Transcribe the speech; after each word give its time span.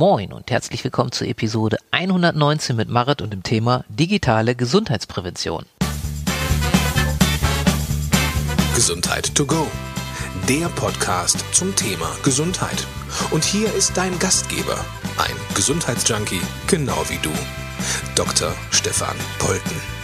Moin 0.00 0.32
und 0.32 0.50
herzlich 0.50 0.82
willkommen 0.82 1.12
zur 1.12 1.26
Episode 1.26 1.76
119 1.90 2.74
mit 2.74 2.88
Marit 2.88 3.20
und 3.20 3.34
dem 3.34 3.42
Thema 3.42 3.84
digitale 3.90 4.54
Gesundheitsprävention. 4.54 5.66
Gesundheit 8.74 9.34
to 9.34 9.44
go. 9.44 9.66
Der 10.48 10.70
Podcast 10.70 11.44
zum 11.52 11.76
Thema 11.76 12.10
Gesundheit. 12.24 12.86
Und 13.30 13.44
hier 13.44 13.70
ist 13.74 13.94
dein 13.94 14.18
Gastgeber, 14.18 14.82
ein 15.18 15.36
Gesundheitsjunkie, 15.54 16.40
genau 16.66 17.04
wie 17.10 17.18
du, 17.18 17.32
Dr. 18.14 18.54
Stefan 18.70 19.16
Polten. 19.38 19.99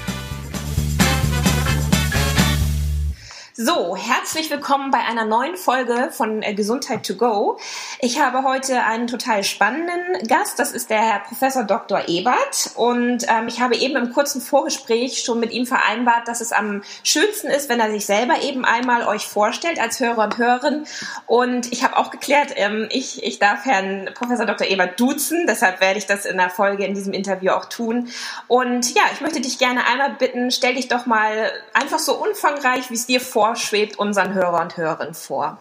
So, 3.58 3.96
herzlich 3.96 4.50
willkommen 4.50 4.90
bei 4.90 4.98
einer 4.98 5.24
neuen 5.24 5.56
Folge 5.56 6.10
von 6.12 6.42
äh, 6.42 6.52
Gesundheit 6.52 7.06
to 7.06 7.14
go. 7.14 7.58
Ich 8.00 8.20
habe 8.20 8.42
heute 8.42 8.82
einen 8.82 9.06
total 9.06 9.44
spannenden 9.44 10.28
Gast. 10.28 10.58
Das 10.58 10.72
ist 10.72 10.90
der 10.90 11.00
Herr 11.00 11.20
Professor 11.20 11.64
Dr. 11.64 12.06
Ebert. 12.06 12.72
Und 12.74 13.24
ähm, 13.28 13.48
ich 13.48 13.62
habe 13.62 13.74
eben 13.76 13.96
im 13.96 14.12
kurzen 14.12 14.42
Vorgespräch 14.42 15.22
schon 15.22 15.40
mit 15.40 15.52
ihm 15.52 15.64
vereinbart, 15.64 16.28
dass 16.28 16.42
es 16.42 16.52
am 16.52 16.82
schönsten 17.02 17.46
ist, 17.46 17.70
wenn 17.70 17.80
er 17.80 17.90
sich 17.90 18.04
selber 18.04 18.42
eben 18.42 18.66
einmal 18.66 19.08
euch 19.08 19.26
vorstellt 19.26 19.80
als 19.80 20.00
Hörer 20.00 20.24
und 20.24 20.36
Hörerin. 20.36 20.84
Und 21.24 21.72
ich 21.72 21.82
habe 21.82 21.96
auch 21.96 22.10
geklärt, 22.10 22.52
ähm, 22.56 22.88
ich, 22.90 23.24
ich 23.24 23.38
darf 23.38 23.64
Herrn 23.64 24.10
Professor 24.12 24.44
Dr. 24.44 24.66
Ebert 24.66 25.00
duzen. 25.00 25.46
Deshalb 25.46 25.80
werde 25.80 25.98
ich 25.98 26.04
das 26.04 26.26
in 26.26 26.36
der 26.36 26.50
Folge 26.50 26.84
in 26.84 26.92
diesem 26.92 27.14
Interview 27.14 27.52
auch 27.52 27.64
tun. 27.64 28.10
Und 28.48 28.94
ja, 28.94 29.04
ich 29.14 29.22
möchte 29.22 29.40
dich 29.40 29.58
gerne 29.58 29.86
einmal 29.86 30.10
bitten, 30.10 30.50
stell 30.50 30.74
dich 30.74 30.88
doch 30.88 31.06
mal 31.06 31.50
einfach 31.72 32.00
so 32.00 32.16
umfangreich, 32.16 32.90
wie 32.90 32.94
es 32.96 33.06
dir 33.06 33.22
vor 33.22 33.45
schwebt 33.54 33.98
unseren 33.98 34.34
Hörer 34.34 34.60
und 34.60 34.76
Hörerinnen 34.76 35.14
vor? 35.14 35.60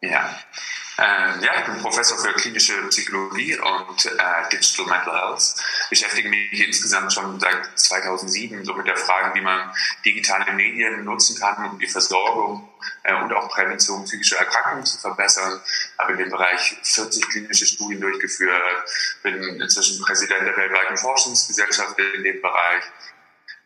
Ja. 0.00 0.30
Äh, 0.98 1.44
ja, 1.44 1.58
ich 1.58 1.64
bin 1.66 1.78
Professor 1.82 2.18
für 2.18 2.32
klinische 2.32 2.72
Psychologie 2.88 3.58
und 3.58 4.06
äh, 4.06 4.48
Digital 4.50 4.86
Mental 4.86 5.14
Health. 5.14 5.54
Beschäftige 5.90 6.28
mich 6.30 6.66
insgesamt 6.66 7.12
schon 7.12 7.38
seit 7.38 7.78
2007 7.78 8.64
so 8.64 8.72
mit 8.72 8.86
der 8.86 8.96
Frage, 8.96 9.34
wie 9.34 9.42
man 9.42 9.74
digitale 10.06 10.50
Medien 10.54 11.04
nutzen 11.04 11.38
kann, 11.38 11.70
um 11.70 11.78
die 11.78 11.86
Versorgung 11.86 12.66
äh, 13.02 13.14
und 13.14 13.30
auch 13.34 13.50
Prävention 13.50 14.04
psychischer 14.04 14.38
Erkrankungen 14.38 14.86
zu 14.86 14.98
verbessern. 14.98 15.60
Habe 15.98 16.12
in 16.12 16.18
dem 16.18 16.30
Bereich 16.30 16.78
40 16.82 17.28
klinische 17.28 17.66
Studien 17.66 18.00
durchgeführt, 18.00 18.62
bin 19.22 19.42
inzwischen 19.60 20.02
Präsident 20.02 20.46
der 20.46 20.56
weltweiten 20.56 20.96
Forschungsgesellschaft 20.96 21.98
in 21.98 22.22
dem 22.22 22.40
Bereich 22.40 22.84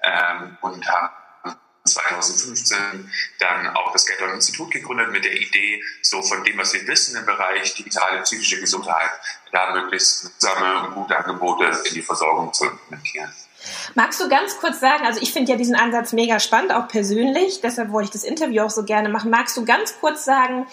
ähm, 0.02 0.58
und 0.62 0.84
habe 0.90 1.19
2015 1.84 3.10
dann 3.38 3.68
auch 3.68 3.92
das 3.92 4.06
Geldon 4.06 4.34
Institut 4.34 4.70
gegründet 4.70 5.10
mit 5.10 5.24
der 5.24 5.34
Idee, 5.34 5.82
so 6.02 6.22
von 6.22 6.44
dem, 6.44 6.58
was 6.58 6.72
wir 6.74 6.86
wissen 6.86 7.16
im 7.16 7.26
Bereich 7.26 7.74
digitale 7.74 8.22
psychische 8.22 8.60
Gesundheit, 8.60 9.10
da 9.52 9.72
möglichst 9.72 10.24
wirksame 10.24 10.86
und 10.86 10.94
gute 10.94 11.16
Angebote 11.16 11.66
in 11.86 11.94
die 11.94 12.02
Versorgung 12.02 12.52
zu 12.52 12.66
implementieren. 12.66 13.32
Magst 13.94 14.20
du 14.20 14.28
ganz 14.28 14.56
kurz 14.58 14.80
sagen, 14.80 15.04
also 15.04 15.20
ich 15.20 15.32
finde 15.32 15.52
ja 15.52 15.58
diesen 15.58 15.74
Ansatz 15.74 16.12
mega 16.12 16.40
spannend, 16.40 16.72
auch 16.72 16.88
persönlich, 16.88 17.60
deshalb 17.60 17.90
wollte 17.92 18.06
ich 18.06 18.12
das 18.12 18.24
Interview 18.24 18.62
auch 18.62 18.70
so 18.70 18.84
gerne 18.84 19.08
machen. 19.08 19.30
Magst 19.30 19.56
du 19.56 19.64
ganz 19.64 19.98
kurz 20.00 20.24
sagen, 20.24 20.66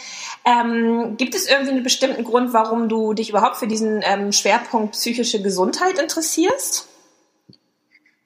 ähm, 0.46 1.18
gibt 1.18 1.36
es 1.36 1.48
irgendwie 1.48 1.72
einen 1.72 1.84
bestimmten 1.84 2.24
Grund, 2.24 2.54
warum 2.54 2.88
du 2.88 3.14
dich 3.14 3.30
überhaupt 3.30 3.58
für 3.58 3.68
diesen 3.68 4.02
ähm, 4.04 4.32
Schwerpunkt 4.32 4.94
psychische 4.94 5.42
Gesundheit 5.42 6.00
interessierst? 6.00 6.88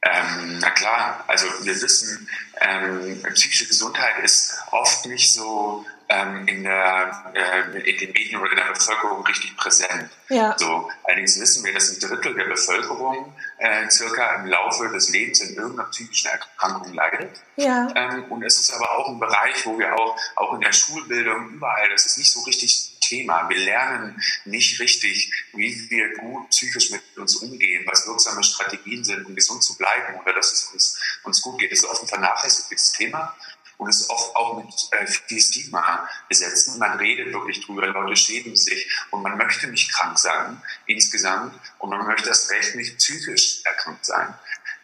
Ähm, 0.03 0.59
na 0.59 0.69
klar, 0.71 1.23
also 1.27 1.47
wir 1.61 1.79
wissen, 1.81 2.27
ähm, 2.61 3.23
psychische 3.33 3.67
Gesundheit 3.67 4.23
ist 4.23 4.55
oft 4.71 5.05
nicht 5.07 5.33
so 5.33 5.85
ähm, 6.09 6.47
in, 6.47 6.63
der, 6.63 7.33
äh, 7.33 7.89
in 7.89 7.97
den 7.97 8.11
Medien 8.11 8.41
oder 8.41 8.51
in 8.51 8.57
der 8.57 8.73
Bevölkerung 8.73 9.25
richtig 9.25 9.55
präsent. 9.55 10.09
Ja. 10.29 10.55
So, 10.57 10.89
allerdings 11.03 11.39
wissen 11.39 11.63
wir, 11.63 11.73
dass 11.73 11.89
ein 11.91 11.99
Drittel 11.99 12.35
der 12.35 12.45
Bevölkerung 12.45 13.33
äh, 13.57 13.89
circa 13.89 14.35
im 14.35 14.47
Laufe 14.47 14.89
des 14.89 15.09
Lebens 15.09 15.39
in 15.39 15.55
irgendeiner 15.55 15.89
psychischen 15.89 16.29
Erkrankung 16.29 16.93
leidet. 16.93 17.41
Ja. 17.55 17.87
Ähm, 17.95 18.25
und 18.25 18.43
es 18.43 18.59
ist 18.59 18.73
aber 18.73 18.91
auch 18.91 19.09
ein 19.09 19.19
Bereich, 19.19 19.65
wo 19.65 19.77
wir 19.79 19.93
auch, 19.97 20.17
auch 20.35 20.53
in 20.53 20.61
der 20.61 20.73
Schulbildung 20.73 21.49
überall, 21.51 21.89
das 21.89 22.05
ist 22.05 22.17
nicht 22.17 22.31
so 22.31 22.41
richtig 22.41 22.97
Thema. 23.11 23.49
Wir 23.49 23.57
lernen 23.57 24.21
nicht 24.45 24.79
richtig, 24.79 25.31
wie 25.53 25.89
wir 25.89 26.15
gut 26.15 26.49
psychisch 26.49 26.91
mit 26.91 27.01
uns 27.17 27.35
umgehen, 27.35 27.85
was 27.85 28.07
wirksame 28.07 28.41
Strategien 28.41 29.03
sind, 29.03 29.25
um 29.25 29.35
gesund 29.35 29.61
zu 29.61 29.77
bleiben 29.77 30.17
oder 30.21 30.33
dass 30.33 30.53
es 30.53 30.63
uns, 30.73 30.99
uns 31.23 31.41
gut 31.41 31.59
geht. 31.59 31.71
Das 31.71 31.79
ist 31.79 31.85
oft 31.85 32.03
ein 32.03 32.07
vernachlässigtes 32.07 32.93
Thema 32.93 33.35
und 33.77 33.89
ist 33.89 34.09
oft 34.09 34.35
auch 34.35 34.63
mit 34.63 34.73
äh, 34.91 35.07
viel 35.07 35.41
Stigma 35.41 36.07
besetzt. 36.29 36.77
Man 36.77 36.97
redet 36.99 37.33
wirklich 37.33 37.65
drüber, 37.65 37.87
Leute 37.87 38.15
schämen 38.15 38.55
sich 38.55 38.87
und 39.09 39.23
man 39.23 39.37
möchte 39.37 39.67
nicht 39.67 39.91
krank 39.91 40.17
sein 40.17 40.61
insgesamt 40.85 41.59
und 41.79 41.89
man 41.89 42.05
möchte 42.05 42.29
das 42.29 42.49
Recht 42.49 42.75
nicht 42.75 42.97
psychisch 42.97 43.61
erkrankt 43.65 44.05
sein. 44.05 44.33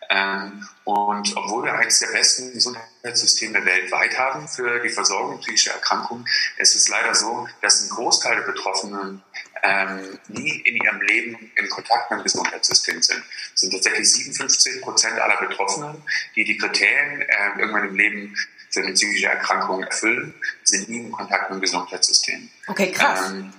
Ähm, 0.09 0.67
und 0.85 1.35
obwohl 1.35 1.65
wir 1.65 1.73
eines 1.73 1.99
der 1.99 2.07
besten 2.07 2.53
Gesundheitssysteme 2.53 3.65
weltweit 3.65 4.17
haben 4.17 4.47
für 4.47 4.79
die 4.79 4.89
Versorgung 4.89 5.39
psychischer 5.39 5.73
Erkrankungen, 5.73 6.25
ist 6.57 6.75
es 6.75 6.87
leider 6.87 7.13
so, 7.13 7.47
dass 7.61 7.83
ein 7.83 7.89
Großteil 7.89 8.37
der 8.37 8.43
Betroffenen 8.43 9.21
ähm, 9.63 10.19
nie 10.29 10.61
in 10.61 10.77
ihrem 10.77 11.01
Leben 11.01 11.51
in 11.55 11.69
Kontakt 11.69 12.09
mit 12.11 12.19
dem 12.21 12.23
Gesundheitssystem 12.23 13.01
sind. 13.01 13.23
Es 13.53 13.61
sind 13.61 13.71
tatsächlich 13.71 14.09
57 14.11 14.81
Prozent 14.81 15.19
aller 15.19 15.37
Betroffenen, 15.37 16.01
die 16.35 16.45
die 16.45 16.57
Kriterien 16.57 17.21
äh, 17.21 17.59
irgendwann 17.59 17.89
im 17.89 17.95
Leben 17.95 18.35
für 18.69 18.81
eine 18.81 18.93
psychische 18.93 19.27
Erkrankung 19.27 19.83
erfüllen, 19.83 20.33
sind 20.63 20.89
nie 20.89 20.99
in 20.99 21.11
Kontakt 21.11 21.49
mit 21.49 21.59
dem 21.59 21.61
Gesundheitssystem. 21.61 22.49
Okay, 22.67 22.91
krass. 22.91 23.31
Ähm, 23.31 23.53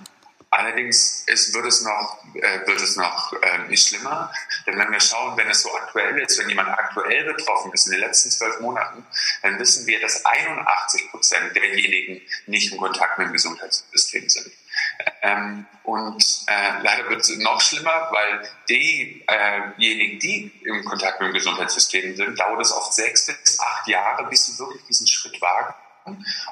Allerdings 0.51 1.23
ist, 1.27 1.53
wird 1.53 1.67
es 1.67 1.83
noch, 1.83 2.23
äh, 2.33 2.65
wird 2.65 2.81
es 2.81 2.95
noch 2.95 3.33
äh, 3.33 3.67
nicht 3.67 3.87
schlimmer. 3.87 4.33
Denn 4.65 4.79
wenn 4.79 4.91
wir 4.91 4.99
schauen, 4.99 5.37
wenn 5.37 5.47
es 5.47 5.61
so 5.61 5.73
aktuell 5.75 6.17
ist, 6.19 6.39
wenn 6.39 6.49
jemand 6.49 6.69
aktuell 6.69 7.23
betroffen 7.25 7.71
ist 7.71 7.85
in 7.85 7.91
den 7.93 8.01
letzten 8.01 8.31
zwölf 8.31 8.59
Monaten, 8.59 9.05
dann 9.43 9.59
wissen 9.59 9.85
wir, 9.85 9.99
dass 9.99 10.25
81 10.25 11.11
Prozent 11.11 11.55
derjenigen 11.55 12.21
nicht 12.47 12.71
in 12.71 12.79
Kontakt 12.79 13.19
mit 13.19 13.27
dem 13.27 13.33
Gesundheitssystem 13.33 14.27
sind. 14.27 14.51
Ähm, 15.21 15.67
und 15.83 16.23
äh, 16.47 16.81
leider 16.81 17.07
wird 17.09 17.21
es 17.21 17.29
noch 17.37 17.61
schlimmer, 17.61 18.09
weil 18.11 18.49
diejenigen, 18.67 20.15
äh 20.15 20.19
die 20.19 20.51
im 20.63 20.83
Kontakt 20.83 21.21
mit 21.21 21.29
dem 21.29 21.33
Gesundheitssystem 21.33 22.15
sind, 22.15 22.39
dauert 22.39 22.61
es 22.61 22.71
oft 22.71 22.93
sechs 22.93 23.27
bis 23.27 23.59
acht 23.59 23.87
Jahre, 23.87 24.27
bis 24.27 24.47
sie 24.47 24.59
wirklich 24.59 24.83
diesen 24.87 25.05
Schritt 25.05 25.39
wagen 25.41 25.75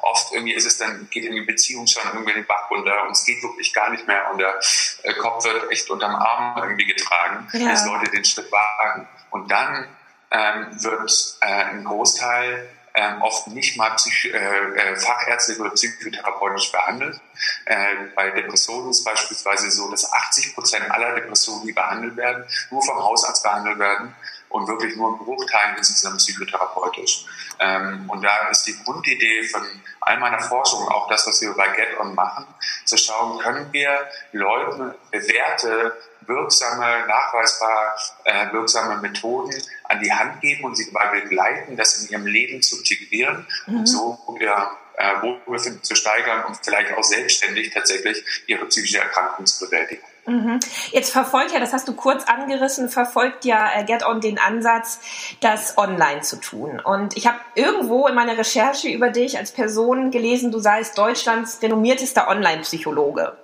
Oft 0.01 0.33
irgendwie 0.33 0.53
ist 0.53 0.65
es 0.65 0.77
dann, 0.77 1.07
geht 1.09 1.25
in 1.25 1.33
die 1.33 1.41
Beziehung 1.41 1.87
schon 1.87 2.03
irgendwie 2.13 2.33
den 2.33 2.45
Bach 2.45 2.69
runter 2.69 3.03
und 3.05 3.11
es 3.11 3.25
geht 3.25 3.41
wirklich 3.41 3.73
gar 3.73 3.89
nicht 3.89 4.07
mehr 4.07 4.29
und 4.31 4.39
der 4.39 4.59
äh, 5.03 5.13
Kopf 5.13 5.43
wird 5.45 5.71
echt 5.71 5.89
unterm 5.89 6.15
Arm 6.15 6.57
irgendwie 6.57 6.85
getragen, 6.85 7.47
ja. 7.53 7.71
bis 7.71 7.85
Leute 7.85 8.11
den 8.11 8.25
Schritt 8.25 8.51
wagen. 8.51 9.07
Und 9.31 9.51
dann 9.51 9.87
ähm, 10.31 10.83
wird 10.83 11.37
äh, 11.41 11.45
ein 11.45 11.83
Großteil 11.83 12.69
ähm, 12.97 13.21
oft 13.21 13.47
nicht 13.47 13.77
mal 13.77 13.91
psych 13.91 14.25
äh, 14.25 14.37
äh, 14.37 14.95
fachärztlich 14.95 15.59
oder 15.59 15.69
psychotherapeutisch 15.69 16.71
behandelt. 16.71 17.21
Äh, 17.65 17.75
bei 18.15 18.31
Depressionen 18.31 18.89
ist 18.89 19.03
beispielsweise 19.03 19.69
so, 19.69 19.89
dass 19.91 20.11
80 20.11 20.55
Prozent 20.55 20.89
aller 20.89 21.13
Depressionen, 21.13 21.67
die 21.67 21.73
behandelt 21.73 22.17
werden, 22.17 22.45
nur 22.71 22.81
vom 22.81 22.97
Hausarzt 22.97 23.43
behandelt 23.43 23.77
werden 23.77 24.15
und 24.49 24.67
wirklich 24.67 24.95
nur 24.95 25.13
ein 25.13 25.17
Bruchteil 25.17 25.75
insgesamt 25.77 26.17
psychotherapeutisch. 26.17 27.25
Ähm, 27.59 28.09
und 28.09 28.23
da 28.23 28.49
ist 28.49 28.63
die 28.63 28.77
Grundidee 28.83 29.43
von 29.43 29.61
all 30.01 30.19
meiner 30.19 30.39
Forschung, 30.39 30.87
auch 30.87 31.07
das, 31.09 31.27
was 31.27 31.41
wir 31.41 31.53
bei 31.53 31.67
Get-On 31.69 32.15
machen, 32.15 32.45
zu 32.85 32.97
schauen, 32.97 33.39
können 33.39 33.71
wir 33.71 34.07
Leuten 34.31 34.93
bewährte, 35.11 35.97
wirksame, 36.27 37.05
nachweisbar 37.07 37.95
äh, 38.25 38.51
wirksame 38.51 39.01
Methoden 39.01 39.61
an 39.85 40.01
die 40.01 40.11
Hand 40.11 40.41
geben 40.41 40.65
und 40.65 40.75
sie 40.75 40.91
dabei 40.91 41.21
begleiten, 41.21 41.75
das 41.75 42.03
in 42.03 42.09
ihrem 42.09 42.25
Leben 42.25 42.61
zu 42.61 42.77
integrieren 42.77 43.47
mhm. 43.65 43.79
und 43.79 43.85
so 43.85 44.37
ihr 44.39 44.69
äh, 44.97 45.21
Wohlbefinden 45.21 45.83
zu 45.83 45.95
steigern 45.95 46.45
und 46.45 46.57
vielleicht 46.61 46.93
auch 46.93 47.03
selbstständig 47.03 47.73
tatsächlich 47.73 48.23
ihre 48.47 48.65
psychische 48.65 48.99
Erkrankung 48.99 49.45
zu 49.45 49.65
bewältigen. 49.65 50.03
Mhm. 50.27 50.59
Jetzt 50.91 51.13
verfolgt 51.13 51.53
ja, 51.53 51.59
das 51.61 51.71
hast 51.71 51.87
du 51.87 51.93
kurz 51.93 52.25
angerissen, 52.25 52.89
verfolgt 52.89 53.45
ja 53.45 53.69
äh, 53.73 53.85
Get 53.85 54.05
On 54.05 54.19
den 54.19 54.37
Ansatz, 54.37 54.99
das 55.39 55.77
online 55.77 56.19
zu 56.19 56.35
tun. 56.35 56.81
Und 56.81 57.15
ich 57.15 57.27
habe 57.27 57.37
irgendwo 57.55 58.07
in 58.07 58.15
meiner 58.15 58.37
Recherche 58.37 58.89
über 58.89 59.09
dich 59.09 59.37
als 59.37 59.51
Person 59.53 60.11
gelesen, 60.11 60.51
du 60.51 60.59
seist 60.59 60.97
Deutschlands 60.97 61.59
renommiertester 61.61 62.27
Online-Psychologe. 62.27 63.37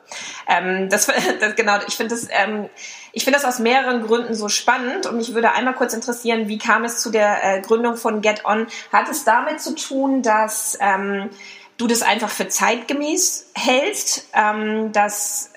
Ähm, 0.46 0.90
das, 0.90 1.08
das, 1.40 1.56
genau, 1.56 1.78
ich 1.88 1.96
finde 1.96 2.16
das, 2.16 2.28
ähm, 2.30 2.70
ich 3.14 3.24
finde 3.24 3.40
das 3.40 3.46
aus 3.46 3.60
mehreren 3.60 4.06
Gründen 4.06 4.34
so 4.36 4.50
spannend 4.50 5.06
und 5.06 5.16
mich 5.16 5.34
würde 5.34 5.54
einmal 5.54 5.76
kurz 5.76 5.94
interessieren, 5.94 6.50
wie 6.50 6.58
kam 6.58 6.84
es 6.84 7.00
zu 7.00 7.12
der 7.12 7.44
äh, 7.44 7.62
Gründung 7.62 7.96
von 7.96 8.22
Get 8.22 8.44
On? 8.44 8.68
Hat 8.92 9.08
es 9.08 9.24
damit 9.24 9.62
zu 9.62 9.74
tun, 9.76 10.22
dass 10.22 10.78
ähm, 10.82 11.30
du 11.78 11.88
das 11.88 12.02
einfach 12.02 12.30
für 12.30 12.50
zeitgemäß 12.50 13.52
hältst, 13.56 14.28
ähm, 14.34 14.92
dass 14.92 15.53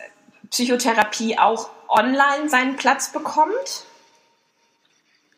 Psychotherapie 0.50 1.38
auch 1.38 1.70
online 1.88 2.48
seinen 2.48 2.76
Platz 2.76 3.12
bekommt? 3.12 3.84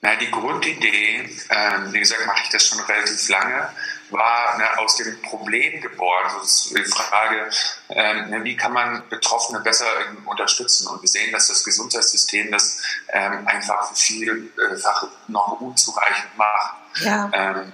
Na, 0.00 0.14
die 0.14 0.30
Grundidee, 0.30 1.28
ähm, 1.50 1.92
wie 1.92 1.98
gesagt, 1.98 2.24
mache 2.24 2.42
ich 2.44 2.50
das 2.50 2.66
schon 2.66 2.78
relativ 2.80 3.28
lange, 3.30 3.68
war 4.10 4.56
ne, 4.56 4.78
aus 4.78 4.96
dem 4.96 5.20
Problem 5.22 5.80
geboren. 5.80 6.30
Also 6.38 6.76
die 6.76 6.84
Frage, 6.84 7.50
ähm, 7.88 8.30
ne, 8.30 8.44
wie 8.44 8.56
kann 8.56 8.72
man 8.72 9.08
Betroffene 9.08 9.58
besser 9.58 9.86
ähm, 10.06 10.28
unterstützen? 10.28 10.86
Und 10.86 11.02
wir 11.02 11.08
sehen, 11.08 11.32
dass 11.32 11.48
das 11.48 11.64
Gesundheitssystem 11.64 12.52
das 12.52 12.80
ähm, 13.08 13.44
einfach 13.48 13.92
vielfach 13.94 15.08
noch 15.26 15.60
unzureichend 15.60 16.36
macht. 16.36 16.76
Ja. 17.00 17.30
Ähm, 17.34 17.72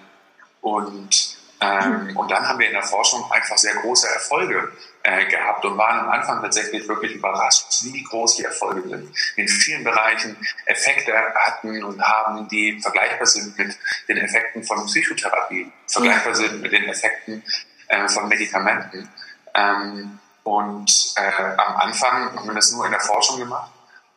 und 0.62 1.33
ähm, 1.60 2.16
und 2.16 2.30
dann 2.30 2.46
haben 2.48 2.58
wir 2.58 2.66
in 2.66 2.72
der 2.72 2.82
Forschung 2.82 3.30
einfach 3.30 3.56
sehr 3.56 3.74
große 3.74 4.08
Erfolge 4.08 4.72
äh, 5.02 5.26
gehabt 5.26 5.64
und 5.64 5.78
waren 5.78 6.00
am 6.00 6.10
Anfang 6.10 6.42
tatsächlich 6.42 6.86
wirklich 6.88 7.14
überrascht, 7.14 7.66
wie 7.84 8.02
groß 8.02 8.36
die 8.36 8.44
Erfolge 8.44 8.88
sind. 8.88 9.14
In 9.36 9.48
vielen 9.48 9.84
Bereichen 9.84 10.36
Effekte 10.66 11.12
hatten 11.34 11.82
und 11.84 12.02
haben, 12.02 12.48
die 12.48 12.80
vergleichbar 12.80 13.26
sind 13.26 13.56
mit 13.56 13.78
den 14.08 14.18
Effekten 14.18 14.64
von 14.64 14.84
Psychotherapie, 14.86 15.70
vergleichbar 15.86 16.34
sind 16.34 16.60
mit 16.60 16.72
den 16.72 16.84
Effekten 16.88 17.42
äh, 17.88 18.08
von 18.08 18.28
Medikamenten. 18.28 19.08
Ähm, 19.54 20.18
und 20.42 21.14
äh, 21.16 21.42
am 21.56 21.76
Anfang 21.76 22.36
haben 22.36 22.46
wir 22.46 22.54
das 22.54 22.72
nur 22.72 22.84
in 22.84 22.90
der 22.90 23.00
Forschung 23.00 23.38
gemacht 23.38 23.73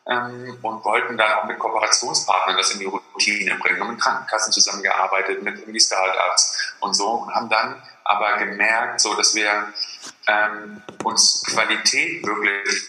ähm, 0.08 0.58
und 0.62 0.84
wollten 0.84 1.16
dann 1.16 1.32
auch 1.34 1.44
mit 1.44 1.58
Kooperationspartnern 1.58 2.56
das 2.56 2.72
in 2.72 2.80
die 2.80 2.86
Routine 2.86 3.54
bringen, 3.56 3.80
haben 3.80 3.90
mit 3.90 4.00
Krankenkassen 4.00 4.52
zusammengearbeitet, 4.52 5.42
mit 5.42 5.58
irgendwie 5.58 5.80
Startups 5.80 6.74
und 6.80 6.94
so 6.94 7.08
und 7.08 7.34
haben 7.34 7.48
dann 7.48 7.82
aber 8.04 8.38
gemerkt, 8.38 9.00
so 9.00 9.14
dass 9.14 9.34
wir 9.34 9.72
ähm, 10.26 10.82
uns 11.04 11.42
Qualität 11.46 12.26
wirklich 12.26 12.88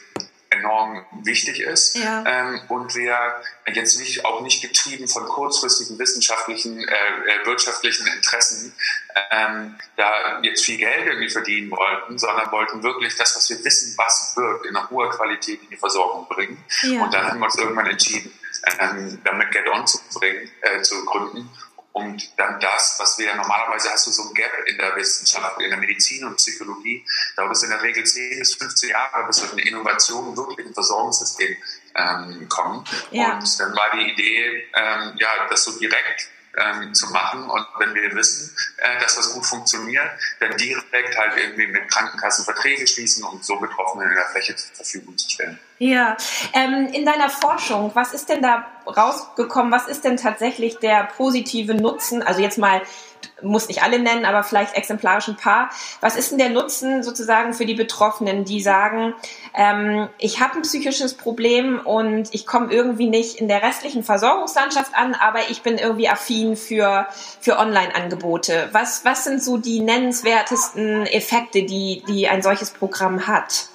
enorm 0.59 1.05
wichtig 1.23 1.59
ist 1.59 1.95
ja. 1.95 2.23
ähm, 2.25 2.61
und 2.67 2.95
wir 2.95 3.17
jetzt 3.73 3.99
nicht 3.99 4.25
auch 4.25 4.41
nicht 4.41 4.61
getrieben 4.61 5.07
von 5.07 5.25
kurzfristigen 5.25 5.97
wissenschaftlichen, 5.99 6.79
äh, 6.79 6.91
äh, 6.91 7.45
wirtschaftlichen 7.45 8.07
Interessen 8.07 8.73
ähm, 9.31 9.75
da 9.95 10.39
jetzt 10.41 10.65
viel 10.65 10.77
Geld 10.77 11.07
irgendwie 11.07 11.29
verdienen 11.29 11.71
wollten, 11.71 12.17
sondern 12.17 12.51
wollten 12.51 12.83
wirklich 12.83 13.15
das, 13.15 13.35
was 13.35 13.49
wir 13.49 13.63
wissen, 13.63 13.95
was 13.97 14.33
wirkt, 14.35 14.65
in 14.65 14.75
einer 14.75 14.89
hoher 14.89 15.09
Qualität 15.09 15.61
in 15.63 15.69
die 15.69 15.77
Versorgung 15.77 16.27
bringen. 16.27 16.63
Ja. 16.83 17.03
Und 17.03 17.13
dann 17.13 17.27
haben 17.27 17.39
wir 17.39 17.45
uns 17.45 17.57
irgendwann 17.57 17.87
entschieden, 17.87 18.31
ähm, 18.79 19.19
damit 19.23 19.51
Get 19.51 19.67
On 19.69 19.85
zu 19.85 19.99
bringen, 20.13 20.49
äh, 20.61 20.81
zu 20.81 21.05
gründen 21.05 21.49
und 21.91 22.37
dann 22.37 22.59
das, 22.59 22.95
was 22.99 23.17
wir 23.17 23.33
normalerweise 23.35 23.89
hast 23.89 24.07
du 24.07 24.11
so 24.11 24.23
ein 24.23 24.33
Gap 24.33 24.51
in 24.67 24.77
der 24.77 24.95
Wissenschaft, 24.95 25.59
in 25.59 25.69
der 25.69 25.79
Medizin 25.79 26.23
und 26.25 26.37
Psychologie, 26.37 27.05
dauert 27.35 27.51
es 27.51 27.63
in 27.63 27.69
der 27.69 27.81
Regel 27.81 28.03
10 28.03 28.39
bis 28.39 28.53
15 28.55 28.89
Jahre, 28.89 29.25
bis 29.25 29.41
wir 29.41 29.51
eine 29.51 29.61
Innovation 29.61 30.37
wirklich 30.37 30.67
im 30.67 30.73
Versorgungssystem 30.73 31.57
ähm, 31.95 32.47
kommen. 32.47 32.85
Ja. 33.11 33.33
Und 33.33 33.59
dann 33.59 33.75
war 33.75 33.91
die 33.95 34.11
Idee, 34.11 34.67
ähm, 34.75 35.15
ja, 35.17 35.29
das 35.49 35.63
so 35.63 35.77
direkt 35.79 36.29
ähm, 36.57 36.93
zu 36.93 37.07
machen 37.11 37.49
und 37.49 37.65
wenn 37.77 37.93
wir 37.93 38.13
wissen, 38.15 38.55
äh, 38.77 38.99
dass 39.01 39.15
das 39.15 39.33
gut 39.33 39.45
funktioniert, 39.45 40.09
dann 40.39 40.55
direkt 40.57 41.17
halt 41.17 41.33
irgendwie 41.37 41.67
mit 41.67 41.89
Krankenkassen 41.89 42.45
Verträge 42.45 42.87
schließen 42.87 43.23
und 43.23 43.43
so 43.43 43.57
Betroffenen 43.57 44.09
in 44.09 44.15
der 44.15 44.25
Fläche 44.25 44.55
zur 44.55 44.75
Verfügung 44.75 45.17
zu 45.17 45.29
stellen. 45.29 45.59
Ja, 45.77 46.17
ähm, 46.53 46.89
in 46.91 47.05
deiner 47.05 47.29
Forschung, 47.29 47.91
was 47.93 48.13
ist 48.13 48.27
denn 48.27 48.41
da 48.41 48.67
rausgekommen? 48.85 49.71
Was 49.71 49.87
ist 49.87 50.03
denn 50.03 50.17
tatsächlich 50.17 50.77
der 50.79 51.05
positive 51.15 51.73
Nutzen? 51.73 52.21
Also 52.21 52.41
jetzt 52.41 52.57
mal 52.57 52.81
muss 53.41 53.67
nicht 53.67 53.83
alle 53.83 53.99
nennen, 53.99 54.25
aber 54.25 54.43
vielleicht 54.43 54.75
exemplarisch 54.75 55.27
ein 55.27 55.37
paar. 55.37 55.69
Was 56.01 56.15
ist 56.15 56.31
denn 56.31 56.37
der 56.37 56.49
Nutzen 56.49 57.03
sozusagen 57.03 57.53
für 57.53 57.65
die 57.65 57.73
Betroffenen, 57.73 58.45
die 58.45 58.61
sagen, 58.61 59.13
ähm, 59.53 60.09
ich 60.17 60.39
habe 60.39 60.55
ein 60.55 60.61
psychisches 60.61 61.15
Problem 61.15 61.79
und 61.79 62.33
ich 62.33 62.45
komme 62.45 62.71
irgendwie 62.71 63.07
nicht 63.07 63.37
in 63.37 63.47
der 63.47 63.61
restlichen 63.61 64.03
Versorgungslandschaft 64.03 64.95
an, 64.95 65.13
aber 65.13 65.49
ich 65.49 65.61
bin 65.61 65.77
irgendwie 65.77 66.09
affin 66.09 66.55
für, 66.55 67.07
für 67.39 67.57
Online-Angebote. 67.57 68.69
Was, 68.71 69.05
was 69.05 69.23
sind 69.23 69.43
so 69.43 69.57
die 69.57 69.79
nennenswertesten 69.79 71.05
Effekte, 71.05 71.63
die, 71.63 72.03
die 72.07 72.27
ein 72.27 72.41
solches 72.41 72.71
Programm 72.71 73.27
hat? 73.27 73.69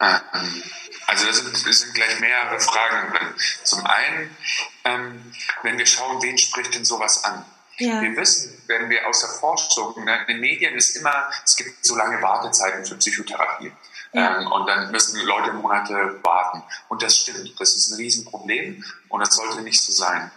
Ähm, 0.00 0.62
also 1.06 1.26
das 1.26 1.38
sind, 1.38 1.66
das 1.66 1.80
sind 1.80 1.94
gleich 1.94 2.20
mehrere 2.20 2.60
Fragen. 2.60 3.14
Zum 3.62 3.86
einen, 3.86 4.36
ähm, 4.84 5.32
wenn 5.62 5.78
wir 5.78 5.86
schauen, 5.86 6.20
wen 6.22 6.36
spricht 6.36 6.74
denn 6.74 6.84
sowas 6.84 7.24
an? 7.24 7.44
Ja. 7.78 8.00
Wir 8.00 8.16
wissen, 8.16 8.62
wenn 8.66 8.88
wir 8.88 9.06
aus 9.06 9.20
der 9.20 9.30
Forschung, 9.30 10.04
ne, 10.04 10.20
in 10.20 10.26
den 10.34 10.40
Medien 10.40 10.74
ist 10.74 10.96
immer, 10.96 11.30
es 11.44 11.56
gibt 11.56 11.84
so 11.84 11.96
lange 11.96 12.20
Wartezeiten 12.22 12.84
für 12.84 12.96
Psychotherapie. 12.96 13.72
Ja. 14.12 14.40
Ähm, 14.40 14.50
und 14.50 14.66
dann 14.66 14.90
müssen 14.90 15.20
Leute 15.26 15.52
Monate 15.52 16.18
warten. 16.22 16.62
Und 16.88 17.02
das 17.02 17.18
stimmt, 17.18 17.58
das 17.60 17.76
ist 17.76 17.90
ein 17.90 17.96
Riesenproblem 17.96 18.84
und 19.08 19.20
das 19.20 19.34
sollte 19.34 19.60
nicht 19.62 19.82
so 19.82 19.92
sein. 19.92 20.30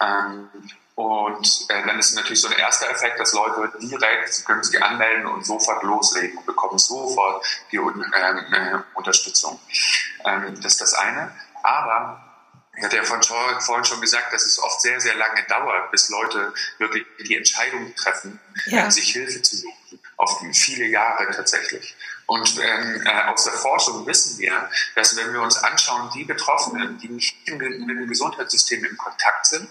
Ähm, 0.00 0.48
und 0.94 1.66
äh, 1.70 1.86
dann 1.86 1.98
ist 1.98 2.14
natürlich 2.14 2.40
so 2.40 2.48
ein 2.48 2.58
erster 2.58 2.90
Effekt, 2.90 3.18
dass 3.18 3.32
Leute 3.32 3.72
direkt, 3.80 4.34
sie 4.34 4.44
können 4.44 4.62
sich 4.62 4.82
anmelden 4.82 5.26
und 5.26 5.46
sofort 5.46 5.82
loslegen 5.82 6.36
und 6.36 6.44
bekommen 6.44 6.78
sofort 6.78 7.44
die 7.72 7.76
äh, 7.76 8.78
Unterstützung. 8.94 9.58
Ähm, 10.26 10.54
das 10.60 10.72
ist 10.72 10.80
das 10.82 10.94
eine. 10.94 11.32
Aber 11.62 12.31
ich 12.76 12.84
hatte 12.84 12.96
ja 12.96 13.04
vorhin 13.04 13.84
schon 13.84 14.00
gesagt, 14.00 14.32
dass 14.32 14.46
es 14.46 14.58
oft 14.58 14.80
sehr, 14.80 14.98
sehr 15.00 15.14
lange 15.14 15.42
dauert, 15.44 15.90
bis 15.90 16.08
Leute 16.08 16.54
wirklich 16.78 17.06
die 17.26 17.36
Entscheidung 17.36 17.94
treffen, 17.94 18.40
ja. 18.66 18.90
sich 18.90 19.12
Hilfe 19.12 19.42
zu 19.42 19.56
suchen. 19.56 20.00
Oft 20.16 20.42
viele 20.54 20.86
Jahre 20.86 21.30
tatsächlich. 21.30 21.94
Und 22.26 22.58
ähm, 22.62 23.02
äh, 23.04 23.22
aus 23.24 23.44
der 23.44 23.52
Forschung 23.52 24.06
wissen 24.06 24.38
wir, 24.38 24.70
dass 24.94 25.16
wenn 25.16 25.32
wir 25.34 25.42
uns 25.42 25.58
anschauen, 25.58 26.10
die 26.14 26.24
Betroffenen, 26.24 26.98
die 26.98 27.08
nicht 27.08 27.36
mit, 27.46 27.80
mit 27.80 27.98
dem 27.98 28.08
Gesundheitssystem 28.08 28.84
in 28.84 28.96
Kontakt 28.96 29.46
sind, 29.46 29.68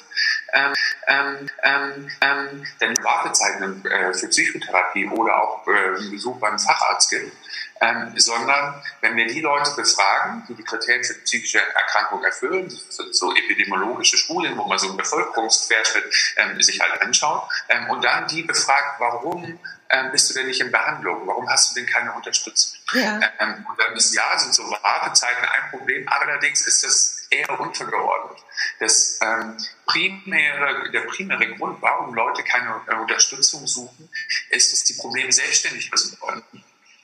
ähm, 0.54 0.74
ähm, 1.08 1.50
ähm, 1.64 2.10
ähm 2.22 2.64
dann 2.80 3.04
Wartezeiten 3.04 3.84
äh, 3.86 4.14
für 4.14 4.28
Psychotherapie 4.28 5.08
oder 5.08 5.42
auch 5.42 5.68
äh, 5.68 6.10
Besuch 6.12 6.38
beim 6.40 6.60
Facharzt 6.60 7.10
gibt, 7.10 7.36
ähm, 7.82 8.14
sondern 8.16 8.82
wenn 9.02 9.16
wir 9.18 9.28
die 9.28 9.42
Leute 9.42 9.72
befragen, 9.76 10.44
die 10.48 10.54
die 10.54 10.64
Kriterien 10.64 11.04
für 11.04 11.16
psychische 11.16 11.60
Erkrankung 11.60 12.24
erfüllen, 12.24 12.70
so 12.70 13.36
epidemiologische 13.36 14.18
Studien, 14.18 14.56
wo 14.58 14.66
man 14.66 14.78
so 14.78 14.88
einen 14.88 14.98
Bevölkerungsquerschnitt 14.98 16.36
ähm, 16.38 16.62
sich 16.62 16.80
halt 16.80 17.02
anschaut, 17.02 17.50
ähm, 17.70 17.90
und 17.90 18.04
dann 18.04 18.28
die 18.28 18.44
befragt, 18.44 19.00
warum 19.00 19.60
ähm, 19.90 20.12
bist 20.12 20.30
du 20.30 20.34
denn 20.36 20.48
nicht 20.48 20.62
in 20.62 20.72
Behandlung? 20.72 21.26
Warum 21.26 21.50
hast 21.50 21.72
du 21.72 21.80
denn 21.80 21.90
keine 21.90 22.14
Unterstützung? 22.14 22.78
Ja. 22.94 23.20
Ähm, 23.40 23.66
und 23.68 23.80
dann 23.80 23.96
ist 23.96 24.14
ja, 24.14 24.38
sind 24.38 24.54
so 24.54 24.64
Wartezeiten 24.64 25.44
ein 25.44 25.70
Problem, 25.72 26.08
allerdings 26.08 26.66
ist 26.68 26.84
das 26.84 27.28
eher 27.30 27.60
untergeordnet. 27.60 28.44
Das 28.80 29.20
ähm, 29.22 29.58
primäre, 29.86 30.92
der 30.92 31.02
primäre 31.02 31.48
Grund, 31.56 31.82
warum 31.82 32.14
Leute 32.14 32.44
keine 32.44 32.82
äh, 32.88 32.96
Unterstützung 32.96 33.66
suchen, 33.66 34.10
ist, 34.50 34.72
dass 34.72 34.84
die 34.84 34.94
Probleme 34.94 35.32
selbstständig 35.32 35.90
lösen 35.90 36.18
wollen. 36.22 36.44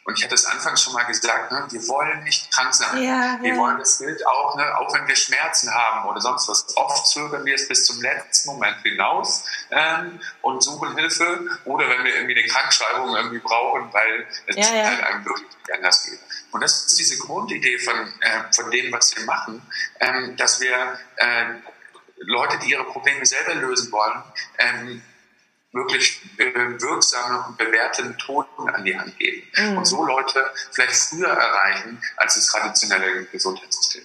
Und 0.08 0.18
ich 0.18 0.24
hatte 0.24 0.36
es 0.36 0.46
anfangs 0.46 0.82
schon 0.82 0.94
mal 0.94 1.04
gesagt, 1.04 1.52
ne, 1.52 1.68
wir 1.70 1.86
wollen 1.90 2.24
nicht 2.24 2.50
krank 2.50 2.74
sein. 2.74 3.04
Ja, 3.04 3.38
wir 3.42 3.54
ja. 3.54 3.58
wollen 3.58 3.78
das 3.78 3.98
Bild 3.98 4.26
auch, 4.26 4.56
ne, 4.56 4.64
auch 4.78 4.94
wenn 4.94 5.06
wir 5.06 5.18
Schmerzen 5.18 5.70
haben 5.70 6.08
oder 6.08 6.22
sonst 6.22 6.48
was. 6.48 6.78
Oft 6.78 7.08
zögern 7.08 7.44
wir 7.44 7.56
es 7.56 7.68
bis 7.68 7.84
zum 7.84 8.02
letzten 8.02 8.52
Moment 8.52 8.78
hinaus 8.84 9.44
ähm, 9.70 10.18
und 10.42 10.64
suchen 10.64 10.96
Hilfe. 10.96 11.60
Oder 11.66 11.90
wenn 11.90 12.06
wir 12.06 12.16
irgendwie 12.16 12.40
eine 12.40 12.48
Krankschreibung 12.48 13.14
irgendwie 13.18 13.40
brauchen, 13.40 13.94
weil 13.94 14.26
es 14.46 14.56
ja, 14.56 14.76
ja. 14.76 14.84
halt 14.86 15.04
einem 15.04 15.26
wirklich 15.26 15.76
anders 15.76 16.06
geht. 16.06 16.20
Und 16.54 16.62
das 16.62 16.86
ist 16.86 16.98
diese 16.98 17.18
Grundidee 17.18 17.78
von, 17.78 17.96
äh, 18.22 18.54
von 18.56 18.72
dem, 18.72 18.90
was 18.94 19.14
wir 19.14 19.26
machen, 19.26 19.62
ähm, 20.00 20.38
dass 20.38 20.62
wir 20.62 20.98
äh, 21.18 21.46
Leute, 22.20 22.58
die 22.60 22.70
ihre 22.70 22.86
Probleme 22.86 23.26
selber 23.26 23.56
lösen 23.56 23.92
wollen, 23.92 24.24
ähm, 24.58 25.04
wirklich 25.74 26.22
äh, 26.38 26.80
wirksame 26.80 27.46
und 27.48 27.58
bewährte 27.58 28.04
Methoden 28.04 28.70
an 28.70 28.84
die 28.84 28.98
Hand 28.98 29.18
geben 29.18 29.48
mhm. 29.56 29.78
und 29.78 29.86
so 29.86 30.04
Leute 30.06 30.52
vielleicht 30.72 30.96
früher 30.96 31.30
erreichen 31.30 32.02
als 32.16 32.36
das 32.36 32.48
traditionelle 32.48 33.26
Gesundheitssystem. 33.26 34.04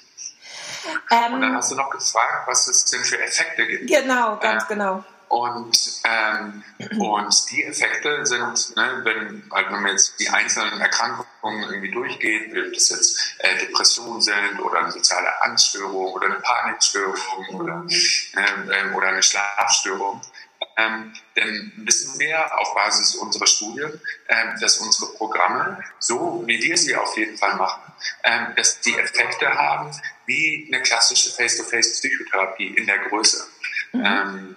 Ähm, 1.11 1.35
und 1.35 1.41
dann 1.41 1.55
hast 1.57 1.71
du 1.71 1.77
noch 1.77 1.91
gefragt, 1.91 2.47
was 2.47 2.67
es 2.69 2.85
denn 2.87 3.05
für 3.05 3.21
Effekte 3.23 3.67
gibt. 3.67 3.89
Genau, 3.89 4.37
ganz 4.39 4.65
äh, 4.65 4.75
genau. 4.75 5.05
Und, 5.33 6.03
ähm, 6.05 6.63
und 6.99 7.51
die 7.51 7.65
Effekte 7.65 8.27
sind, 8.27 8.77
ne, 8.77 9.01
wenn, 9.03 9.43
halt, 9.51 9.67
wenn 9.73 9.81
man 9.81 9.93
jetzt 9.93 10.21
die 10.21 10.29
einzelnen 10.29 10.79
Erkrankungen 10.79 11.63
irgendwie 11.71 11.91
durchgeht, 11.91 12.51
ob 12.51 12.75
das 12.75 12.91
jetzt 12.91 13.37
äh, 13.39 13.57
Depressionen 13.57 14.21
sind 14.21 14.61
oder 14.61 14.81
eine 14.81 14.93
soziale 14.93 15.41
Angststörung 15.41 16.13
oder 16.13 16.27
eine 16.27 16.35
Panikstörung 16.35 17.17
oder, 17.55 17.83
äh, 17.89 18.95
oder 18.95 19.07
eine 19.07 19.23
Schlafstörung, 19.23 20.21
ähm, 20.77 21.13
dann 21.35 21.73
wissen 21.77 22.19
wir 22.19 22.59
auf 22.59 22.75
Basis 22.75 23.17
unserer 23.17 23.47
Studien, 23.47 24.01
ähm, 24.29 24.55
dass 24.61 24.79
unsere 24.79 25.13
Programme, 25.15 25.83
so 25.99 26.43
wie 26.47 26.63
wir 26.63 26.77
sie 26.77 26.95
auf 26.97 27.17
jeden 27.17 27.37
Fall 27.37 27.57
machen, 27.57 27.83
ähm, 28.25 28.55
dass 28.57 28.81
die 28.81 28.97
Effekte 28.97 29.49
haben 29.49 29.91
wie 30.27 30.69
eine 30.73 30.83
klassische 30.83 31.31
Face-to-Face-Psychotherapie 31.31 32.69
in 32.69 32.87
der 32.87 32.99
Größe. 32.99 33.47
Mhm. 33.93 34.05
Ähm, 34.05 34.57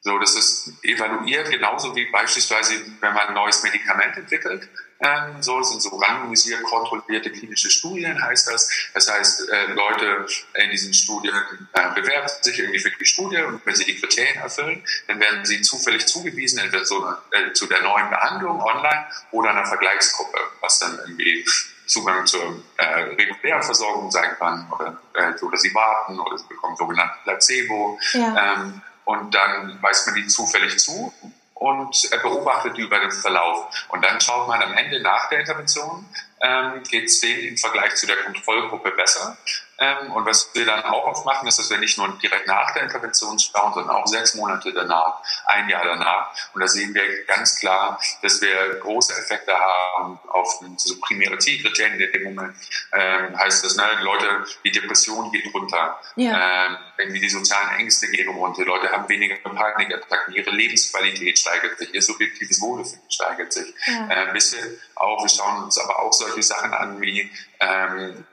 so, 0.00 0.18
das 0.18 0.36
ist 0.36 0.72
evaluiert, 0.84 1.50
genauso 1.50 1.96
wie 1.96 2.04
beispielsweise, 2.10 2.74
wenn 3.00 3.12
man 3.12 3.28
ein 3.28 3.34
neues 3.34 3.62
Medikament 3.64 4.16
entwickelt. 4.16 4.68
Ähm, 5.00 5.42
so 5.42 5.62
sind 5.62 5.82
so 5.82 5.96
randomisiert 5.96 6.62
kontrollierte 6.62 7.30
klinische 7.30 7.70
Studien, 7.70 8.22
heißt 8.22 8.50
das. 8.50 8.68
Das 8.94 9.12
heißt, 9.12 9.48
äh, 9.50 9.72
Leute 9.72 10.26
in 10.54 10.70
diesen 10.70 10.94
Studien 10.94 11.34
äh, 11.74 11.94
bewerben 11.94 12.28
sich 12.40 12.58
irgendwie 12.58 12.78
für 12.78 12.90
die 12.90 13.04
Studie 13.04 13.42
und 13.42 13.64
wenn 13.66 13.74
sie 13.74 13.84
die 13.84 14.00
Kriterien 14.00 14.38
erfüllen, 14.38 14.82
dann 15.06 15.20
werden 15.20 15.44
sie 15.44 15.60
zufällig 15.60 16.06
zugewiesen, 16.06 16.58
entweder 16.60 16.84
so, 16.84 17.06
äh, 17.32 17.52
zu 17.52 17.66
der 17.66 17.82
neuen 17.82 18.08
Behandlung 18.08 18.60
online 18.60 19.06
oder 19.32 19.50
einer 19.50 19.66
Vergleichsgruppe, 19.66 20.38
was 20.60 20.78
dann 20.78 20.98
irgendwie 20.98 21.44
Zugang 21.86 22.26
zur 22.26 22.62
äh, 22.78 22.84
regulären 22.84 23.62
Versorgung 23.62 24.10
sein 24.10 24.36
kann 24.38 24.70
oder, 24.72 25.00
äh, 25.14 25.44
oder 25.44 25.56
sie 25.56 25.72
warten 25.74 26.18
oder 26.18 26.36
sie 26.36 26.46
bekommen 26.48 26.76
sogenannten 26.76 27.22
Placebo. 27.22 27.98
Ja. 28.12 28.54
Ähm, 28.54 28.82
und 29.04 29.34
dann 29.34 29.80
weist 29.82 30.06
man 30.06 30.16
die 30.16 30.26
zufällig 30.26 30.78
zu 30.78 31.12
und 31.56 32.10
beobachtet 32.22 32.76
über 32.76 33.00
den 33.00 33.10
Verlauf. 33.10 33.86
Und 33.88 34.04
dann 34.04 34.20
schaut 34.20 34.46
man 34.46 34.62
am 34.62 34.74
Ende 34.74 35.00
nach 35.00 35.28
der 35.30 35.40
Intervention, 35.40 36.06
ähm, 36.42 36.82
geht 36.84 37.04
es 37.04 37.20
denen 37.20 37.48
im 37.48 37.56
Vergleich 37.56 37.94
zu 37.96 38.06
der 38.06 38.16
Kontrollgruppe 38.16 38.90
besser. 38.90 39.36
Ähm, 39.78 40.12
und 40.12 40.24
was 40.24 40.50
wir 40.54 40.64
dann 40.64 40.82
auch 40.84 41.04
oft 41.06 41.26
machen, 41.26 41.46
ist, 41.48 41.58
dass 41.58 41.70
wir 41.70 41.78
nicht 41.78 41.98
nur 41.98 42.08
direkt 42.18 42.46
nach 42.46 42.72
der 42.72 42.84
Intervention 42.84 43.38
schauen, 43.38 43.74
sondern 43.74 43.96
auch 43.96 44.06
sechs 44.06 44.34
Monate 44.34 44.72
danach, 44.72 45.20
ein 45.46 45.68
Jahr 45.68 45.84
danach. 45.84 46.30
Und 46.54 46.60
da 46.60 46.68
sehen 46.68 46.94
wir 46.94 47.24
ganz 47.24 47.58
klar, 47.58 48.00
dass 48.22 48.40
wir 48.40 48.80
große 48.80 49.12
Effekte 49.12 49.52
haben 49.54 50.18
auf 50.28 50.60
so 50.76 51.00
primäre 51.00 51.38
Zielkriterien. 51.38 52.00
In 52.00 52.12
dem 52.12 52.22
Moment 52.24 52.56
ähm, 52.92 53.38
heißt 53.38 53.64
das, 53.64 53.76
ne, 53.76 53.84
Leute, 54.02 54.44
die 54.64 54.70
Depression 54.70 55.30
geht 55.30 55.52
runter, 55.52 56.00
ja. 56.16 56.66
ähm, 56.66 56.76
irgendwie 56.98 57.20
die 57.20 57.28
sozialen 57.28 57.76
Ängste 57.78 58.08
gehen 58.08 58.28
runter, 58.28 58.62
die 58.62 58.68
Leute 58.68 58.90
haben 58.90 59.08
weniger 59.08 59.36
Panikattacken, 59.36 60.34
ihre 60.34 60.50
Lebensqualität 60.50 61.38
steigert 61.38 61.78
sich, 61.78 61.92
ihr 61.92 62.02
subjektives 62.02 62.60
Wohlbefinden 62.60 63.10
steigert 63.10 63.52
sich. 63.52 63.74
Ja. 63.86 64.08
Äh, 64.08 64.32
bis 64.32 64.56
auch, 64.94 65.22
wir 65.22 65.28
schauen 65.28 65.64
uns 65.64 65.78
aber 65.78 65.98
auch 65.98 66.12
solche 66.12 66.42
Sachen 66.42 66.72
an 66.72 67.00
wie 67.00 67.30
ähm, 67.60 68.24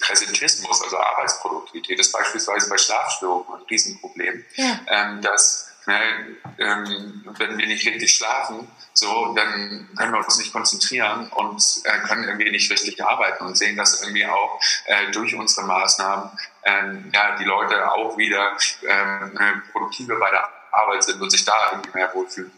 Präsentismus, 0.00 0.82
also 0.82 0.98
Arbeitsproduktivität, 0.98 1.98
ist 1.98 2.12
beispielsweise 2.12 2.68
bei 2.70 2.78
Schlafstörungen 2.78 3.60
ein 3.60 3.66
Riesenproblem, 3.68 4.44
ja. 4.56 4.80
ähm, 4.86 5.20
dass 5.20 5.70
ne, 5.86 6.38
ähm, 6.58 7.24
wenn 7.38 7.58
wir 7.58 7.66
nicht 7.66 7.86
richtig 7.86 8.12
schlafen, 8.12 8.68
so, 8.92 9.34
dann 9.34 9.88
können 9.96 10.12
wir 10.12 10.18
uns 10.18 10.38
nicht 10.38 10.52
konzentrieren 10.52 11.28
und 11.28 11.62
äh, 11.84 11.98
können 12.06 12.24
irgendwie 12.24 12.50
nicht 12.50 12.70
richtig 12.70 13.02
arbeiten 13.04 13.44
und 13.44 13.56
sehen, 13.56 13.76
dass 13.76 14.02
irgendwie 14.02 14.26
auch 14.26 14.60
äh, 14.86 15.10
durch 15.12 15.34
unsere 15.34 15.66
Maßnahmen 15.66 16.30
ähm, 16.64 17.10
ja, 17.14 17.36
die 17.36 17.44
Leute 17.44 17.90
auch 17.92 18.16
wieder 18.18 18.56
ähm, 18.86 19.62
produktiver 19.72 20.18
bei 20.18 20.30
der 20.30 20.48
Arbeit 20.72 21.04
sind 21.04 21.20
und 21.20 21.30
sich 21.30 21.44
da 21.44 21.70
irgendwie 21.72 21.90
mehr 21.94 22.12
wohlfühlen. 22.14 22.52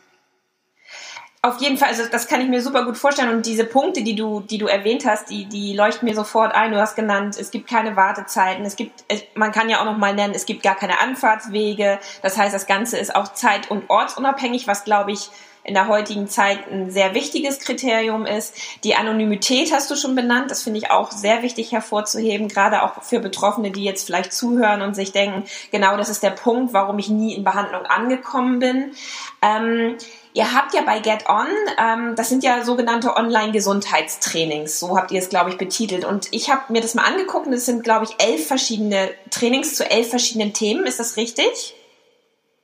Auf 1.44 1.60
jeden 1.60 1.76
Fall, 1.76 1.88
also 1.88 2.04
das 2.06 2.28
kann 2.28 2.40
ich 2.40 2.48
mir 2.48 2.62
super 2.62 2.84
gut 2.84 2.96
vorstellen. 2.96 3.34
Und 3.34 3.46
diese 3.46 3.64
Punkte, 3.64 4.04
die 4.04 4.14
du, 4.14 4.38
die 4.38 4.58
du 4.58 4.68
erwähnt 4.68 5.04
hast, 5.04 5.28
die, 5.28 5.46
die 5.46 5.74
leuchten 5.74 6.08
mir 6.08 6.14
sofort 6.14 6.54
ein. 6.54 6.70
Du 6.70 6.80
hast 6.80 6.94
genannt, 6.94 7.36
es 7.36 7.50
gibt 7.50 7.68
keine 7.68 7.96
Wartezeiten. 7.96 8.64
Es 8.64 8.76
gibt, 8.76 9.04
man 9.34 9.50
kann 9.50 9.68
ja 9.68 9.80
auch 9.80 9.84
noch 9.84 9.98
mal 9.98 10.14
nennen, 10.14 10.34
es 10.36 10.46
gibt 10.46 10.62
gar 10.62 10.76
keine 10.76 11.00
Anfahrtswege. 11.00 11.98
Das 12.22 12.38
heißt, 12.38 12.54
das 12.54 12.68
Ganze 12.68 12.96
ist 12.96 13.16
auch 13.16 13.26
zeit- 13.32 13.72
und 13.72 13.90
ortsunabhängig, 13.90 14.68
was 14.68 14.84
glaube 14.84 15.10
ich 15.10 15.30
in 15.64 15.74
der 15.74 15.88
heutigen 15.88 16.28
Zeit 16.28 16.70
ein 16.70 16.90
sehr 16.90 17.14
wichtiges 17.14 17.58
Kriterium 17.58 18.24
ist. 18.24 18.54
Die 18.84 18.94
Anonymität 18.94 19.72
hast 19.72 19.90
du 19.90 19.96
schon 19.96 20.14
benannt. 20.14 20.50
Das 20.50 20.62
finde 20.62 20.78
ich 20.78 20.92
auch 20.92 21.10
sehr 21.10 21.42
wichtig 21.42 21.72
hervorzuheben, 21.72 22.46
gerade 22.46 22.82
auch 22.82 23.02
für 23.02 23.18
Betroffene, 23.18 23.72
die 23.72 23.82
jetzt 23.84 24.06
vielleicht 24.06 24.32
zuhören 24.32 24.82
und 24.82 24.94
sich 24.94 25.10
denken, 25.10 25.44
genau 25.72 25.96
das 25.96 26.08
ist 26.08 26.22
der 26.22 26.30
Punkt, 26.30 26.72
warum 26.72 27.00
ich 27.00 27.08
nie 27.08 27.34
in 27.34 27.42
Behandlung 27.44 27.84
angekommen 27.86 28.60
bin. 28.60 28.92
Ähm, 29.40 29.96
Ihr 30.34 30.54
habt 30.54 30.72
ja 30.72 30.80
bei 30.82 30.98
Get 31.00 31.28
On, 31.28 31.46
ähm, 31.78 32.16
das 32.16 32.30
sind 32.30 32.42
ja 32.42 32.64
sogenannte 32.64 33.16
Online-Gesundheitstrainings, 33.16 34.80
so 34.80 34.96
habt 34.96 35.10
ihr 35.10 35.20
es, 35.20 35.28
glaube 35.28 35.50
ich, 35.50 35.58
betitelt. 35.58 36.06
Und 36.06 36.28
ich 36.30 36.50
habe 36.50 36.72
mir 36.72 36.80
das 36.80 36.94
mal 36.94 37.04
angeguckt 37.04 37.46
und 37.46 37.52
es 37.52 37.66
sind, 37.66 37.84
glaube 37.84 38.06
ich, 38.06 38.14
elf 38.18 38.46
verschiedene 38.46 39.10
Trainings 39.30 39.74
zu 39.74 39.88
elf 39.90 40.08
verschiedenen 40.08 40.54
Themen. 40.54 40.86
Ist 40.86 41.00
das 41.00 41.18
richtig? 41.18 41.74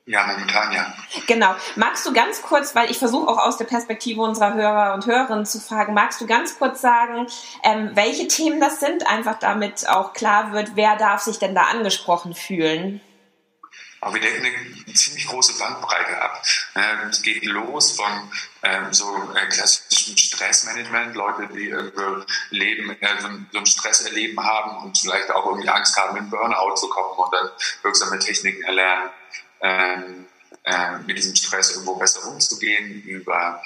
Ja, 0.09 0.25
momentan 0.25 0.71
ja. 0.71 0.91
Genau. 1.27 1.53
Magst 1.75 2.03
du 2.07 2.11
ganz 2.11 2.41
kurz, 2.41 2.73
weil 2.73 2.89
ich 2.89 2.97
versuche 2.97 3.27
auch 3.27 3.37
aus 3.37 3.57
der 3.57 3.65
Perspektive 3.65 4.21
unserer 4.23 4.55
Hörer 4.55 4.95
und 4.95 5.05
Hörerinnen 5.05 5.45
zu 5.45 5.59
fragen, 5.59 5.93
magst 5.93 6.19
du 6.19 6.25
ganz 6.25 6.57
kurz 6.57 6.81
sagen, 6.81 7.27
ähm, 7.63 7.91
welche 7.93 8.27
Themen 8.27 8.59
das 8.59 8.79
sind, 8.79 9.07
einfach 9.07 9.37
damit 9.37 9.87
auch 9.87 10.13
klar 10.13 10.51
wird, 10.51 10.71
wer 10.73 10.95
darf 10.95 11.21
sich 11.21 11.37
denn 11.37 11.53
da 11.53 11.65
angesprochen 11.71 12.33
fühlen? 12.33 13.01
Aber 14.01 14.13
wir 14.13 14.21
decken 14.21 14.45
eine 14.45 14.93
ziemlich 14.93 15.27
große 15.27 15.57
Bandbreite 15.57 16.21
ab. 16.21 16.41
Ähm, 16.75 17.09
es 17.09 17.21
geht 17.21 17.43
los 17.43 17.93
von 17.93 18.31
ähm, 18.63 18.93
so 18.93 19.05
äh, 19.35 19.45
klassischem 19.47 20.17
Stressmanagement, 20.17 21.15
Leute, 21.15 21.47
die 21.53 21.69
irgendwo 21.69 22.23
leben, 22.49 22.91
äh, 23.01 23.21
so, 23.21 23.27
ein, 23.27 23.65
Stress 23.65 24.01
erleben 24.01 24.41
haben 24.41 24.77
und 24.83 24.97
vielleicht 24.97 25.31
auch 25.31 25.45
irgendwie 25.45 25.69
Angst 25.69 25.97
haben, 25.97 26.17
in 26.17 26.29
Burnout 26.29 26.75
zu 26.75 26.87
kommen 26.89 27.17
und 27.17 27.33
dann 27.33 27.49
wirksame 27.81 28.19
Techniken 28.19 28.63
erlernen. 28.63 29.09
Ähm, 29.61 30.25
äh, 30.63 30.97
mit 31.05 31.17
diesem 31.17 31.35
Stress 31.35 31.71
irgendwo 31.71 31.95
besser 31.95 32.25
umzugehen, 32.27 33.01
über 33.03 33.61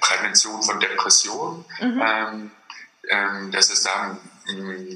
Prävention 0.00 0.62
von 0.62 0.78
Depressionen. 0.80 1.64
Mhm. 1.80 2.50
das 3.50 3.70
ist 3.70 3.86
dann 3.86 4.18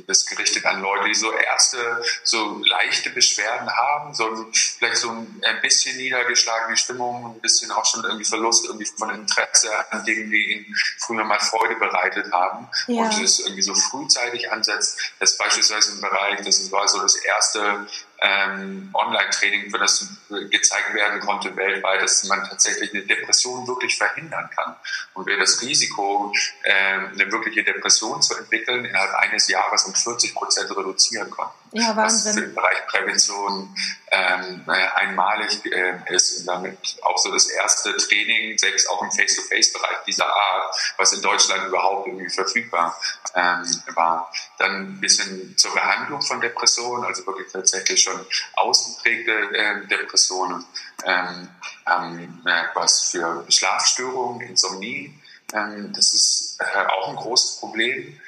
das 0.07 0.27
gerichtet 0.27 0.65
an 0.67 0.83
Leute, 0.83 1.09
die 1.09 1.15
so 1.15 1.33
erste, 1.33 2.03
so 2.23 2.61
leichte 2.65 3.11
Beschwerden 3.11 3.71
haben, 3.71 4.15
so 4.15 4.47
vielleicht 4.53 4.97
so 4.97 5.11
ein 5.11 5.61
bisschen 5.63 5.97
niedergeschlagene 5.97 6.77
Stimmung, 6.77 7.35
ein 7.37 7.41
bisschen 7.41 7.71
auch 7.71 7.85
schon 7.85 8.05
irgendwie 8.05 8.25
Verlust 8.25 8.67
irgendwie 8.67 8.87
von 8.87 9.11
Interesse 9.11 9.71
an 9.91 10.05
Dingen, 10.05 10.31
die 10.31 10.53
ihnen 10.53 10.77
früher 10.99 11.25
mal 11.25 11.41
Freude 11.41 11.77
bereitet 11.77 12.33
haben 12.33 12.69
ja. 12.89 13.03
und 13.03 13.23
es 13.23 13.41
irgendwie 13.41 13.63
so 13.63 13.75
frühzeitig 13.75 14.51
ansetzt. 14.51 14.99
Das 15.19 15.33
ist 15.33 15.39
beispielsweise 15.39 15.93
ein 15.93 16.01
Bereich, 16.01 16.41
das 16.45 16.71
war 16.71 16.87
so 16.89 17.01
das 17.01 17.17
erste 17.17 17.87
ähm, 18.21 18.91
Online-Training, 18.93 19.71
für 19.71 19.79
das 19.79 20.09
gezeigt 20.51 20.95
werden 20.95 21.21
konnte 21.21 21.55
weltweit, 21.57 22.03
dass 22.03 22.25
man 22.25 22.45
tatsächlich 22.49 22.93
eine 22.93 23.03
Depression 23.03 23.67
wirklich 23.67 23.97
verhindern 23.97 24.49
kann. 24.57 24.77
Und 25.15 25.27
wir 25.27 25.39
das 25.39 25.61
Risiko, 25.63 26.33
äh, 26.63 26.73
eine 26.73 27.31
wirkliche 27.31 27.65
Depression 27.65 28.23
zu 28.23 28.37
entwickeln, 28.37 28.85
innerhalb 28.85 29.15
eines 29.15 29.49
Jahres 29.49 29.85
um 29.85 29.95
40 29.95 30.35
Prozent 30.35 30.71
reduzieren 30.77 31.31
konnten. 31.31 31.64
Ja, 31.75 31.97
Wahnsinn. 31.97 32.25
Was 32.25 32.35
für 32.35 32.41
den 32.41 32.55
Bereich 32.55 32.87
Prävention 32.87 33.75
ähm, 34.13 34.63
einmalig 34.67 35.61
äh, 35.67 35.99
ist 36.15 36.39
und 36.39 36.47
damit 36.47 36.79
auch 37.03 37.19
so 37.19 37.33
das 37.33 37.49
erste 37.49 37.97
Training, 37.97 38.57
selbst 38.57 38.89
auch 38.89 39.03
im 39.03 39.11
Face-to-Face-Bereich 39.11 40.05
dieser 40.07 40.27
Art, 40.27 40.77
was 40.99 41.13
in 41.15 41.23
Deutschland 41.23 41.67
überhaupt 41.67 42.07
irgendwie 42.07 42.31
verfügbar 42.31 42.97
ähm, 43.35 43.65
war. 43.97 44.33
Dann 44.59 44.95
ein 44.95 45.01
bisschen 45.01 45.57
zur 45.59 45.75
Behandlung 45.75 46.23
von 46.23 46.41
Depressionen, 46.41 47.05
also 47.07 47.27
wirklich 47.27 47.51
tatsächlich 47.51 48.01
schon 48.01 48.25
ausgeprägte 48.53 49.33
äh, 49.33 49.87
Depressionen, 49.89 50.65
ähm, 51.05 51.49
ähm, 51.93 52.41
was 52.75 53.11
für 53.11 53.45
Schlafstörungen, 53.49 54.47
Insomnie, 54.47 55.13
ähm, 55.53 55.93
das 55.95 56.15
ist 56.15 56.59
äh, 56.61 56.87
auch 56.87 57.09
ein 57.09 57.17
großes 57.17 57.57
Problem. 57.59 58.19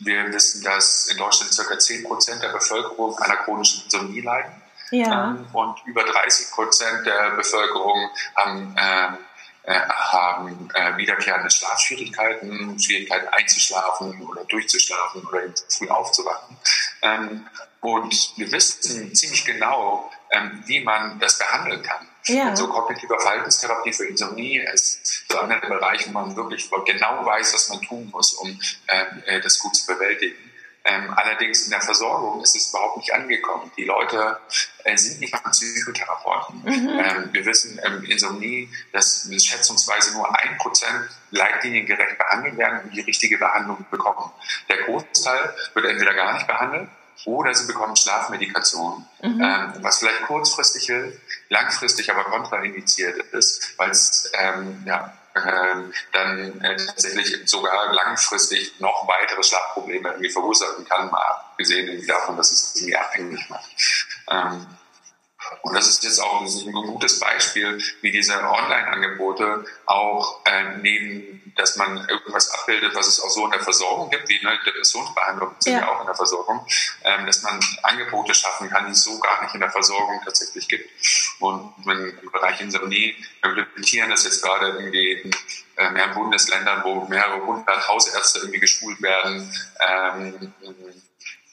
Wir 0.00 0.32
wissen, 0.32 0.64
dass 0.64 1.08
in 1.08 1.18
Deutschland 1.18 1.54
ca. 1.54 1.78
10 1.78 2.04
Prozent 2.04 2.42
der 2.42 2.48
Bevölkerung 2.48 3.16
an 3.18 3.30
einer 3.30 3.42
chronischen 3.42 3.84
Insomnie 3.84 4.20
leiden. 4.20 4.52
Ja. 4.90 5.30
Ähm, 5.30 5.46
und 5.52 5.76
über 5.86 6.02
30 6.02 6.50
Prozent 6.50 7.06
der 7.06 7.30
Bevölkerung 7.30 8.10
haben, 8.34 8.74
ähm, 8.78 9.18
äh, 9.62 9.78
haben 9.78 10.70
äh, 10.74 10.96
wiederkehrende 10.96 11.50
Schlafschwierigkeiten, 11.50 12.78
Schwierigkeiten 12.78 13.28
einzuschlafen 13.28 14.26
oder 14.26 14.44
durchzuschlafen 14.44 15.24
oder 15.26 15.42
früh 15.68 15.88
aufzuwachen. 15.88 16.56
Ähm, 17.02 17.46
und 17.80 18.32
wir 18.36 18.50
wissen 18.52 19.14
ziemlich 19.14 19.44
genau, 19.44 20.10
ähm, 20.30 20.62
wie 20.66 20.80
man 20.80 21.18
das 21.20 21.38
behandeln 21.38 21.82
kann. 21.82 22.09
Ja. 22.26 22.50
Also 22.50 22.68
kognitive 22.68 23.18
Verhaltenstherapie 23.18 23.92
für 23.92 24.06
Insomnie 24.06 24.58
ist 24.58 25.24
so 25.30 25.38
einer 25.38 25.60
der 25.60 25.68
Bereiche, 25.68 26.08
wo 26.08 26.12
man 26.12 26.36
wirklich 26.36 26.70
genau 26.86 27.24
weiß, 27.24 27.54
was 27.54 27.68
man 27.70 27.82
tun 27.82 28.08
muss, 28.12 28.34
um 28.34 28.48
ähm, 28.48 29.22
äh, 29.26 29.40
das 29.40 29.58
gut 29.58 29.74
zu 29.74 29.86
bewältigen. 29.86 30.36
Ähm, 30.82 31.12
allerdings 31.14 31.64
in 31.64 31.70
der 31.70 31.82
Versorgung 31.82 32.42
ist 32.42 32.56
es 32.56 32.70
überhaupt 32.70 32.96
nicht 32.96 33.12
angekommen. 33.12 33.70
Die 33.76 33.84
Leute 33.84 34.38
äh, 34.84 34.96
sind 34.96 35.20
nicht 35.20 35.32
mal 35.32 35.50
Psychotherapeuten. 35.50 36.62
Mhm. 36.62 36.98
Ähm, 36.98 37.28
wir 37.32 37.44
wissen 37.44 37.78
ähm, 37.84 38.02
Insomnie, 38.04 38.68
dass 38.92 39.28
schätzungsweise 39.30 40.12
nur 40.12 40.34
ein 40.34 40.56
Prozent 40.56 41.10
leitliniengerecht 41.32 42.16
behandelt 42.16 42.56
werden 42.56 42.80
und 42.84 42.94
die 42.94 43.02
richtige 43.02 43.36
Behandlung 43.36 43.84
bekommen. 43.90 44.32
Der 44.70 44.78
Großteil 44.84 45.54
wird 45.74 45.84
entweder 45.84 46.14
gar 46.14 46.32
nicht 46.32 46.46
behandelt 46.46 46.88
oder 47.24 47.54
sie 47.54 47.66
bekommen 47.66 47.96
Schlafmedikation, 47.96 49.06
mhm. 49.22 49.40
ähm, 49.40 49.72
was 49.80 49.98
vielleicht 49.98 50.22
kurzfristig 50.22 50.86
hilft, 50.86 51.18
langfristig 51.48 52.10
aber 52.10 52.24
kontraindiziert 52.24 53.18
ist, 53.32 53.78
weil 53.78 53.90
es 53.90 54.30
ähm, 54.34 54.82
ja, 54.86 55.12
ähm, 55.36 55.92
dann 56.12 56.60
äh, 56.60 56.76
tatsächlich 56.76 57.48
sogar 57.48 57.92
langfristig 57.92 58.80
noch 58.80 59.06
weitere 59.06 59.42
Schlafprobleme 59.42 60.08
irgendwie 60.08 60.30
verursachen 60.30 60.84
kann, 60.86 61.10
mal 61.10 61.22
abgesehen 61.22 62.06
davon, 62.06 62.36
dass 62.36 62.50
es 62.50 62.76
irgendwie 62.76 62.96
abhängig 62.96 63.48
macht. 63.48 63.70
Ähm, 64.30 64.66
Und 65.62 65.74
das 65.74 65.88
ist 65.88 66.04
jetzt 66.04 66.20
auch 66.20 66.40
ein 66.40 66.72
gutes 66.72 67.18
Beispiel, 67.18 67.82
wie 68.00 68.10
diese 68.10 68.34
Online-Angebote 68.34 69.64
auch 69.86 70.44
äh, 70.46 70.76
neben, 70.80 71.52
dass 71.56 71.76
man 71.76 72.06
irgendwas 72.08 72.50
abbildet, 72.50 72.94
was 72.94 73.08
es 73.08 73.20
auch 73.20 73.30
so 73.30 73.44
in 73.44 73.50
der 73.50 73.60
Versorgung 73.60 74.10
gibt, 74.10 74.28
wie 74.28 74.38
eine 74.40 74.58
Depressionsbehandlung 74.64 75.54
sind 75.58 75.74
ja. 75.74 75.80
ja 75.80 75.88
auch 75.88 76.00
in 76.00 76.06
der 76.06 76.14
Versorgung, 76.14 76.66
ähm, 77.04 77.26
dass 77.26 77.42
man 77.42 77.60
Angebote 77.82 78.34
schaffen 78.34 78.70
kann, 78.70 78.86
die 78.86 78.92
es 78.92 79.02
so 79.02 79.18
gar 79.18 79.42
nicht 79.42 79.54
in 79.54 79.60
der 79.60 79.70
Versorgung 79.70 80.20
tatsächlich 80.24 80.68
gibt. 80.68 80.88
Und 81.40 81.74
im 81.86 82.30
Bereich 82.32 82.60
Insomnie, 82.60 83.16
implementieren 83.42 84.10
das 84.10 84.24
jetzt 84.24 84.42
gerade 84.42 84.68
irgendwie 84.68 85.12
in 85.12 85.30
äh, 85.76 85.90
mehreren 85.90 86.14
Bundesländern, 86.14 86.82
wo 86.84 87.06
mehrere 87.06 87.44
hundert 87.44 87.88
Hausärzte 87.88 88.40
irgendwie 88.40 88.60
geschult 88.60 89.00
werden, 89.02 89.52
ähm, 89.80 90.52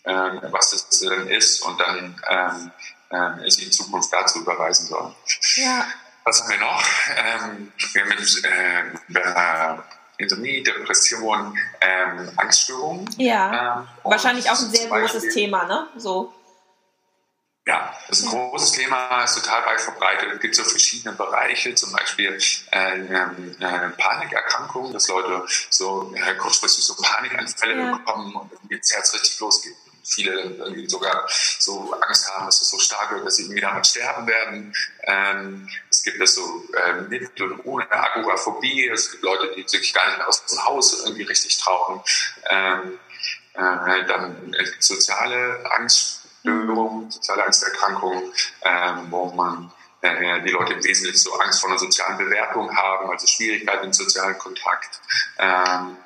ähm, 0.03 0.39
was 0.51 0.71
das 0.71 0.99
denn 0.99 1.27
ist 1.27 1.61
und 1.61 1.79
dann 1.79 2.21
ähm, 2.29 2.71
ähm, 3.11 3.39
es 3.45 3.59
in 3.59 3.71
Zukunft 3.71 4.11
dazu 4.11 4.39
überweisen 4.39 4.87
soll. 4.87 5.13
Ja. 5.55 5.85
Was 6.23 6.41
haben 6.41 6.49
wir 6.49 6.57
noch? 6.57 6.83
Ähm, 7.15 7.71
wir 7.93 8.01
haben 8.01 8.09
mit 8.09 8.43
äh, 8.43 9.77
Insomnie, 10.17 10.61
Depression, 10.63 11.57
ähm, 11.79 12.31
Angststörungen. 12.35 13.09
Ja, 13.17 13.79
ähm, 13.79 13.87
wahrscheinlich 14.03 14.49
auch 14.49 14.59
ein 14.59 14.69
sehr 14.69 14.89
großes 14.89 15.33
Thema, 15.33 15.63
ne? 15.65 15.87
So. 15.95 16.33
Ja, 17.65 17.93
das 18.07 18.19
ist 18.19 18.25
ein 18.25 18.31
großes 18.31 18.71
Thema, 18.71 19.23
ist 19.23 19.35
total 19.35 19.65
weit 19.65 19.81
verbreitet. 19.81 20.29
Es 20.33 20.39
gibt 20.39 20.55
so 20.55 20.63
verschiedene 20.63 21.15
Bereiche, 21.15 21.75
zum 21.75 21.91
Beispiel 21.91 22.37
äh, 22.71 22.99
äh, 22.99 23.89
Panikerkrankungen, 23.97 24.93
dass 24.93 25.07
Leute 25.09 25.45
so 25.69 26.13
äh, 26.15 26.35
kurzfristig 26.35 26.83
so 26.83 26.95
Panikanfälle 26.95 27.77
ja. 27.77 27.95
bekommen 27.95 28.35
und 28.35 28.51
jetzt 28.69 28.93
Herz 28.93 29.13
richtig 29.13 29.39
losgeht 29.39 29.75
viele 30.07 30.31
irgendwie 30.41 30.87
sogar 30.87 31.27
so 31.59 31.93
Angst 32.01 32.29
haben, 32.31 32.45
dass 32.45 32.61
es 32.61 32.69
so 32.69 32.79
stark 32.79 33.11
wird, 33.11 33.25
dass 33.25 33.35
sie 33.35 33.43
irgendwie 33.43 33.61
damit 33.61 33.85
sterben 33.85 34.27
werden. 34.27 34.73
Ähm, 35.03 35.69
es 35.89 36.03
gibt 36.03 36.21
das 36.21 36.35
so 36.35 36.41
äh, 36.73 37.01
mit 37.01 37.39
und 37.41 37.65
ohne 37.65 37.91
Agoraphobie. 37.91 38.87
Es 38.87 39.11
gibt 39.11 39.23
Leute, 39.23 39.53
die 39.55 39.67
sich 39.67 39.93
gar 39.93 40.07
nicht 40.09 40.21
aus 40.25 40.45
dem 40.45 40.63
Haus 40.65 41.03
irgendwie 41.05 41.23
richtig 41.23 41.57
trauen. 41.57 42.01
Ähm, 42.49 42.99
äh, 43.53 44.05
dann 44.05 44.53
äh, 44.53 44.65
soziale 44.79 45.63
Angststörungen, 45.71 47.11
soziale 47.11 47.45
Angsterkrankungen, 47.45 48.31
ähm, 48.63 49.07
wo 49.09 49.25
man 49.31 49.71
äh, 50.01 50.41
die 50.43 50.51
Leute 50.51 50.73
im 50.73 50.83
Wesentlichen 50.83 51.17
so 51.17 51.33
Angst 51.39 51.59
vor 51.59 51.69
einer 51.69 51.79
sozialen 51.79 52.17
Bewertung 52.17 52.75
haben, 52.75 53.09
also 53.09 53.25
Schwierigkeiten 53.25 53.85
im 53.85 53.93
sozialen 53.93 54.37
Kontakt. 54.37 55.01
Ähm, 55.39 55.97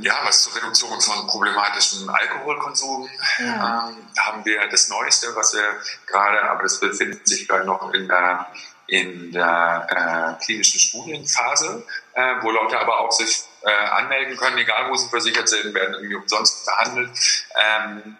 ja, 0.00 0.20
was 0.24 0.42
zur 0.42 0.56
Reduktion 0.56 1.00
von 1.00 1.26
problematischem 1.26 2.08
Alkoholkonsum 2.08 3.08
ja. 3.38 3.88
ähm, 3.88 3.96
haben 4.18 4.44
wir 4.44 4.68
das 4.68 4.88
Neueste, 4.88 5.34
was 5.34 5.54
wir 5.54 5.64
gerade, 6.06 6.42
aber 6.50 6.62
das 6.62 6.80
befindet 6.80 7.26
sich 7.26 7.48
gerade 7.48 7.64
noch 7.64 7.92
in 7.92 8.08
der, 8.08 8.46
in 8.86 9.32
der 9.32 10.36
äh, 10.38 10.44
klinischen 10.44 10.80
Studienphase, 10.80 11.84
äh, 12.14 12.34
wo 12.42 12.50
Leute 12.50 12.78
aber 12.78 13.00
auch 13.00 13.12
sich 13.12 13.44
äh, 13.62 13.70
anmelden 13.70 14.36
können, 14.36 14.58
egal 14.58 14.90
wo 14.90 14.94
sie 14.96 15.08
versichert 15.08 15.48
sind, 15.48 15.74
werden 15.74 15.94
irgendwie 15.94 16.16
umsonst 16.16 16.66
behandelt. 16.66 17.10
Ähm, 17.56 18.16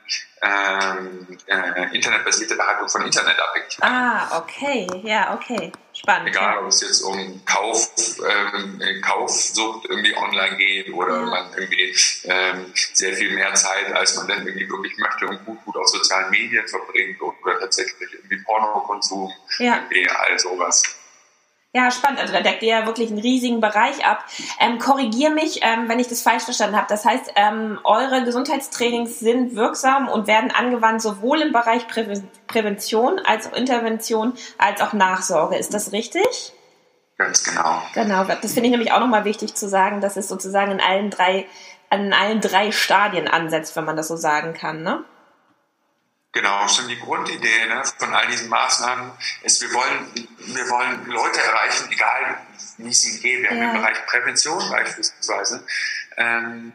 ähm, 0.46 1.26
äh, 1.46 1.94
internetbasierte 1.94 2.56
Behandlung 2.56 2.88
von 2.88 3.02
Internetabhängigkeit. 3.02 3.90
Ah, 3.90 4.38
okay, 4.38 4.86
ja, 5.02 5.34
okay. 5.34 5.72
Spannend. 5.92 6.28
Egal, 6.28 6.58
ob 6.58 6.68
es 6.68 6.82
jetzt 6.82 7.00
um 7.02 7.40
Kauf, 7.46 7.90
ähm, 8.20 8.80
Kaufsucht 9.00 9.86
irgendwie 9.88 10.14
online 10.16 10.56
geht 10.56 10.92
oder 10.92 11.20
ja. 11.20 11.26
man 11.26 11.52
irgendwie 11.56 11.96
ähm, 12.24 12.72
sehr 12.92 13.14
viel 13.14 13.32
mehr 13.32 13.54
Zeit, 13.54 13.92
als 13.92 14.16
man 14.16 14.28
dann 14.28 14.46
irgendwie 14.46 14.68
wirklich 14.68 14.96
möchte 14.98 15.26
und 15.26 15.44
gut, 15.46 15.64
gut 15.64 15.76
auf 15.76 15.88
sozialen 15.88 16.30
Medien 16.30 16.68
verbringt 16.68 17.20
oder 17.20 17.58
tatsächlich 17.58 18.12
irgendwie 18.12 18.36
Pornokonsum, 18.44 19.32
ja. 19.58 19.80
all 20.28 20.38
sowas. 20.38 20.82
Ja, 21.76 21.90
spannend. 21.90 22.20
Also 22.20 22.32
da 22.32 22.40
deckt 22.40 22.62
ihr 22.62 22.70
ja 22.70 22.86
wirklich 22.86 23.10
einen 23.10 23.18
riesigen 23.18 23.60
Bereich 23.60 24.02
ab. 24.06 24.24
Ähm, 24.58 24.78
korrigier 24.78 25.28
mich, 25.28 25.60
ähm, 25.60 25.90
wenn 25.90 25.98
ich 25.98 26.08
das 26.08 26.22
falsch 26.22 26.44
verstanden 26.44 26.74
habe. 26.74 26.86
Das 26.88 27.04
heißt, 27.04 27.32
ähm, 27.36 27.78
eure 27.84 28.24
Gesundheitstrainings 28.24 29.20
sind 29.20 29.56
wirksam 29.56 30.08
und 30.08 30.26
werden 30.26 30.50
angewandt 30.50 31.02
sowohl 31.02 31.42
im 31.42 31.52
Bereich 31.52 31.86
Prä 31.86 32.06
Prävention 32.46 33.18
als 33.18 33.46
auch 33.46 33.52
Intervention 33.52 34.32
als 34.56 34.80
auch 34.80 34.94
Nachsorge. 34.94 35.56
Ist 35.56 35.74
das 35.74 35.92
richtig? 35.92 36.54
Ganz 37.18 37.44
genau. 37.44 37.82
Genau. 37.92 38.24
Das 38.24 38.54
finde 38.54 38.68
ich 38.68 38.70
nämlich 38.70 38.92
auch 38.92 39.00
nochmal 39.00 39.26
wichtig 39.26 39.54
zu 39.54 39.68
sagen, 39.68 40.00
dass 40.00 40.16
es 40.16 40.28
sozusagen 40.28 40.72
in 40.72 40.80
allen 40.80 41.10
drei, 41.10 41.44
an 41.90 42.14
allen 42.14 42.40
drei 42.40 42.72
Stadien 42.72 43.28
ansetzt, 43.28 43.76
wenn 43.76 43.84
man 43.84 43.96
das 43.96 44.08
so 44.08 44.16
sagen 44.16 44.54
kann, 44.54 44.82
ne? 44.82 45.04
Genau, 46.36 46.68
schon 46.68 46.86
die 46.86 46.98
Grundidee 46.98 47.64
ne, 47.64 47.82
von 47.96 48.12
all 48.12 48.26
diesen 48.26 48.50
Maßnahmen 48.50 49.10
ist, 49.42 49.62
wir 49.62 49.72
wollen, 49.72 50.28
wir 50.38 50.68
wollen 50.68 51.06
Leute 51.06 51.40
erreichen, 51.40 51.90
egal 51.90 52.36
wie 52.76 52.90
es 52.90 53.06
ihnen 53.06 53.22
geht. 53.22 53.40
Wir 53.40 53.48
haben 53.48 53.62
im 53.62 53.72
Bereich 53.72 54.04
Prävention 54.04 54.68
beispielsweise, 54.68 55.66
ähm, 56.18 56.74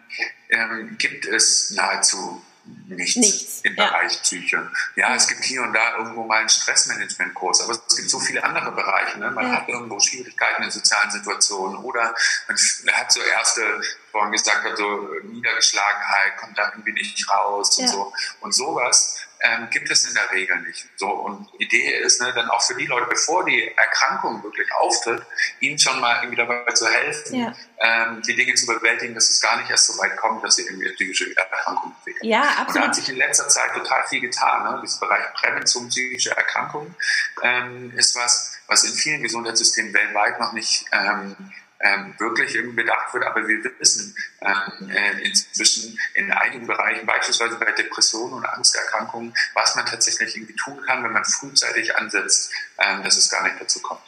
ähm, 0.49 0.97
gibt 0.97 1.27
es 1.27 1.69
nahezu 1.75 2.43
nichts, 2.87 3.17
nichts. 3.17 3.61
im 3.61 3.75
ja. 3.75 3.85
Bereich 3.85 4.19
Psyche. 4.23 4.71
Ja, 4.95 5.13
es 5.13 5.27
gibt 5.27 5.43
hier 5.43 5.61
und 5.61 5.73
da 5.73 5.97
irgendwo 5.97 6.23
mal 6.23 6.39
einen 6.39 6.49
Stressmanagementkurs, 6.49 7.61
aber 7.61 7.73
es 7.87 7.95
gibt 7.95 8.09
so 8.09 8.19
viele 8.19 8.43
andere 8.43 8.71
Bereiche. 8.71 9.19
Ne? 9.19 9.29
Man 9.29 9.45
ja. 9.45 9.57
hat 9.57 9.69
irgendwo 9.69 9.99
Schwierigkeiten 9.99 10.63
in 10.63 10.71
sozialen 10.71 11.11
Situationen 11.11 11.77
oder 11.83 12.15
man 12.47 12.57
hat 12.93 13.11
so 13.11 13.21
erste, 13.21 13.79
vorhin 14.11 14.31
gesagt 14.31 14.63
hat, 14.63 14.75
so 14.75 15.07
Niedergeschlagenheit, 15.23 16.37
kommt 16.37 16.57
da 16.57 16.69
irgendwie 16.69 16.93
nicht 16.93 17.29
raus 17.29 17.77
ja. 17.77 17.83
und 17.83 17.91
so. 17.91 18.13
Und 18.39 18.55
sowas 18.55 19.19
ähm, 19.41 19.69
gibt 19.71 19.89
es 19.89 20.05
in 20.05 20.13
der 20.13 20.31
Regel 20.31 20.59
nicht. 20.61 20.87
So 20.97 21.09
und 21.09 21.47
Idee 21.59 21.97
ist 21.99 22.21
ne, 22.21 22.31
dann 22.33 22.49
auch 22.49 22.61
für 22.61 22.75
die 22.75 22.85
Leute, 22.85 23.07
bevor 23.07 23.43
die 23.45 23.67
Erkrankung 23.75 24.43
wirklich 24.43 24.71
auftritt, 24.73 25.23
ihnen 25.59 25.79
schon 25.79 25.99
mal 25.99 26.17
irgendwie 26.17 26.37
dabei 26.37 26.71
zu 26.73 26.87
helfen, 26.87 27.35
ja. 27.35 27.55
ähm, 27.79 28.21
die 28.21 28.35
Dinge 28.35 28.53
zu 28.53 28.67
bewältigen, 28.67 29.15
dass 29.15 29.29
es 29.29 29.41
gar 29.41 29.57
nicht 29.57 29.69
erst 29.69 29.87
so 29.87 29.97
weit 30.01 30.15
kommt, 30.17 30.43
dass 30.43 30.55
sie 30.55 30.63
irgendwie 30.63 30.85
eine 30.85 30.95
psychische 30.95 31.35
Erkrankung 31.35 31.93
entwickeln. 31.97 32.29
Ja, 32.29 32.41
absolut. 32.41 32.67
Und 32.67 32.75
da 32.75 32.87
hat 32.87 32.95
sich 32.95 33.09
in 33.09 33.15
letzter 33.15 33.47
Zeit 33.47 33.73
total 33.73 34.03
viel 34.07 34.21
getan. 34.21 34.71
Ne? 34.71 34.79
Dieses 34.83 34.99
Bereich 34.99 35.33
Prävention 35.33 35.89
psychischer 35.89 36.37
Erkrankungen 36.37 36.95
ähm, 37.41 37.91
ist 37.97 38.15
was, 38.15 38.57
was 38.67 38.83
in 38.83 38.93
vielen 38.93 39.23
Gesundheitssystemen 39.23 39.93
weltweit 39.93 40.39
noch 40.39 40.53
nicht 40.53 40.85
ähm, 40.91 41.35
ähm, 41.81 42.15
wirklich 42.17 42.57
bedacht 42.75 43.13
wird. 43.13 43.25
Aber 43.25 43.47
wir 43.47 43.63
wissen 43.79 44.15
ähm, 44.41 44.89
äh, 44.89 45.21
inzwischen 45.25 45.97
in 46.13 46.31
einigen 46.31 46.67
Bereichen, 46.67 47.05
beispielsweise 47.05 47.55
bei 47.55 47.71
Depressionen 47.71 48.33
und 48.33 48.45
Angsterkrankungen, 48.45 49.33
was 49.53 49.75
man 49.75 49.85
tatsächlich 49.85 50.35
irgendwie 50.35 50.55
tun 50.55 50.81
kann, 50.85 51.03
wenn 51.03 51.11
man 51.11 51.25
frühzeitig 51.25 51.95
ansetzt, 51.95 52.51
ähm, 52.79 53.03
dass 53.03 53.17
es 53.17 53.29
gar 53.29 53.43
nicht 53.43 53.55
dazu 53.59 53.81
kommt. 53.81 54.01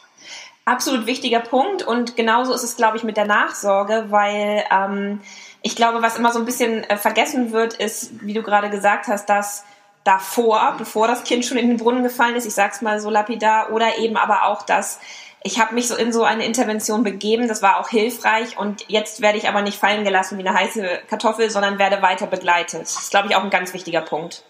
Absolut 0.66 1.06
wichtiger 1.06 1.40
Punkt 1.40 1.82
und 1.82 2.16
genauso 2.16 2.54
ist 2.54 2.62
es, 2.62 2.76
glaube 2.76 2.96
ich, 2.96 3.02
mit 3.02 3.18
der 3.18 3.26
Nachsorge, 3.26 4.06
weil 4.08 4.64
ähm, 4.70 5.20
ich 5.60 5.76
glaube, 5.76 6.00
was 6.00 6.16
immer 6.16 6.32
so 6.32 6.38
ein 6.38 6.46
bisschen 6.46 6.84
äh, 6.84 6.96
vergessen 6.96 7.52
wird, 7.52 7.74
ist, 7.74 8.22
wie 8.22 8.32
du 8.32 8.42
gerade 8.42 8.70
gesagt 8.70 9.06
hast, 9.08 9.28
dass 9.28 9.64
davor, 10.04 10.74
bevor 10.78 11.06
das 11.06 11.24
Kind 11.24 11.44
schon 11.44 11.58
in 11.58 11.68
den 11.68 11.76
Brunnen 11.76 12.02
gefallen 12.02 12.36
ist, 12.36 12.46
ich 12.46 12.54
sag's 12.54 12.82
mal 12.82 13.00
so 13.00 13.10
lapidar, 13.10 13.72
oder 13.72 13.98
eben 13.98 14.16
aber 14.16 14.44
auch, 14.44 14.62
dass 14.62 15.00
ich 15.46 15.60
habe 15.60 15.74
mich 15.74 15.88
so 15.88 15.94
in 15.94 16.10
so 16.10 16.24
eine 16.24 16.46
Intervention 16.46 17.04
begeben, 17.04 17.48
das 17.48 17.60
war 17.60 17.76
auch 17.76 17.90
hilfreich 17.90 18.56
und 18.56 18.88
jetzt 18.88 19.20
werde 19.20 19.36
ich 19.36 19.46
aber 19.46 19.60
nicht 19.60 19.78
fallen 19.78 20.02
gelassen 20.02 20.38
wie 20.38 20.48
eine 20.48 20.58
heiße 20.58 21.02
Kartoffel, 21.08 21.50
sondern 21.50 21.78
werde 21.78 22.00
weiter 22.00 22.26
begleitet. 22.26 22.80
Das 22.80 22.98
ist, 22.98 23.10
glaube 23.10 23.28
ich, 23.28 23.36
auch 23.36 23.44
ein 23.44 23.50
ganz 23.50 23.74
wichtiger 23.74 24.00
Punkt. 24.00 24.42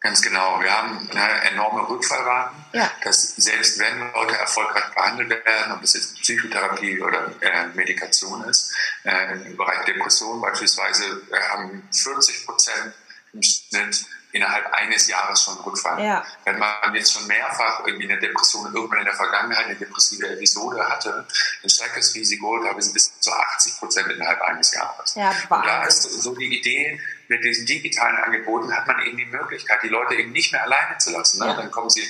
Ganz 0.00 0.20
genau. 0.20 0.60
Wir 0.60 0.76
haben 0.76 1.08
eine 1.10 1.50
enorme 1.52 1.88
Rückfallraten, 1.88 2.56
ja. 2.72 2.90
dass 3.04 3.36
selbst 3.36 3.78
wenn 3.78 4.12
Leute 4.12 4.36
erfolgreich 4.36 4.92
behandelt 4.92 5.30
werden, 5.30 5.72
ob 5.72 5.82
es 5.84 5.94
jetzt 5.94 6.16
Psychotherapie 6.20 7.00
oder 7.00 7.32
äh, 7.40 7.66
Medikation 7.74 8.42
ist, 8.44 8.74
äh, 9.04 9.34
im 9.46 9.56
Bereich 9.56 9.84
Depression 9.84 10.40
beispielsweise, 10.40 11.04
äh, 11.30 11.40
haben 11.50 11.88
40 11.92 12.44
Prozent 12.44 12.92
im 13.32 13.42
Schnitt 13.42 14.04
innerhalb 14.32 14.66
eines 14.72 15.08
Jahres 15.08 15.42
schon 15.42 15.56
Rückfall. 15.58 16.04
Ja. 16.04 16.24
Wenn 16.44 16.58
man 16.58 16.94
jetzt 16.94 17.12
schon 17.12 17.26
mehrfach 17.26 17.86
irgendwie 17.86 18.10
eine 18.10 18.20
Depression 18.20 18.72
irgendwann 18.74 18.98
in 19.00 19.04
der 19.06 19.14
Vergangenheit 19.14 19.66
eine 19.66 19.76
depressive 19.76 20.28
Episode 20.28 20.86
hatte, 20.86 21.26
dann 21.62 21.70
steigt 21.70 21.96
das 21.96 22.14
Risiko 22.14 22.62
teilweise 22.62 22.92
bis 22.92 23.18
zu 23.20 23.32
80 23.32 23.78
Prozent 23.78 24.08
innerhalb 24.08 24.40
eines 24.42 24.72
Jahres. 24.74 25.14
Ja, 25.14 25.30
Und 25.30 25.66
da 25.66 25.84
ist 25.84 26.02
so 26.02 26.34
die 26.34 26.58
Idee, 26.58 27.00
mit 27.28 27.44
diesen 27.44 27.66
digitalen 27.66 28.16
Angeboten 28.16 28.74
hat 28.74 28.86
man 28.86 29.00
eben 29.06 29.18
die 29.18 29.26
Möglichkeit, 29.26 29.82
die 29.82 29.88
Leute 29.88 30.14
eben 30.14 30.32
nicht 30.32 30.50
mehr 30.52 30.62
alleine 30.62 30.96
zu 30.98 31.12
lassen. 31.12 31.38
Ne? 31.38 31.46
Ja. 31.46 31.54
Dann 31.54 31.70
kommen 31.70 31.90
sie, 31.90 32.02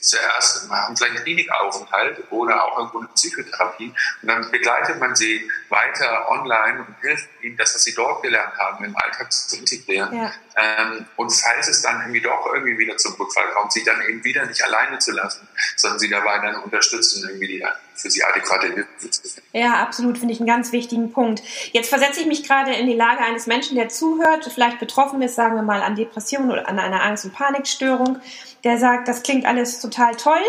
zuerst, 0.00 0.68
haben 0.68 0.96
vielleicht 0.96 1.14
einen 1.14 1.24
Klinikaufenthalt 1.24 2.24
oder 2.30 2.64
auch 2.64 2.78
irgendwo 2.78 2.98
eine 2.98 3.08
Psychotherapie 3.08 3.94
und 4.22 4.28
dann 4.28 4.50
begleitet 4.50 4.98
man 4.98 5.14
sie 5.14 5.48
weiter 5.68 6.28
online 6.28 6.80
und 6.80 6.96
hilft 7.00 7.28
ihnen, 7.42 7.56
das, 7.56 7.74
was 7.74 7.84
sie 7.84 7.94
dort 7.94 8.22
gelernt 8.22 8.56
haben, 8.58 8.84
im 8.84 8.96
Alltag 8.96 9.32
zu 9.32 9.56
integrieren. 9.56 10.14
Ja. 10.14 10.32
Ähm, 10.56 11.06
und 11.16 11.30
falls 11.30 11.68
es 11.68 11.82
dann 11.82 12.00
irgendwie 12.00 12.20
doch 12.20 12.46
irgendwie 12.52 12.78
wieder 12.78 12.96
zum 12.96 13.14
Rückfall 13.14 13.48
kommt, 13.50 13.72
sie 13.72 13.84
dann 13.84 14.02
eben 14.02 14.24
wieder 14.24 14.44
nicht 14.46 14.62
alleine 14.64 14.98
zu 14.98 15.12
lassen, 15.12 15.46
sondern 15.76 16.00
sie 16.00 16.08
dabei 16.08 16.38
dann 16.38 16.56
unterstützen, 16.56 17.28
irgendwie 17.28 17.46
die 17.46 17.58
für 17.98 18.10
sie 18.10 18.22
adäquate 18.22 18.68
Hilfe 18.68 19.10
zu 19.10 19.22
finden. 19.22 19.48
Ja, 19.52 19.74
absolut, 19.82 20.18
finde 20.18 20.32
ich 20.32 20.40
einen 20.40 20.46
ganz 20.46 20.72
wichtigen 20.72 21.12
Punkt. 21.12 21.42
Jetzt 21.72 21.88
versetze 21.88 22.20
ich 22.20 22.26
mich 22.26 22.44
gerade 22.44 22.72
in 22.72 22.86
die 22.86 22.94
Lage 22.94 23.20
eines 23.20 23.46
Menschen, 23.46 23.76
der 23.76 23.88
zuhört, 23.88 24.50
vielleicht 24.52 24.78
betroffen 24.78 25.20
ist, 25.22 25.34
sagen 25.34 25.56
wir 25.56 25.62
mal, 25.62 25.82
an 25.82 25.96
Depressionen 25.96 26.50
oder 26.50 26.68
an 26.68 26.78
einer 26.78 27.02
Angst- 27.02 27.24
und 27.24 27.34
Panikstörung, 27.34 28.18
der 28.64 28.78
sagt, 28.78 29.08
das 29.08 29.22
klingt 29.22 29.46
alles 29.46 29.80
total 29.80 30.14
toll. 30.16 30.40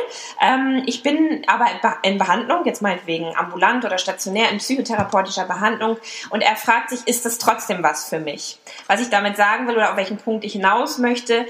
Ähm, 0.42 0.84
ich 0.86 1.04
bin 1.04 1.44
aber 1.48 1.68
in 2.04 2.18
Behandlung, 2.18 2.66
jetzt 2.66 2.82
meinetwegen 2.82 3.36
ambulant 3.36 3.86
oder 3.86 3.98
stationär 3.98 4.50
in 4.50 4.58
psychotherapeutischer 4.58 5.46
Behandlung 5.46 5.98
und 6.30 6.42
er 6.42 6.56
fragt 6.56 6.90
sich, 6.90 7.08
ist 7.08 7.26
das 7.26 7.38
trotzdem 7.38 7.84
was 7.84 8.10
für 8.10 8.20
mich? 8.20 8.60
Was 8.88 9.02
ich 9.02 9.10
damit 9.10 9.38
sagen 9.38 9.68
will 9.68 9.76
oder 9.76 9.92
auf 9.92 9.98
welchen 9.98 10.18
Punkt 10.18 10.44
ich 10.44 10.54
hinaus 10.54 10.98
möchte, 10.98 11.46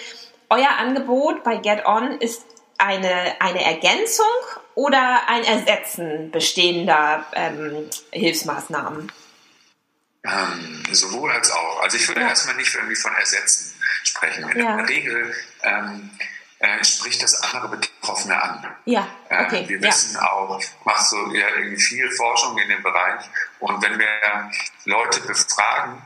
euer 0.50 0.70
Angebot 0.80 1.44
bei 1.44 1.58
Get 1.58 1.86
On 1.86 2.20
ist 2.20 2.44
eine, 2.78 3.40
eine 3.40 3.64
Ergänzung 3.64 4.26
oder 4.80 5.28
ein 5.28 5.44
Ersetzen 5.44 6.32
bestehender 6.32 7.26
ähm, 7.34 7.90
Hilfsmaßnahmen? 8.12 9.12
Ähm, 10.24 10.84
sowohl 10.92 11.32
als 11.32 11.52
auch. 11.52 11.82
Also 11.82 11.98
ich 11.98 12.08
würde 12.08 12.22
ja. 12.22 12.30
erstmal 12.30 12.56
nicht 12.56 12.74
irgendwie 12.74 12.96
von 12.96 13.14
Ersetzen 13.14 13.76
sprechen. 14.04 14.50
In 14.50 14.60
ja. 14.60 14.78
der 14.78 14.88
Regel 14.88 15.36
ähm, 15.64 16.10
äh, 16.60 16.82
spricht 16.86 17.22
das 17.22 17.44
andere 17.44 17.76
Betroffene 17.76 18.42
an. 18.42 18.74
Ja, 18.86 19.06
ähm, 19.30 19.46
okay. 19.46 19.64
Äh, 19.64 19.70
wir 19.70 19.82
wissen 19.82 20.14
ja. 20.14 20.32
auch, 20.32 20.62
macht 20.86 21.06
so 21.06 21.30
ja, 21.34 21.48
viel 21.78 22.10
Forschung 22.12 22.58
in 22.58 22.70
dem 22.70 22.82
Bereich. 22.82 23.26
Und 23.60 23.82
wenn 23.82 24.00
wir 24.00 24.50
Leute 24.86 25.20
befragen, 25.22 26.02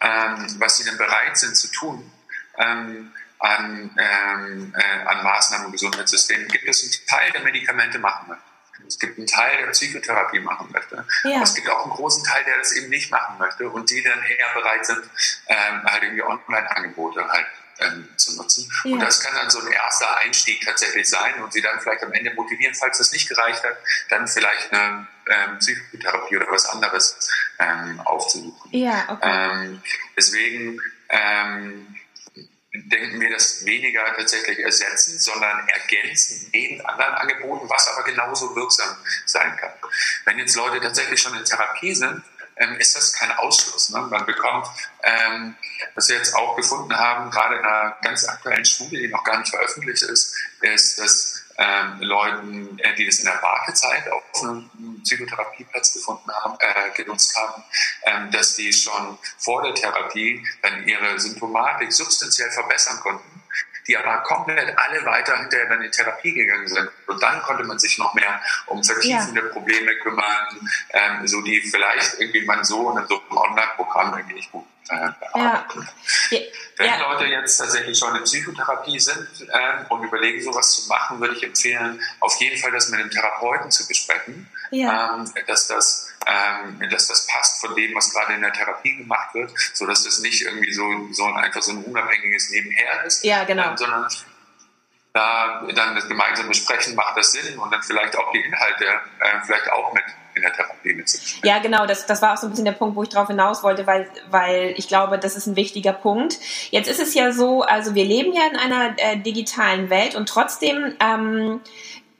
ähm, 0.00 0.46
was 0.58 0.76
sie 0.76 0.84
denn 0.84 0.96
bereit 0.96 1.36
sind 1.36 1.56
zu 1.56 1.68
tun, 1.72 2.12
ähm, 2.56 3.12
an, 3.42 3.90
ähm, 3.98 4.74
äh, 4.76 5.04
an 5.04 5.24
Maßnahmen 5.24 5.66
im 5.66 5.72
Gesundheitssystem, 5.72 6.46
gibt 6.48 6.68
es 6.68 6.82
einen 6.82 7.06
Teil, 7.06 7.32
der 7.32 7.42
Medikamente 7.42 7.98
machen 7.98 8.28
möchte. 8.28 8.44
Es 8.86 8.98
gibt 8.98 9.18
einen 9.18 9.26
Teil, 9.26 9.58
der 9.58 9.70
Psychotherapie 9.70 10.40
machen 10.40 10.68
möchte. 10.72 11.04
Ja. 11.24 11.36
Aber 11.36 11.42
es 11.42 11.54
gibt 11.54 11.68
auch 11.68 11.82
einen 11.82 11.92
großen 11.92 12.24
Teil, 12.24 12.44
der 12.44 12.58
das 12.58 12.72
eben 12.72 12.88
nicht 12.88 13.10
machen 13.10 13.38
möchte 13.38 13.68
und 13.68 13.90
die 13.90 14.02
dann 14.02 14.22
eher 14.22 14.54
bereit 14.54 14.86
sind, 14.86 15.02
ähm, 15.48 15.82
halt 15.84 16.02
irgendwie 16.02 16.22
Online-Angebote 16.22 17.26
halt 17.28 17.46
ähm, 17.80 18.08
zu 18.16 18.36
nutzen. 18.36 18.70
Ja. 18.84 18.92
Und 18.92 19.00
das 19.00 19.20
kann 19.20 19.34
dann 19.34 19.50
so 19.50 19.60
ein 19.60 19.72
erster 19.72 20.18
Einstieg 20.18 20.64
tatsächlich 20.64 21.08
sein 21.08 21.34
und 21.42 21.52
sie 21.52 21.62
dann 21.62 21.80
vielleicht 21.80 22.02
am 22.02 22.12
Ende 22.12 22.34
motivieren, 22.34 22.74
falls 22.74 22.98
das 22.98 23.12
nicht 23.12 23.28
gereicht 23.28 23.62
hat, 23.64 23.76
dann 24.10 24.28
vielleicht 24.28 24.72
eine 24.72 25.06
ähm, 25.28 25.58
Psychotherapie 25.58 26.36
oder 26.36 26.50
was 26.50 26.66
anderes 26.66 27.30
ähm, 27.58 28.00
aufzusuchen. 28.00 28.70
Ja, 28.70 29.04
okay. 29.08 29.50
Ähm, 29.62 29.82
deswegen 30.16 30.80
ähm, 31.08 31.96
denken 32.74 33.20
wir 33.20 33.30
das 33.30 33.64
weniger 33.66 34.04
tatsächlich 34.16 34.58
ersetzen, 34.58 35.18
sondern 35.18 35.68
ergänzen 35.68 36.48
neben 36.52 36.80
anderen 36.86 37.14
Angeboten, 37.14 37.68
was 37.68 37.86
aber 37.88 38.04
genauso 38.04 38.56
wirksam 38.56 38.96
sein 39.26 39.56
kann. 39.56 39.72
Wenn 40.24 40.38
jetzt 40.38 40.56
Leute 40.56 40.80
tatsächlich 40.80 41.20
schon 41.20 41.36
in 41.36 41.44
Therapie 41.44 41.94
sind, 41.94 42.22
ähm, 42.56 42.76
ist 42.76 42.96
das 42.96 43.12
kein 43.12 43.30
Ausschluss. 43.32 43.90
Ne? 43.90 44.00
Man 44.02 44.24
bekommt, 44.24 44.66
ähm, 45.02 45.56
was 45.94 46.08
wir 46.08 46.16
jetzt 46.16 46.34
auch 46.34 46.56
gefunden 46.56 46.96
haben, 46.96 47.30
gerade 47.30 47.56
in 47.56 47.64
einer 47.64 47.96
ganz 48.02 48.26
aktuellen 48.26 48.64
Studie, 48.64 48.98
die 48.98 49.08
noch 49.08 49.24
gar 49.24 49.38
nicht 49.38 49.50
veröffentlicht 49.50 50.02
ist, 50.02 50.34
ist, 50.60 50.98
dass 50.98 51.41
ähm, 51.58 52.00
Leuten, 52.00 52.78
äh, 52.78 52.94
die 52.94 53.06
das 53.06 53.18
in 53.18 53.26
der 53.26 53.42
Wartezeit 53.42 54.10
auf 54.10 54.22
einem 54.42 54.70
Psychotherapieplatz 55.02 55.94
gefunden 55.94 56.30
haben, 56.32 56.56
äh, 56.60 56.90
genutzt 56.94 57.36
haben, 57.36 57.62
ähm, 58.04 58.30
dass 58.30 58.56
die 58.56 58.72
schon 58.72 59.18
vor 59.38 59.62
der 59.62 59.74
Therapie 59.74 60.44
dann 60.62 60.86
ihre 60.86 61.18
Symptomatik 61.18 61.92
substanziell 61.92 62.50
verbessern 62.50 63.00
konnten 63.00 63.42
die 63.88 63.96
aber 63.96 64.18
komplett 64.18 64.78
alle 64.78 65.04
weiter 65.04 65.36
hinterher 65.38 65.68
dann 65.68 65.82
in 65.82 65.90
Therapie 65.90 66.32
gegangen 66.32 66.68
sind. 66.68 66.88
Und 67.08 67.20
dann 67.20 67.42
konnte 67.42 67.64
man 67.64 67.80
sich 67.80 67.98
noch 67.98 68.14
mehr 68.14 68.40
um 68.66 68.82
vertiefende 68.82 69.40
ja. 69.40 69.48
Probleme 69.48 69.96
kümmern, 69.96 70.70
ähm, 70.90 71.26
so 71.26 71.42
die 71.42 71.60
vielleicht 71.62 72.20
irgendwie 72.20 72.44
man 72.44 72.64
so 72.64 72.96
in 72.96 73.06
so 73.08 73.20
einem 73.20 73.38
Online-Programm 73.38 74.14
irgendwie 74.14 74.34
nicht 74.34 74.52
gut 74.52 74.66
äh, 74.90 75.38
ja. 75.38 75.66
Wenn 76.76 76.86
ja. 76.86 76.98
Leute 76.98 77.26
jetzt 77.26 77.58
tatsächlich 77.58 77.98
schon 77.98 78.16
in 78.16 78.24
Psychotherapie 78.24 78.98
sind 78.98 79.28
äh, 79.48 79.84
und 79.88 80.02
überlegen, 80.02 80.42
sowas 80.42 80.74
zu 80.74 80.88
machen, 80.88 81.20
würde 81.20 81.34
ich 81.36 81.42
empfehlen, 81.42 82.00
auf 82.20 82.34
jeden 82.40 82.58
Fall 82.58 82.72
das 82.72 82.88
mit 82.88 83.00
einem 83.00 83.10
Therapeuten 83.10 83.70
zu 83.70 83.86
besprechen, 83.86 84.48
ja. 84.70 85.14
ähm, 85.16 85.32
dass 85.46 85.68
das 85.68 86.12
ähm, 86.26 86.88
dass 86.90 87.08
das 87.08 87.26
passt 87.26 87.60
von 87.60 87.74
dem, 87.74 87.94
was 87.94 88.12
gerade 88.12 88.34
in 88.34 88.42
der 88.42 88.52
Therapie 88.52 88.96
gemacht 88.96 89.34
wird, 89.34 89.52
so 89.74 89.86
dass 89.86 90.04
das 90.04 90.20
nicht 90.20 90.42
irgendwie 90.42 90.72
so, 90.72 90.84
so 91.10 91.24
ein, 91.24 91.36
einfach 91.36 91.62
so 91.62 91.72
ein 91.72 91.82
unabhängiges 91.84 92.50
Nebenher 92.50 93.04
ist, 93.04 93.24
ja, 93.24 93.44
genau. 93.44 93.70
ähm, 93.70 93.76
sondern 93.76 94.08
da 95.12 95.62
dann 95.74 95.94
das 95.94 96.08
gemeinsame 96.08 96.48
Besprechen 96.48 96.94
macht 96.94 97.16
das 97.16 97.32
Sinn 97.32 97.58
und 97.58 97.70
dann 97.72 97.82
vielleicht 97.82 98.16
auch 98.16 98.32
die 98.32 98.38
Inhalte 98.38 98.84
äh, 98.84 99.40
vielleicht 99.44 99.70
auch 99.70 99.92
mit 99.92 100.04
in 100.34 100.42
der 100.42 100.52
Therapie 100.52 100.94
mitzubesprechen. 100.94 101.46
Ja, 101.46 101.58
genau, 101.58 101.84
das, 101.86 102.06
das 102.06 102.22
war 102.22 102.32
auch 102.32 102.36
so 102.38 102.46
ein 102.46 102.50
bisschen 102.50 102.64
der 102.64 102.72
Punkt, 102.72 102.96
wo 102.96 103.02
ich 103.02 103.10
drauf 103.10 103.28
hinaus 103.28 103.62
wollte, 103.62 103.86
weil, 103.86 104.08
weil 104.30 104.72
ich 104.76 104.88
glaube, 104.88 105.18
das 105.18 105.36
ist 105.36 105.46
ein 105.46 105.56
wichtiger 105.56 105.92
Punkt. 105.92 106.38
Jetzt 106.70 106.88
ist 106.88 107.00
es 107.00 107.12
ja 107.12 107.32
so, 107.32 107.62
also 107.62 107.94
wir 107.94 108.04
leben 108.04 108.32
ja 108.32 108.42
in 108.50 108.56
einer 108.56 108.94
äh, 108.96 109.18
digitalen 109.18 109.90
Welt 109.90 110.14
und 110.14 110.28
trotzdem 110.28 110.96
ähm, 111.00 111.60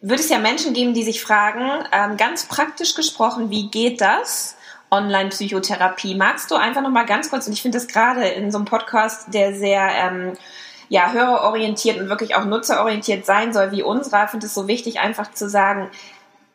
wird 0.02 0.20
es 0.20 0.28
ja 0.28 0.38
Menschen 0.38 0.74
geben, 0.74 0.92
die 0.92 1.05
sich 1.05 1.22
fragen, 1.22 1.87
ähm, 1.92 2.16
ganz 2.18 2.44
praktisch 2.44 2.94
gesprochen, 2.94 3.50
wie 3.50 3.70
geht 3.70 4.00
das? 4.00 4.57
Online-Psychotherapie. 4.90 6.14
Magst 6.14 6.50
du 6.50 6.57
einfach 6.57 6.83
noch 6.83 6.90
mal 6.90 7.07
ganz 7.07 7.31
kurz, 7.31 7.46
und 7.46 7.55
ich 7.55 7.62
finde 7.62 7.78
das 7.78 7.88
gerade 7.88 8.28
in 8.28 8.50
so 8.50 8.59
einem 8.59 8.66
Podcast, 8.66 9.33
der 9.33 9.55
sehr 9.55 9.88
ähm, 9.88 10.37
ja, 10.92 11.11
hörerorientiert 11.11 11.98
und 11.98 12.11
wirklich 12.11 12.35
auch 12.35 12.44
nutzerorientiert 12.44 13.24
sein 13.24 13.55
soll 13.55 13.72
wie 13.72 13.83
unserer, 13.83 14.28
finde 14.28 14.44
es 14.44 14.52
so 14.52 14.68
wichtig, 14.68 15.00
einfach 15.00 15.33
zu 15.33 15.48
sagen, 15.48 15.90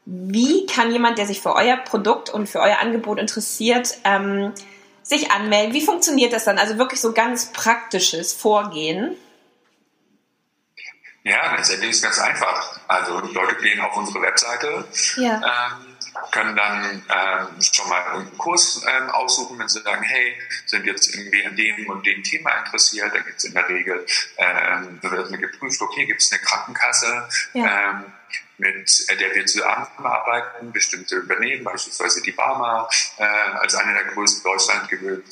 wie 0.05 0.67
kann 0.67 0.91
jemand, 0.91 1.17
der 1.17 1.25
sich 1.25 1.41
für 1.41 1.55
euer 1.55 1.75
Produkt 1.77 2.29
und 2.29 2.47
für 2.47 2.59
euer 2.59 2.77
Angebot 2.77 3.17
interessiert, 3.17 3.97
ähm, 4.03 4.53
sich 5.01 5.31
anmelden? 5.31 5.73
Wie 5.73 5.83
funktioniert 5.83 6.33
das 6.33 6.45
dann? 6.45 6.59
Also 6.59 6.77
wirklich 6.77 7.01
so 7.01 7.13
ganz 7.13 7.51
praktisches 7.51 8.31
Vorgehen. 8.31 9.15
Ja, 11.23 11.55
letztendlich 11.55 11.89
ist 11.89 11.97
es 11.97 12.03
ganz 12.03 12.19
einfach. 12.19 12.79
Also 12.87 13.19
die 13.21 13.33
Leute 13.33 13.55
gehen 13.55 13.81
auf 13.81 13.97
unsere 13.97 14.21
Webseite. 14.21 14.85
Ja. 15.15 15.41
Ähm, 15.41 15.86
können 16.31 16.55
dann 16.55 17.03
ähm, 17.09 17.61
schon 17.61 17.89
mal 17.89 18.01
einen 18.13 18.37
Kurs 18.37 18.83
ähm, 18.87 19.09
aussuchen, 19.09 19.57
wenn 19.59 19.67
sie 19.67 19.81
sagen, 19.81 20.03
hey, 20.03 20.35
sind 20.65 20.85
jetzt 20.85 21.15
irgendwie 21.15 21.45
an 21.45 21.55
dem 21.55 21.87
und 21.87 22.05
dem 22.05 22.23
Thema 22.23 22.51
interessiert, 22.59 23.13
dann 23.13 23.23
gibt 23.25 23.37
es 23.37 23.45
in 23.45 23.53
der 23.53 23.67
Regel, 23.69 24.05
ähm, 24.37 24.99
wird 25.01 25.31
mir 25.31 25.37
geprüft, 25.37 25.81
okay, 25.81 26.05
gibt 26.05 26.21
es 26.21 26.31
eine 26.31 26.41
Krankenkasse, 26.41 27.29
ja. 27.53 27.89
ähm, 27.89 28.05
mit 28.57 29.07
der 29.09 29.35
wir 29.35 29.45
zusammenarbeiten, 29.45 30.71
bestimmte 30.71 31.17
übernehmen, 31.17 31.63
beispielsweise 31.63 32.21
die 32.23 32.31
Barmer 32.31 32.89
äh, 33.17 33.23
als 33.23 33.75
eine 33.75 33.93
der 33.93 34.05
größten 34.05 34.43
Deutschland 34.43 34.89
gewöhnt 34.89 35.25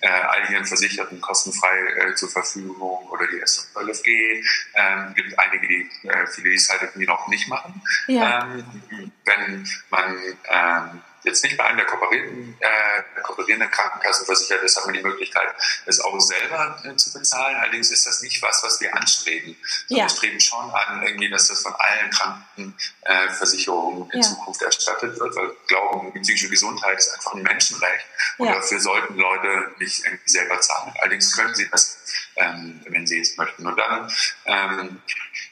äh, 0.00 0.08
all 0.08 0.50
ihren 0.52 0.64
Versicherten 0.64 1.20
kostenfrei 1.20 1.86
äh, 1.96 2.14
zur 2.14 2.28
Verfügung 2.28 3.08
oder 3.08 3.26
die 3.26 3.40
SFLFG. 3.44 4.42
Ähm, 4.74 5.14
gibt 5.14 5.38
einige, 5.38 5.66
die 5.66 5.90
äh, 6.04 6.26
viele, 6.26 6.50
die 6.50 6.56
es 6.56 6.68
halt 6.68 6.82
irgendwie 6.82 7.06
noch 7.06 7.26
nicht 7.28 7.48
machen. 7.48 7.82
Ja. 8.06 8.44
Ähm, 8.44 9.12
wenn 9.24 9.66
man 9.90 10.16
ähm, 10.48 11.02
jetzt 11.28 11.44
nicht 11.44 11.56
bei 11.56 11.64
einem 11.64 11.78
der 11.78 11.86
kooperierenden, 11.86 12.56
äh, 12.60 13.20
kooperierenden 13.22 13.70
Krankenkassen 13.70 14.26
versichert 14.26 14.62
ist, 14.62 14.76
hat 14.76 14.86
man 14.86 14.94
die 14.94 15.02
Möglichkeit, 15.02 15.48
es 15.86 16.00
auch 16.00 16.18
selber 16.20 16.80
äh, 16.84 16.96
zu 16.96 17.12
bezahlen. 17.12 17.56
Allerdings 17.56 17.90
ist 17.90 18.06
das 18.06 18.22
nicht 18.22 18.40
was, 18.42 18.62
was 18.62 18.80
wir 18.80 18.94
anstreben. 18.94 19.56
Ja. 19.88 20.04
Wir 20.04 20.08
streben 20.08 20.40
schon 20.40 20.70
an, 20.70 21.02
irgendwie, 21.02 21.30
dass 21.30 21.48
das 21.48 21.62
von 21.62 21.74
allen 21.74 22.10
Krankenversicherungen 22.10 24.10
in 24.10 24.20
ja. 24.20 24.28
Zukunft 24.28 24.62
erstattet 24.62 25.18
wird, 25.18 25.36
weil 25.36 25.48
wir 25.48 25.56
glauben, 25.66 26.12
die 26.14 26.20
psychische 26.20 26.48
Gesundheit 26.48 26.98
ist 26.98 27.14
einfach 27.14 27.34
ein 27.34 27.42
Menschenrecht 27.42 28.06
und 28.38 28.48
ja. 28.48 28.54
dafür 28.54 28.80
sollten 28.80 29.16
Leute 29.16 29.72
nicht 29.78 30.04
irgendwie 30.04 30.30
selber 30.30 30.60
zahlen. 30.60 30.92
Allerdings 31.00 31.36
können 31.36 31.54
sie 31.54 31.68
das, 31.68 31.98
ähm, 32.36 32.80
wenn 32.88 33.06
sie 33.06 33.20
es 33.20 33.36
möchten. 33.36 33.66
Und 33.66 33.76
dann 33.76 34.10
ähm, 34.46 35.02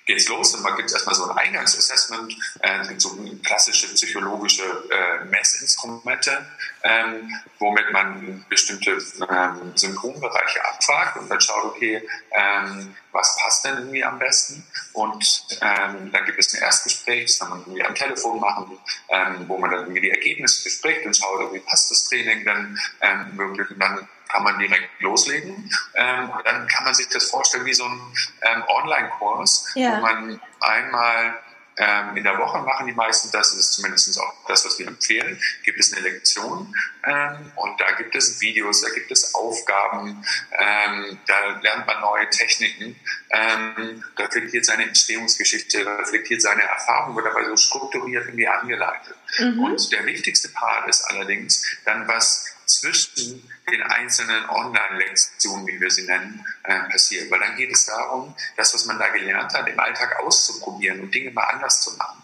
geht's 0.07 0.29
los 0.29 0.55
und 0.55 0.63
man 0.63 0.77
gibt 0.77 0.91
erstmal 0.93 1.15
so 1.15 1.29
ein 1.29 1.37
Eingangsassessment, 1.37 2.37
äh, 2.61 2.85
so 2.97 3.19
klassische 3.45 3.89
psychologische 3.89 4.63
äh, 4.63 5.25
Messinstrumente, 5.25 6.47
ähm, 6.85 7.35
womit 7.59 7.93
man 7.93 8.47
bestimmte 8.49 8.99
ähm, 9.29 9.73
Symptombereiche 9.75 10.65
abfragt 10.65 11.17
und 11.17 11.29
dann 11.29 11.41
schaut, 11.41 11.65
okay, 11.65 12.09
ähm, 12.31 12.95
was 13.11 13.37
passt 13.43 13.65
denn 13.65 13.79
irgendwie 13.79 14.05
am 14.05 14.19
besten? 14.19 14.65
Und 14.93 15.47
ähm, 15.61 16.13
dann 16.13 16.25
gibt 16.25 16.39
es 16.39 16.55
ein 16.55 16.63
Erstgespräch, 16.63 17.27
das 17.27 17.39
kann 17.41 17.51
man 17.51 17.61
irgendwie 17.61 17.83
am 17.83 17.95
Telefon 17.95 18.39
machen, 18.41 18.79
ähm, 19.09 19.45
wo 19.49 19.59
man 19.59 19.71
dann 19.71 19.81
irgendwie 19.81 20.03
die 20.03 20.11
Ergebnisse 20.11 20.63
bespricht 20.63 21.05
und 21.05 21.17
schaut, 21.17 21.53
wie 21.53 21.61
passt 21.61 21.91
das 21.91 22.09
Training 22.09 22.45
dann 22.45 22.79
ähm, 23.01 23.35
möglich 23.35 23.69
und 23.71 23.81
dann 23.81 24.09
kann 24.29 24.43
man 24.43 24.59
direkt 24.59 25.01
loslegen. 25.01 25.71
Ähm, 25.95 26.31
dann 26.45 26.69
kann 26.69 26.85
man 26.85 26.95
sich 26.95 27.09
das 27.09 27.31
vorstellen 27.31 27.65
wie 27.65 27.75
so 27.75 27.85
ein 27.85 28.01
ähm, 28.43 28.63
Online-Kurs, 28.69 29.73
ja. 29.75 29.97
wo 29.97 30.03
man 30.03 30.41
einmal 30.61 31.39
ähm, 31.79 32.17
in 32.17 32.25
der 32.25 32.39
Woche 32.39 32.59
machen 32.61 32.87
die 32.87 32.95
meisten 32.95 33.31
das, 33.33 33.51
das 33.51 33.59
ist 33.59 33.73
zumindest 33.73 34.19
auch 34.19 34.33
das, 34.49 34.65
was 34.65 34.79
wir 34.79 34.87
empfehlen, 34.87 35.39
gibt 35.63 35.79
es 35.79 35.93
eine 35.93 36.03
Lektion 36.03 36.75
ähm, 37.05 37.53
und 37.57 37.81
da 37.81 37.93
gibt 37.93 38.15
es 38.15 38.41
Videos, 38.41 38.81
da 38.81 38.89
gibt 38.91 39.11
es 39.11 39.35
Aufgaben, 39.35 40.25
ähm, 40.53 41.19
da 41.27 41.61
lernt 41.61 41.87
man 41.87 42.01
neue 42.01 42.31
Techniken, 42.31 42.99
ähm, 43.31 44.03
reflektiert 44.17 44.65
seine 44.65 44.85
Entstehungsgeschichte, 44.85 45.87
reflektiert 45.99 46.41
seine 46.41 46.63
Erfahrung, 46.63 47.15
wird 47.15 47.27
dabei 47.27 47.45
so 47.45 47.57
strukturiert 47.57 48.25
irgendwie 48.25 48.49
angeleitet. 48.49 49.17
Mhm. 49.39 49.65
Und 49.65 49.93
der 49.93 50.07
wichtigste 50.07 50.49
Part 50.49 50.89
ist 50.89 51.03
allerdings 51.03 51.63
dann, 51.85 52.09
was 52.09 52.56
zwischen 52.67 53.49
den 53.71 53.83
einzelnen 53.83 54.49
Online-Lektionen, 54.49 55.67
wie 55.67 55.81
wir 55.81 55.91
sie 55.91 56.05
nennen, 56.05 56.45
äh, 56.65 56.81
passiert. 56.91 57.31
Weil 57.31 57.41
dann 57.41 57.57
geht 57.57 57.73
es 57.73 57.87
darum, 57.87 58.35
das, 58.57 58.75
was 58.75 58.85
man 58.87 58.99
da 58.99 59.09
gelernt 59.09 59.53
hat, 59.55 59.69
im 59.69 59.79
Alltag 59.79 60.19
auszuprobieren 60.21 61.01
und 61.01 61.15
Dinge 61.15 61.31
mal 61.31 61.45
anders 61.45 61.83
zu 61.83 61.97
machen. 61.97 62.23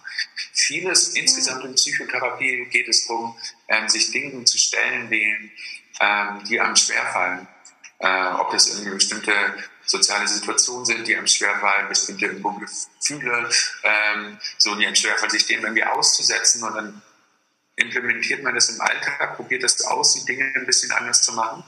Vieles 0.52 1.08
insgesamt 1.14 1.64
in 1.64 1.74
Psychotherapie 1.74 2.66
geht 2.66 2.88
es 2.88 3.06
darum, 3.06 3.36
ähm, 3.68 3.88
sich 3.88 4.10
Dingen 4.10 4.44
zu 4.44 4.58
stellen, 4.58 5.08
die, 5.10 5.50
ähm, 6.00 6.44
die 6.48 6.60
einem 6.60 6.76
schwerfallen. 6.76 7.48
Äh, 7.98 8.32
ob 8.32 8.50
das 8.50 8.66
irgendwie 8.68 8.90
bestimmte 8.90 9.32
soziale 9.86 10.26
Situationen 10.26 10.84
sind, 10.84 11.06
die 11.06 11.16
einem 11.16 11.28
schwerfallen, 11.28 11.88
bestimmte 11.88 12.28
Gefühle, 12.34 13.48
ähm, 13.84 14.38
so 14.58 14.74
die 14.74 14.86
einem 14.86 14.96
schwerfallen, 14.96 15.30
sich 15.30 15.46
dem 15.46 15.62
irgendwie 15.62 15.84
auszusetzen 15.84 16.64
und 16.64 16.74
dann 16.74 17.02
implementiert 17.76 18.42
man 18.42 18.54
das 18.54 18.68
im 18.70 18.80
Alltag, 18.80 19.36
probiert 19.36 19.62
das 19.62 19.84
aus, 19.84 20.14
die 20.14 20.24
Dinge 20.24 20.52
ein 20.54 20.66
bisschen 20.66 20.90
anders 20.92 21.22
zu 21.22 21.32
machen. 21.32 21.64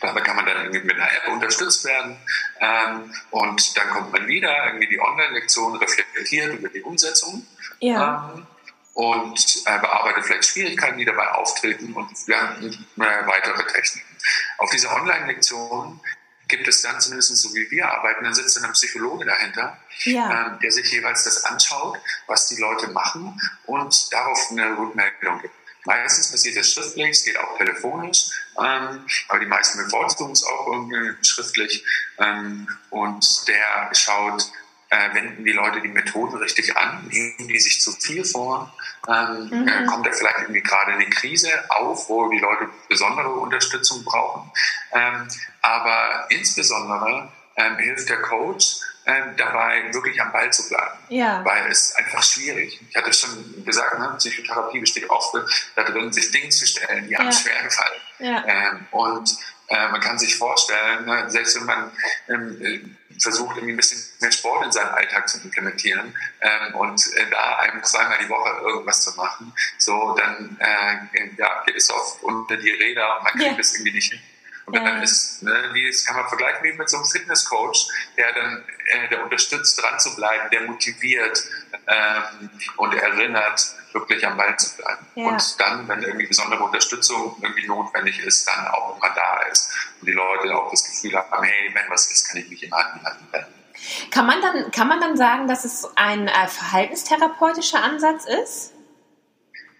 Dabei 0.00 0.20
kann 0.20 0.36
man 0.36 0.46
dann 0.46 0.70
mit 0.70 0.94
einer 0.94 1.12
App 1.12 1.28
unterstützt 1.32 1.84
werden. 1.84 2.16
Ähm, 2.60 3.14
und 3.30 3.76
dann 3.76 3.88
kommt 3.90 4.12
man 4.12 4.26
wieder, 4.26 4.66
irgendwie 4.66 4.88
die 4.88 5.00
Online-Lektion 5.00 5.76
reflektiert 5.76 6.54
über 6.54 6.68
die 6.68 6.82
Umsetzung. 6.82 7.46
Ja. 7.80 8.32
Ähm, 8.34 8.46
und 8.94 9.62
äh, 9.66 9.78
bearbeitet 9.80 10.24
vielleicht 10.24 10.44
Schwierigkeiten, 10.44 10.98
die 10.98 11.04
dabei 11.04 11.28
auftreten 11.32 11.92
und 11.94 12.10
lernt 12.28 12.62
äh, 12.62 13.26
weitere 13.26 13.66
Techniken. 13.66 14.16
Auf 14.58 14.70
dieser 14.70 14.94
Online-Lektion 14.94 16.00
gibt 16.48 16.68
es 16.68 16.82
dann 16.82 17.00
zumindest 17.00 17.36
so 17.36 17.54
wie 17.54 17.70
wir 17.70 17.88
arbeiten, 17.88 18.24
dann 18.24 18.34
sitzt 18.34 18.56
dann 18.56 18.64
ein 18.64 18.72
Psychologe 18.72 19.24
dahinter, 19.24 19.78
ja. 20.04 20.46
ähm, 20.46 20.58
der 20.60 20.70
sich 20.70 20.90
jeweils 20.92 21.24
das 21.24 21.44
anschaut, 21.44 21.98
was 22.26 22.48
die 22.48 22.56
Leute 22.56 22.88
machen 22.88 23.40
und 23.66 24.12
darauf 24.12 24.50
eine 24.50 24.76
Rückmeldung 24.76 25.40
gibt. 25.40 25.54
Meistens 25.86 26.30
passiert 26.30 26.56
das 26.56 26.70
schriftlich, 26.70 27.10
es 27.10 27.24
geht 27.24 27.36
auch 27.38 27.58
telefonisch, 27.58 28.30
ähm, 28.58 29.06
aber 29.28 29.38
die 29.40 29.46
meisten 29.46 29.78
bevorzugen 29.78 30.32
es 30.32 30.42
auch 30.44 30.66
irgendwie 30.68 31.14
schriftlich. 31.22 31.84
Ähm, 32.18 32.66
und 32.90 33.48
der 33.48 33.94
schaut, 33.94 34.50
äh, 34.94 35.14
wenden 35.14 35.44
die 35.44 35.52
Leute 35.52 35.80
die 35.80 35.88
Methoden 35.88 36.36
richtig 36.36 36.76
an, 36.76 37.06
nehmen 37.08 37.48
die 37.48 37.58
sich 37.58 37.80
zu 37.80 37.92
viel 37.92 38.24
vor, 38.24 38.72
ähm, 39.08 39.48
mhm. 39.50 39.68
äh, 39.68 39.86
kommt 39.86 40.06
da 40.06 40.12
vielleicht 40.12 40.38
irgendwie 40.40 40.62
gerade 40.62 40.92
eine 40.92 41.08
Krise 41.10 41.50
auf, 41.68 42.08
wo 42.08 42.28
die 42.30 42.38
Leute 42.38 42.68
besondere 42.88 43.30
Unterstützung 43.30 44.04
brauchen. 44.04 44.50
Ähm, 44.92 45.28
aber 45.62 46.26
insbesondere 46.30 47.28
ähm, 47.56 47.76
hilft 47.78 48.08
der 48.08 48.22
Coach, 48.22 48.76
ähm, 49.06 49.34
dabei 49.36 49.92
wirklich 49.92 50.20
am 50.20 50.32
Ball 50.32 50.52
zu 50.52 50.68
bleiben. 50.68 50.98
Ja. 51.08 51.44
Weil 51.44 51.70
es 51.70 51.94
einfach 51.96 52.22
schwierig. 52.22 52.80
Ich 52.88 52.96
hatte 52.96 53.12
schon 53.12 53.64
gesagt, 53.64 53.98
ne, 53.98 54.14
Psychotherapie 54.18 54.80
besteht 54.80 55.08
oft 55.10 55.34
darin, 55.76 56.12
sich 56.12 56.30
Dinge 56.30 56.48
zu 56.48 56.66
stellen, 56.66 57.06
die 57.06 57.12
ja. 57.12 57.20
einem 57.20 57.32
schwer 57.32 57.62
gefallen. 57.62 58.00
Ja. 58.18 58.44
Ähm, 58.46 58.86
und 58.90 59.36
äh, 59.68 59.88
man 59.88 60.00
kann 60.00 60.18
sich 60.18 60.36
vorstellen, 60.36 61.04
ne, 61.06 61.30
selbst 61.30 61.56
wenn 61.56 61.66
man 61.66 61.90
ähm, 62.28 62.96
versucht, 63.18 63.56
irgendwie 63.56 63.74
ein 63.74 63.76
bisschen 63.76 64.02
mehr 64.20 64.32
Sport 64.32 64.66
in 64.66 64.72
seinen 64.72 64.90
Alltag 64.90 65.28
zu 65.28 65.38
implementieren 65.42 66.14
ähm, 66.40 66.74
und 66.74 67.00
äh, 67.14 67.30
da 67.30 67.58
einem 67.58 67.82
zweimal 67.82 68.18
die 68.18 68.28
Woche 68.28 68.50
irgendwas 68.62 69.02
zu 69.02 69.14
machen, 69.16 69.52
so 69.78 70.16
dann 70.18 70.56
äh, 70.60 71.30
ja, 71.36 71.62
geht 71.66 71.76
es 71.76 71.90
oft 71.90 72.22
unter 72.22 72.56
die 72.56 72.70
Räder 72.70 73.18
und 73.18 73.24
man 73.24 73.32
kriegt 73.34 73.58
es 73.58 73.74
irgendwie 73.74 73.92
nicht 73.92 74.12
hin. 74.12 74.20
Und 74.66 74.76
dann 74.76 75.02
ist, 75.02 75.42
ne, 75.42 75.70
wie 75.72 75.86
das 75.86 76.04
kann 76.04 76.16
man 76.16 76.26
vergleichen 76.26 76.64
wie 76.64 76.72
mit 76.72 76.88
so 76.88 76.96
einem 76.96 77.06
Fitnesscoach, 77.06 77.88
der 78.16 78.32
dann, 78.32 78.64
äh, 78.86 79.08
der 79.08 79.22
unterstützt, 79.22 79.80
dran 79.80 79.98
zu 80.00 80.16
bleiben, 80.16 80.48
der 80.50 80.62
motiviert 80.62 81.44
ähm, 81.86 82.50
und 82.76 82.94
erinnert, 82.94 83.74
wirklich 83.92 84.26
am 84.26 84.36
Ball 84.36 84.56
zu 84.58 84.76
bleiben. 84.76 85.06
Ja. 85.14 85.26
Und 85.26 85.60
dann, 85.60 85.88
wenn 85.88 86.02
irgendwie 86.02 86.26
besondere 86.26 86.62
Unterstützung 86.64 87.36
irgendwie 87.40 87.66
notwendig 87.66 88.18
ist, 88.20 88.48
dann 88.48 88.66
auch 88.68 88.96
immer 88.96 89.14
da 89.14 89.40
ist. 89.50 89.70
Und 90.00 90.08
die 90.08 90.12
Leute 90.12 90.54
auch 90.54 90.70
das 90.70 90.84
Gefühl 90.84 91.16
haben, 91.16 91.42
hey, 91.42 91.70
wenn 91.74 91.88
was 91.90 92.10
ist, 92.10 92.28
kann 92.28 92.38
ich 92.38 92.48
mich 92.48 92.62
immer 92.62 92.78
an 92.78 92.96
jemanden 92.96 93.32
wenden. 93.32 93.64
Kann 94.10 94.26
man 94.26 94.40
dann, 94.40 94.70
kann 94.70 94.88
man 94.88 95.00
dann 95.00 95.16
sagen, 95.16 95.46
dass 95.46 95.64
es 95.64 95.86
ein 95.96 96.28
äh, 96.28 96.48
verhaltenstherapeutischer 96.48 97.82
Ansatz 97.82 98.24
ist? 98.24 98.72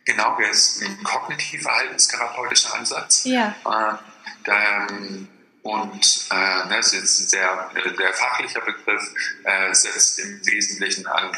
Genau, 0.04 0.36
der 0.36 0.50
ist 0.50 0.82
ein 0.82 1.02
kognitiv-verhaltenstherapeutischer 1.02 2.74
Ansatz. 2.74 3.24
Ja. 3.24 3.54
Ähm, 3.64 3.98
ähm, 4.46 5.28
und 5.62 6.28
äh, 6.30 6.68
ne, 6.68 6.76
das 6.76 6.92
ist 6.92 7.20
ein 7.20 7.26
sehr, 7.26 7.70
sehr 7.96 8.12
fachlicher 8.12 8.60
Begriff, 8.60 9.02
äh, 9.44 9.74
setzt 9.74 10.18
im 10.18 10.44
Wesentlichen 10.46 11.06
an 11.06 11.32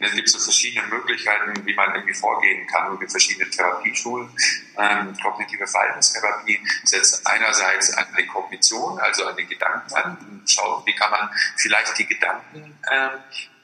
es 0.00 0.12
gibt 0.12 0.28
so 0.30 0.38
verschiedene 0.38 0.86
Möglichkeiten, 0.86 1.66
wie 1.66 1.74
man 1.74 1.94
irgendwie 1.94 2.14
vorgehen 2.14 2.66
kann 2.66 2.98
mit 2.98 3.10
verschiedenen 3.10 3.50
Therapieschulen. 3.50 4.30
Ähm, 4.78 5.14
kognitive 5.22 5.66
Verhaltenstherapie 5.66 6.58
setzt 6.84 7.26
einerseits 7.26 7.92
an 7.92 8.06
die 8.18 8.26
Kognition, 8.26 8.98
also 8.98 9.26
an 9.26 9.36
den 9.36 9.46
Gedanken 9.46 9.94
an, 9.94 10.42
schaut, 10.46 10.86
wie 10.86 10.94
kann 10.94 11.10
man 11.10 11.28
vielleicht 11.56 11.98
die 11.98 12.06
Gedanken 12.06 12.78
ähm, 12.90 13.10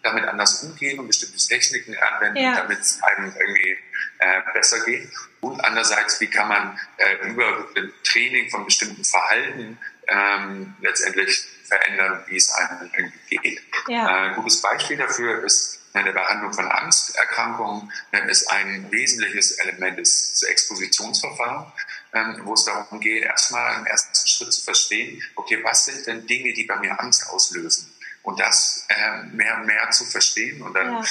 damit 0.03 0.25
anders 0.29 0.63
umgehen 0.63 0.99
und 1.01 1.07
bestimmte 1.07 1.39
Techniken 1.39 1.97
anwenden, 1.97 2.37
ja. 2.37 2.55
damit 2.55 2.81
es 2.81 3.03
einem 3.03 3.35
irgendwie 3.35 3.79
äh, 4.19 4.41
besser 4.53 4.85
geht. 4.85 5.09
Und 5.47 5.65
andererseits, 5.65 6.21
wie 6.21 6.27
kann 6.27 6.49
man 6.49 6.79
äh, 6.97 7.29
über 7.29 7.69
Training 8.03 8.51
von 8.51 8.65
bestimmten 8.65 9.05
Verhalten 9.05 9.79
ähm, 10.09 10.75
letztendlich 10.81 11.47
verändern, 11.65 12.25
wie 12.27 12.37
es 12.37 12.51
einem 12.53 12.91
irgendwie 12.97 13.37
geht. 13.37 13.63
Ja. 13.89 14.07
Äh, 14.07 14.29
ein 14.31 14.35
gutes 14.37 14.61
Beispiel 14.61 14.97
dafür 14.97 15.45
ist 15.45 15.81
in 15.95 16.05
der 16.05 16.13
Behandlung 16.13 16.53
von 16.53 16.67
Angsterkrankungen 16.67 17.91
ist 18.29 18.51
ein 18.53 18.91
wesentliches 18.91 19.53
Element 19.53 19.99
des 19.99 20.43
Expositionsverfahrens, 20.43 21.73
ähm, 22.13 22.41
wo 22.45 22.53
es 22.53 22.65
darum 22.65 23.01
geht, 23.01 23.25
erstmal 23.25 23.79
im 23.79 23.87
ersten 23.87 24.29
Schritt 24.29 24.53
zu 24.53 24.63
verstehen, 24.63 25.23
okay, 25.37 25.59
was 25.65 25.87
sind 25.87 26.07
denn 26.07 26.27
Dinge, 26.27 26.53
die 26.53 26.65
bei 26.65 26.77
mir 26.77 27.01
Angst 27.01 27.27
auslösen? 27.31 27.91
Und 28.23 28.39
das 28.41 28.85
äh, 28.89 29.23
mehr 29.29 29.57
und 29.57 29.67
mehr 29.67 29.91
zu 29.91 30.05
verstehen 30.05 30.61
und 30.61 30.75
dann 30.75 30.97
ja 30.97 31.05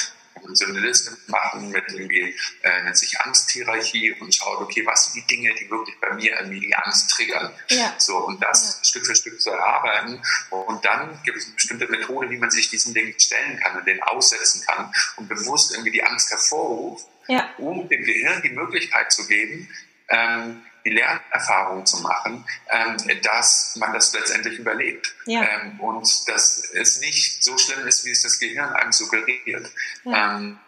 Liste 0.47 1.17
machen 1.27 1.69
mit 1.69 1.83
irgendwie, 1.89 2.35
äh, 2.61 2.83
nennt 2.83 2.97
sich 2.97 3.19
Angsthierarchie 3.21 4.13
und 4.19 4.33
schaut, 4.33 4.59
okay, 4.61 4.85
was 4.85 5.05
sind 5.05 5.15
die 5.15 5.35
Dinge, 5.35 5.53
die 5.55 5.69
wirklich 5.69 5.95
bei 5.99 6.13
mir 6.13 6.39
irgendwie 6.39 6.59
die 6.59 6.75
Angst 6.75 7.11
triggern. 7.11 7.51
Ja. 7.69 7.93
So, 7.97 8.17
und 8.17 8.41
das 8.41 8.79
ja. 8.79 8.85
Stück 8.85 9.05
für 9.05 9.15
Stück 9.15 9.41
zu 9.41 9.51
erarbeiten. 9.51 10.21
Und 10.49 10.85
dann 10.85 11.19
gibt 11.23 11.37
es 11.37 11.45
eine 11.45 11.55
bestimmte 11.55 11.87
Methode, 11.87 12.29
wie 12.29 12.37
man 12.37 12.51
sich 12.51 12.69
diesen 12.69 12.93
Dingen 12.93 13.13
stellen 13.19 13.59
kann 13.59 13.77
und 13.77 13.87
den 13.87 14.01
aussetzen 14.03 14.63
kann 14.65 14.91
und 15.17 15.27
bewusst 15.27 15.71
irgendwie 15.71 15.91
die 15.91 16.03
Angst 16.03 16.31
hervorruft, 16.31 17.07
ja. 17.27 17.49
um 17.57 17.87
dem 17.87 18.03
Gehirn 18.03 18.41
die 18.41 18.49
Möglichkeit 18.49 19.11
zu 19.11 19.27
geben, 19.27 19.69
ähm, 20.09 20.61
die 20.85 20.91
Lernerfahrung 20.91 21.85
zu 21.85 21.97
machen, 22.01 22.45
ähm, 22.69 22.97
dass 23.23 23.75
man 23.77 23.93
das 23.93 24.13
letztendlich 24.13 24.59
überlebt. 24.59 25.15
Ja. 25.25 25.41
Ähm, 25.41 25.79
und 25.79 26.27
dass 26.27 26.69
es 26.73 26.99
nicht 26.99 27.43
so 27.43 27.57
schlimm 27.57 27.87
ist, 27.87 28.05
wie 28.05 28.11
es 28.11 28.21
das 28.21 28.39
Gehirn 28.39 28.71
einem 28.73 28.91
suggeriert. 28.91 29.69
Ja. 30.03 30.35
Ähm, 30.35 30.59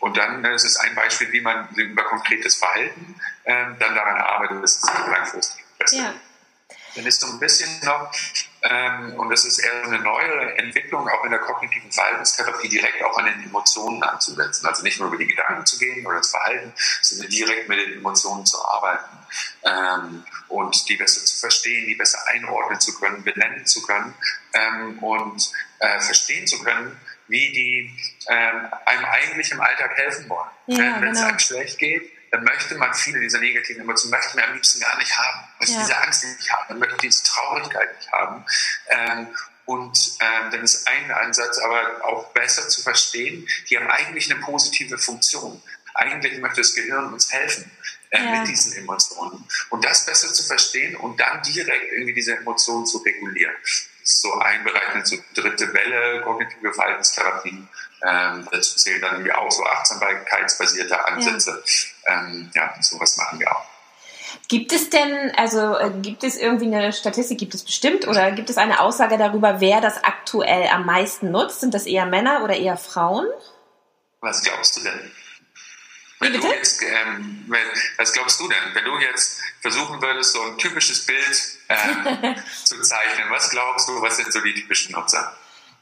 und 0.00 0.16
dann 0.16 0.42
das 0.42 0.64
ist 0.64 0.76
ein 0.78 0.94
Beispiel, 0.94 1.30
wie 1.32 1.40
man 1.40 1.68
über 1.76 2.02
konkretes 2.04 2.56
Verhalten 2.56 3.14
dann 3.44 3.76
daran 3.78 4.18
arbeitet, 4.18 4.62
dass 4.62 4.76
es 4.76 4.90
langfristig 5.06 5.64
besser 5.78 5.96
ja. 5.96 6.14
Dann 6.94 7.06
ist 7.06 7.20
so 7.20 7.28
ein 7.28 7.38
bisschen 7.38 7.68
noch 7.84 8.12
ähm, 8.62 9.14
und 9.14 9.30
das 9.30 9.44
ist 9.44 9.58
eher 9.58 9.84
eine 9.84 10.00
neue 10.00 10.58
Entwicklung, 10.58 11.08
auch 11.08 11.24
in 11.24 11.30
der 11.30 11.40
kognitiven 11.40 11.90
Verhaltenstherapie, 11.90 12.68
direkt 12.68 13.02
auch 13.02 13.16
an 13.16 13.24
den 13.24 13.44
Emotionen 13.44 14.02
anzusetzen. 14.02 14.66
Also 14.66 14.82
nicht 14.82 14.98
nur 14.98 15.08
über 15.08 15.16
die 15.16 15.26
Gedanken 15.26 15.64
zu 15.64 15.78
gehen 15.78 16.06
oder 16.06 16.18
das 16.18 16.30
Verhalten, 16.30 16.72
sondern 17.00 17.28
direkt 17.28 17.68
mit 17.68 17.78
den 17.78 17.94
Emotionen 17.94 18.44
zu 18.44 18.62
arbeiten 18.62 19.16
ähm, 19.62 20.24
und 20.48 20.88
die 20.88 20.96
besser 20.96 21.24
zu 21.24 21.38
verstehen, 21.38 21.86
die 21.86 21.94
besser 21.94 22.18
einordnen 22.28 22.80
zu 22.80 22.98
können, 22.98 23.24
benennen 23.24 23.64
zu 23.64 23.82
können 23.82 24.14
ähm, 24.52 24.98
und 24.98 25.52
äh, 25.78 26.00
verstehen 26.00 26.46
zu 26.46 26.62
können, 26.62 27.00
wie 27.28 27.52
die 27.52 27.96
ähm, 28.28 28.68
einem 28.84 29.04
eigentlich 29.04 29.52
im 29.52 29.60
Alltag 29.60 29.96
helfen 29.96 30.28
wollen. 30.28 30.50
Ja, 30.66 31.00
Wenn 31.00 31.10
es 31.10 31.18
genau. 31.18 31.28
einem 31.28 31.38
schlecht 31.38 31.78
geht, 31.78 32.10
dann 32.30 32.44
möchte 32.44 32.76
man 32.76 32.94
viele 32.94 33.20
dieser 33.20 33.40
negativen 33.40 33.82
Emotionen, 33.82 34.12
möchte 34.12 34.36
man 34.36 34.46
am 34.46 34.54
liebsten 34.54 34.80
gar 34.80 34.96
nicht 34.98 35.16
haben. 35.18 35.40
Möchte 35.58 35.74
ja. 35.74 35.80
diese 35.80 35.96
Angst 35.98 36.24
nicht 36.24 36.52
haben, 36.52 36.64
man 36.68 36.78
möchte 36.78 36.96
diese 36.98 37.24
Traurigkeit 37.24 37.96
nicht 37.96 38.12
haben. 38.12 38.44
Ähm, 38.88 39.26
und 39.66 40.16
ähm, 40.20 40.50
dann 40.50 40.62
ist 40.62 40.88
ein 40.88 41.10
Ansatz 41.12 41.58
aber 41.58 42.04
auch 42.04 42.32
besser 42.32 42.68
zu 42.68 42.82
verstehen, 42.82 43.46
die 43.68 43.78
haben 43.78 43.88
eigentlich 43.88 44.30
eine 44.30 44.40
positive 44.40 44.98
Funktion. 44.98 45.62
Eigentlich 45.94 46.38
möchte 46.38 46.60
das 46.60 46.74
Gehirn 46.74 47.12
uns 47.12 47.32
helfen 47.32 47.70
äh, 48.10 48.22
ja. 48.22 48.40
mit 48.40 48.48
diesen 48.48 48.72
Emotionen. 48.74 49.46
Und 49.68 49.84
das 49.84 50.06
besser 50.06 50.32
zu 50.32 50.44
verstehen 50.44 50.96
und 50.96 51.20
dann 51.20 51.42
direkt 51.42 51.92
irgendwie 51.92 52.14
diese 52.14 52.36
Emotionen 52.36 52.86
zu 52.86 52.98
regulieren 52.98 53.54
so 54.02 54.32
ein 54.34 54.64
Bereich, 54.64 54.88
eine 54.88 55.06
so 55.06 55.16
dritte 55.34 55.72
Welle, 55.72 56.22
kognitive 56.22 56.72
Verhaltenstherapie. 56.72 57.66
Ähm, 58.02 58.48
dazu 58.50 58.76
zählen 58.76 59.00
dann 59.00 59.12
irgendwie 59.12 59.32
auch 59.32 59.50
so 59.50 59.64
achtsamkeitsbasierte 59.64 61.04
Ansätze. 61.04 61.50
Ja, 61.50 61.89
ähm, 62.06 62.50
ja 62.54 62.74
sowas 62.80 63.16
machen 63.16 63.38
wir 63.40 63.50
auch. 63.50 63.64
Gibt 64.48 64.72
es 64.72 64.90
denn, 64.90 65.32
also 65.36 65.76
äh, 65.76 65.90
gibt 66.02 66.24
es 66.24 66.36
irgendwie 66.36 66.66
eine 66.66 66.92
Statistik, 66.92 67.38
gibt 67.38 67.54
es 67.54 67.64
bestimmt, 67.64 68.06
oder 68.06 68.32
gibt 68.32 68.50
es 68.50 68.58
eine 68.58 68.80
Aussage 68.80 69.18
darüber, 69.18 69.60
wer 69.60 69.80
das 69.80 70.02
aktuell 70.04 70.68
am 70.68 70.86
meisten 70.86 71.30
nutzt? 71.30 71.60
Sind 71.60 71.74
das 71.74 71.86
eher 71.86 72.06
Männer 72.06 72.44
oder 72.44 72.56
eher 72.56 72.76
Frauen? 72.76 73.26
Was 74.20 74.42
glaubst 74.42 74.76
du 74.76 74.82
denn? 74.82 75.10
Wenn 76.20 76.34
du 76.34 76.46
jetzt, 76.48 76.82
ähm, 76.82 77.46
wenn, 77.48 77.66
was 77.96 78.12
glaubst 78.12 78.38
du 78.40 78.48
denn, 78.48 78.74
wenn 78.74 78.84
du 78.84 78.98
jetzt 78.98 79.40
versuchen 79.62 80.02
würdest, 80.02 80.32
so 80.32 80.42
ein 80.42 80.58
typisches 80.58 81.06
Bild 81.06 81.58
ähm, 81.70 82.36
zu 82.64 82.80
zeichnen, 82.82 83.30
was 83.30 83.48
glaubst 83.50 83.88
du, 83.88 84.02
was 84.02 84.16
sind 84.18 84.30
so 84.30 84.40
die 84.40 84.54
typischen 84.54 84.92
Nutzer? 84.92 85.34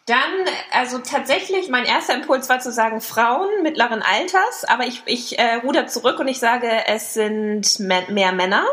Dann, 0.08 0.54
also 0.72 0.98
tatsächlich, 0.98 1.68
mein 1.68 1.84
erster 1.84 2.14
Impuls 2.14 2.48
war 2.48 2.60
zu 2.60 2.72
sagen 2.72 3.02
Frauen 3.02 3.62
mittleren 3.62 4.02
Alters, 4.02 4.64
aber 4.64 4.86
ich, 4.86 5.02
ich 5.04 5.38
äh, 5.38 5.56
ruder 5.56 5.86
zurück 5.86 6.18
und 6.18 6.28
ich 6.28 6.38
sage, 6.38 6.70
es 6.86 7.12
sind 7.12 7.78
mehr 7.78 8.32
Männer. 8.32 8.64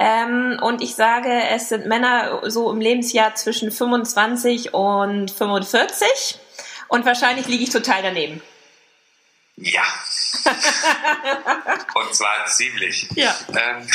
Ähm, 0.00 0.58
und 0.62 0.80
ich 0.80 0.94
sage, 0.94 1.30
es 1.50 1.68
sind 1.68 1.86
Männer 1.86 2.40
so 2.50 2.70
im 2.70 2.80
Lebensjahr 2.80 3.34
zwischen 3.34 3.70
25 3.70 4.72
und 4.72 5.30
45. 5.30 6.38
Und 6.88 7.04
wahrscheinlich 7.04 7.46
liege 7.46 7.64
ich 7.64 7.70
total 7.70 8.02
daneben. 8.02 8.40
Ja. 9.56 9.82
Und 11.94 12.14
zwar 12.14 12.46
ziemlich. 12.46 13.08
Ja. 13.16 13.36
Ähm, 13.48 13.88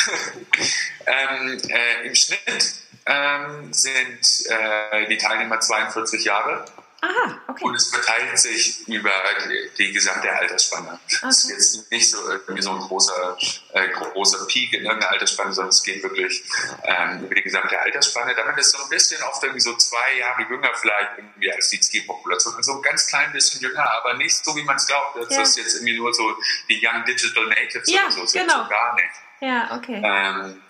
ähm, 1.06 1.62
äh, 1.68 2.06
Im 2.06 2.14
Schnitt 2.14 2.83
ähm, 3.06 3.72
sind 3.72 4.46
äh, 4.48 5.06
die 5.08 5.18
Teilnehmer 5.18 5.60
42 5.60 6.24
Jahre. 6.24 6.64
Aha, 7.04 7.38
okay. 7.48 7.64
Und 7.64 7.74
es 7.74 7.88
verteilt 7.88 8.38
sich 8.38 8.88
über 8.88 9.10
die, 9.46 9.70
die 9.76 9.92
gesamte 9.92 10.30
Altersspanne. 10.32 10.98
Es 11.06 11.22
okay. 11.22 11.28
ist 11.28 11.48
jetzt 11.50 11.92
nicht 11.92 12.10
so 12.10 12.16
irgendwie 12.30 12.62
so 12.62 12.70
ein 12.70 12.78
großer, 12.78 13.36
äh, 13.74 13.88
großer 13.88 14.46
Peak 14.46 14.72
in 14.72 14.84
irgendeiner 14.84 15.12
Altersspanne, 15.12 15.52
sondern 15.52 15.68
es 15.68 15.82
geht 15.82 16.02
wirklich 16.02 16.42
ähm, 16.82 17.24
über 17.24 17.34
die 17.34 17.42
gesamte 17.42 17.78
Altersspanne. 17.78 18.34
Damit 18.34 18.56
ist 18.56 18.70
so 18.70 18.82
ein 18.82 18.88
bisschen 18.88 19.22
oft 19.24 19.42
irgendwie 19.42 19.60
so 19.60 19.76
zwei 19.76 20.18
Jahre 20.18 20.42
jünger 20.48 20.70
vielleicht 20.74 21.18
irgendwie 21.18 21.52
als 21.52 21.68
die 21.68 21.80
Zielpopulation. 21.80 22.54
Also 22.54 22.72
ein 22.72 22.82
ganz 22.82 23.06
klein 23.06 23.32
bisschen 23.32 23.60
jünger, 23.60 23.86
aber 23.98 24.14
nicht 24.14 24.42
so, 24.42 24.56
wie 24.56 24.62
man 24.62 24.76
es 24.76 24.86
glaubt. 24.86 25.16
Das 25.16 25.28
ja. 25.28 25.42
ist 25.42 25.58
jetzt 25.58 25.74
irgendwie 25.74 25.98
nur 25.98 26.14
so 26.14 26.34
die 26.70 26.80
Young 26.82 27.04
Digital 27.04 27.44
Natives 27.48 27.90
ja, 27.90 28.04
oder 28.04 28.12
so. 28.12 28.20
Das 28.22 28.32
genau. 28.32 28.62
so 28.62 28.68
gar 28.70 28.94
nicht. 28.94 29.14
Ja, 29.40 29.76
okay. 29.76 30.00
Ähm, 30.02 30.62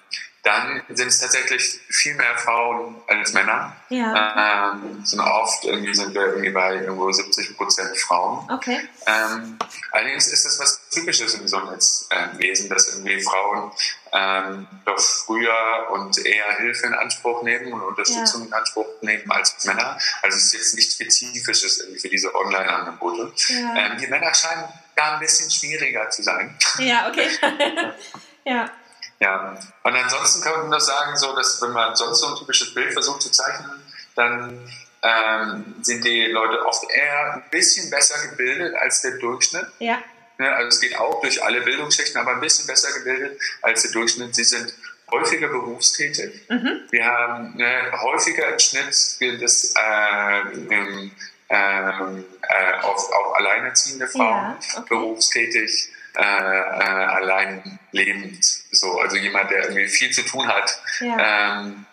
dann 0.44 0.82
sind 0.90 1.08
es 1.08 1.20
tatsächlich 1.20 1.80
viel 1.88 2.14
mehr 2.14 2.36
Frauen 2.36 2.96
als 3.06 3.32
Männer. 3.32 3.74
Ja. 3.88 4.72
Ähm, 4.74 5.02
sind 5.02 5.20
oft 5.20 5.64
irgendwie 5.64 5.94
sind 5.94 6.14
wir 6.14 6.26
irgendwie 6.26 6.50
bei 6.50 6.74
irgendwo 6.74 7.10
70 7.10 7.56
Prozent 7.56 7.96
Frauen. 7.96 8.46
Okay. 8.52 8.78
Ähm, 9.06 9.58
allerdings 9.90 10.28
ist 10.28 10.44
das 10.44 10.60
was 10.60 10.88
Typisches 10.90 11.34
im 11.34 11.42
Gesundheitswesen, 11.42 12.68
dass 12.68 12.88
irgendwie 12.90 13.22
Frauen 13.22 13.72
ähm, 14.12 14.66
doch 14.84 15.00
früher 15.00 15.88
und 15.90 16.18
eher 16.24 16.56
Hilfe 16.58 16.88
in 16.88 16.94
Anspruch 16.94 17.42
nehmen 17.42 17.72
und 17.72 17.80
Unterstützung 17.80 18.42
ja. 18.42 18.46
in 18.48 18.52
Anspruch 18.52 18.86
nehmen 19.00 19.30
als 19.30 19.64
Männer. 19.64 19.98
Also 20.20 20.36
es 20.36 20.44
ist 20.44 20.52
jetzt 20.52 20.74
nicht 20.74 20.92
spezifisches 20.92 21.78
irgendwie 21.78 22.00
für 22.00 22.08
diese 22.10 22.34
Online-Angebote. 22.34 23.32
Ja. 23.48 23.76
Ähm, 23.76 23.98
die 23.98 24.08
Männer 24.08 24.34
scheinen 24.34 24.64
da 24.94 25.14
ein 25.14 25.20
bisschen 25.20 25.50
schwieriger 25.50 26.10
zu 26.10 26.22
sein. 26.22 26.54
Ja, 26.78 27.08
okay. 27.08 27.28
ja. 28.44 28.70
Ja, 29.20 29.56
und 29.82 29.94
ansonsten 29.94 30.42
kann 30.42 30.60
man 30.60 30.70
nur 30.70 30.80
sagen, 30.80 31.16
so, 31.16 31.34
dass 31.34 31.60
wenn 31.62 31.70
man 31.70 31.94
sonst 31.94 32.20
so 32.20 32.28
ein 32.28 32.36
typisches 32.36 32.74
Bild 32.74 32.92
versucht 32.92 33.22
zu 33.22 33.30
zeichnen, 33.30 33.70
dann 34.16 34.68
ähm, 35.02 35.74
sind 35.82 36.04
die 36.04 36.26
Leute 36.26 36.64
oft 36.66 36.90
eher 36.90 37.34
ein 37.34 37.44
bisschen 37.50 37.90
besser 37.90 38.28
gebildet 38.28 38.74
als 38.74 39.02
der 39.02 39.18
Durchschnitt. 39.18 39.66
Ja. 39.78 39.98
ja. 40.38 40.52
Also 40.54 40.68
es 40.68 40.80
geht 40.80 40.98
auch 40.98 41.20
durch 41.20 41.42
alle 41.42 41.60
Bildungsschichten, 41.60 42.20
aber 42.20 42.32
ein 42.32 42.40
bisschen 42.40 42.66
besser 42.66 42.92
gebildet 42.98 43.38
als 43.62 43.82
der 43.82 43.92
Durchschnitt. 43.92 44.34
Sie 44.34 44.44
sind 44.44 44.74
häufiger 45.10 45.48
berufstätig. 45.48 46.48
Mhm. 46.48 46.80
Wir 46.90 47.04
haben 47.04 47.56
ne, 47.56 47.92
häufiger 48.00 48.48
im 48.48 48.58
Schnitt 48.58 49.42
das 49.42 49.74
äh, 49.76 50.40
ähm, 50.70 51.10
äh, 51.48 52.72
auf, 52.82 53.12
auf 53.12 53.36
alleinerziehende 53.36 54.08
Frauen 54.08 54.56
Ja, 54.60 54.78
okay. 54.78 54.86
berufstätig 54.88 55.90
äh, 56.16 56.22
äh, 56.22 56.24
allein 56.24 57.78
lebend. 57.92 58.44
So, 58.44 58.98
also 58.98 59.16
jemand, 59.16 59.50
der 59.50 59.64
irgendwie 59.64 59.88
viel 59.88 60.10
zu 60.10 60.22
tun 60.22 60.48
hat. 60.48 60.78
Ja. 61.00 61.60
Ähm, 61.60 61.86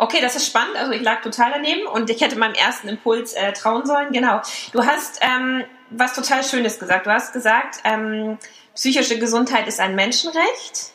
Okay, 0.00 0.20
das 0.20 0.36
ist 0.36 0.46
spannend. 0.46 0.76
Also 0.76 0.92
ich 0.92 1.02
lag 1.02 1.22
total 1.22 1.50
daneben 1.50 1.86
und 1.88 2.08
ich 2.08 2.20
hätte 2.20 2.38
meinem 2.38 2.54
ersten 2.54 2.88
Impuls 2.88 3.32
äh, 3.32 3.52
trauen 3.52 3.84
sollen. 3.84 4.12
Genau. 4.12 4.40
Du 4.72 4.86
hast 4.86 5.18
ähm, 5.22 5.64
was 5.90 6.14
total 6.14 6.44
Schönes 6.44 6.78
gesagt. 6.78 7.06
Du 7.06 7.10
hast 7.10 7.32
gesagt, 7.32 7.80
ähm, 7.82 8.38
psychische 8.76 9.18
Gesundheit 9.18 9.66
ist 9.66 9.80
ein 9.80 9.96
Menschenrecht. 9.96 10.92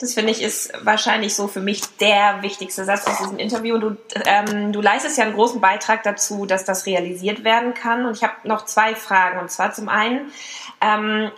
Das 0.00 0.14
finde 0.14 0.32
ich 0.32 0.40
ist 0.40 0.72
wahrscheinlich 0.82 1.34
so 1.34 1.46
für 1.46 1.60
mich 1.60 1.82
der 1.98 2.40
wichtigste 2.40 2.86
Satz 2.86 3.06
aus 3.06 3.18
diesem 3.18 3.38
Interview. 3.38 3.76
Du, 3.76 3.96
ähm, 4.24 4.72
du 4.72 4.80
leistest 4.80 5.18
ja 5.18 5.24
einen 5.24 5.34
großen 5.34 5.60
Beitrag 5.60 6.02
dazu, 6.04 6.46
dass 6.46 6.64
das 6.64 6.86
realisiert 6.86 7.44
werden 7.44 7.74
kann. 7.74 8.06
Und 8.06 8.16
ich 8.16 8.22
habe 8.22 8.32
noch 8.44 8.64
zwei 8.64 8.94
Fragen. 8.94 9.38
Und 9.38 9.50
zwar 9.50 9.74
zum 9.74 9.90
einen, 9.90 10.32
ähm, 10.80 11.30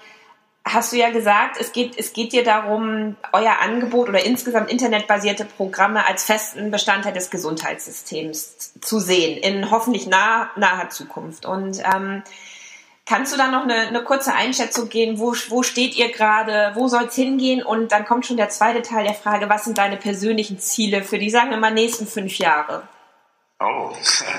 hast 0.65 0.93
du 0.93 0.97
ja 0.97 1.11
gesagt, 1.11 1.57
es 1.61 1.73
geht, 1.73 1.99
es 1.99 2.13
geht 2.13 2.33
dir 2.33 2.45
darum, 2.45 3.17
euer 3.33 3.59
Angebot 3.61 4.09
oder 4.09 4.25
insgesamt 4.25 4.71
internetbasierte 4.71 5.45
Programme 5.45 6.07
als 6.07 6.23
festen 6.23 6.71
Bestandteil 6.71 7.13
des 7.13 7.31
Gesundheitssystems 7.31 8.75
zu 8.81 9.01
sehen, 9.01 9.39
in 9.39 9.73
hoffentlich 9.73 10.07
nah, 10.07 10.51
naher 10.55 10.89
Zukunft. 10.89 11.47
Und 11.47 11.83
ähm, 11.93 12.23
kannst 13.07 13.33
du 13.33 13.37
da 13.37 13.49
noch 13.49 13.65
eine, 13.65 13.89
eine 13.89 14.05
kurze 14.05 14.35
Einschätzung 14.35 14.89
geben, 14.89 15.19
wo, 15.19 15.35
wo 15.49 15.63
steht 15.63 15.97
ihr 15.97 16.13
gerade, 16.13 16.73
wo 16.75 16.89
soll 16.89 17.05
es 17.05 17.15
hingehen? 17.15 17.63
Und 17.63 17.93
dann 17.93 18.05
kommt 18.05 18.27
schon 18.27 18.37
der 18.37 18.49
zweite 18.49 18.83
Teil 18.83 19.05
der 19.05 19.15
Frage, 19.15 19.49
was 19.49 19.65
sind 19.65 19.79
deine 19.79 19.97
persönlichen 19.97 20.59
Ziele 20.59 21.03
für 21.03 21.19
die, 21.19 21.31
sagen 21.31 21.51
wir 21.51 21.57
mal, 21.57 21.73
nächsten 21.73 22.07
fünf 22.07 22.39
Jahre? 22.39 22.89
Oh, 23.61 23.95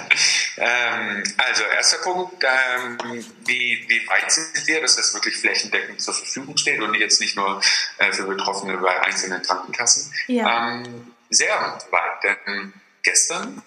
ähm, 0.57 1.23
also 1.37 1.63
erster 1.63 1.97
Punkt, 1.99 2.43
ähm, 2.43 3.23
wie, 3.45 3.85
wie 3.87 4.07
weit 4.07 4.31
sind 4.31 4.67
wir, 4.67 4.81
dass 4.81 4.97
das 4.97 5.13
wirklich 5.13 5.37
flächendeckend 5.37 6.01
zur 6.01 6.13
Verfügung 6.13 6.57
steht 6.57 6.81
und 6.81 6.93
jetzt 6.95 7.21
nicht 7.21 7.35
nur 7.35 7.61
äh, 7.99 8.11
für 8.11 8.23
Betroffene 8.23 8.77
bei 8.77 9.01
einzelnen 9.01 9.41
Krankenkassen? 9.41 10.13
Ja. 10.27 10.73
Ähm, 10.73 11.13
sehr 11.29 11.79
weit, 11.91 12.23
denn 12.47 12.73
gestern, 13.01 13.61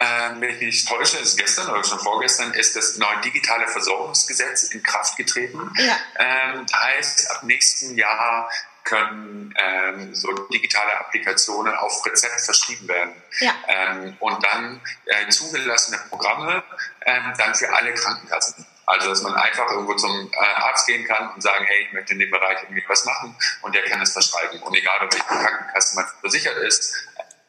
äh, 0.00 0.40
wenn 0.40 0.50
ich 0.50 0.60
mich 0.60 0.84
täusche, 0.84 1.18
ist 1.18 1.36
gestern 1.36 1.68
oder 1.70 1.84
schon 1.84 1.98
vorgestern, 1.98 2.52
ist 2.54 2.76
das 2.76 2.96
neue 2.96 3.20
digitale 3.20 3.66
Versorgungsgesetz 3.68 4.64
in 4.64 4.82
Kraft 4.82 5.16
getreten. 5.16 5.72
Ja. 5.78 5.96
Ähm, 6.18 6.66
heißt, 6.72 7.30
ab 7.30 7.42
nächsten 7.44 7.96
Jahr 7.96 8.48
können 8.84 9.54
ähm, 9.56 10.14
so 10.14 10.30
digitale 10.48 10.98
Applikationen 11.00 11.74
auf 11.74 12.04
Rezept 12.04 12.40
verschrieben 12.42 12.86
werden. 12.86 13.14
Ja. 13.40 13.54
Ähm, 13.66 14.16
und 14.20 14.44
dann 14.44 14.80
äh, 15.06 15.28
zugelassene 15.28 15.98
Programme 16.10 16.62
ähm, 17.06 17.32
dann 17.38 17.54
für 17.54 17.72
alle 17.74 17.94
Krankenkassen. 17.94 18.66
Also, 18.86 19.08
dass 19.08 19.22
man 19.22 19.34
einfach 19.34 19.70
irgendwo 19.70 19.94
zum 19.94 20.30
äh, 20.30 20.36
Arzt 20.36 20.86
gehen 20.86 21.06
kann 21.06 21.30
und 21.30 21.42
sagen, 21.42 21.64
hey, 21.64 21.86
ich 21.86 21.92
möchte 21.94 22.12
in 22.12 22.18
dem 22.18 22.30
Bereich 22.30 22.62
irgendwie 22.64 22.84
was 22.86 23.06
machen 23.06 23.34
und 23.62 23.74
der 23.74 23.82
kann 23.84 24.02
es 24.02 24.12
verschreiben. 24.12 24.60
Und 24.62 24.76
egal, 24.76 25.00
ob 25.02 25.12
welche 25.12 25.26
Krankenkasse 25.26 25.96
man 25.96 26.06
versichert 26.20 26.58
ist, 26.58 26.94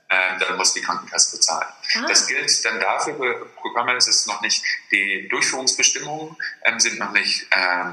äh, 0.10 0.40
dann 0.40 0.58
muss 0.58 0.74
die 0.74 0.82
Krankenkasse 0.82 1.38
bezahlen. 1.38 1.68
Ah. 1.96 2.06
Das 2.08 2.28
gilt 2.28 2.66
dann 2.66 2.80
dafür 2.80 3.16
für 3.16 3.46
Programme, 3.56 3.96
es 3.96 4.08
ist 4.08 4.28
noch 4.28 4.42
nicht, 4.42 4.64
die 4.92 5.28
Durchführungsbestimmungen 5.30 6.36
ähm, 6.64 6.80
sind 6.80 7.00
noch 7.00 7.12
nicht 7.12 7.48
äh, 7.52 7.92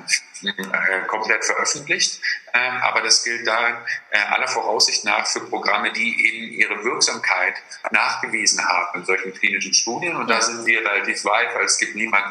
komplett 1.07 1.45
veröffentlicht, 1.45 2.21
ähm, 2.55 2.77
aber 2.83 3.01
das 3.01 3.25
gilt 3.25 3.47
dann 3.47 3.77
äh, 4.11 4.19
aller 4.19 4.49
Voraussicht 4.49 5.05
nach 5.05 5.27
für 5.27 5.41
Programme, 5.41 5.93
die 5.93 6.27
eben 6.27 6.53
ihre 6.53 6.85
Wirksamkeit 6.85 7.55
nachgewiesen 7.91 8.63
haben 8.67 9.01
in 9.01 9.07
solchen 9.07 9.33
klinischen 9.33 9.73
Studien. 9.73 10.17
Und 10.17 10.29
da 10.29 10.41
sind 10.41 10.67
wir 10.67 10.81
relativ 10.81 11.25
weit, 11.25 11.55
weil 11.55 11.65
es 11.65 11.79
gibt 11.79 11.95
niemand 11.95 12.25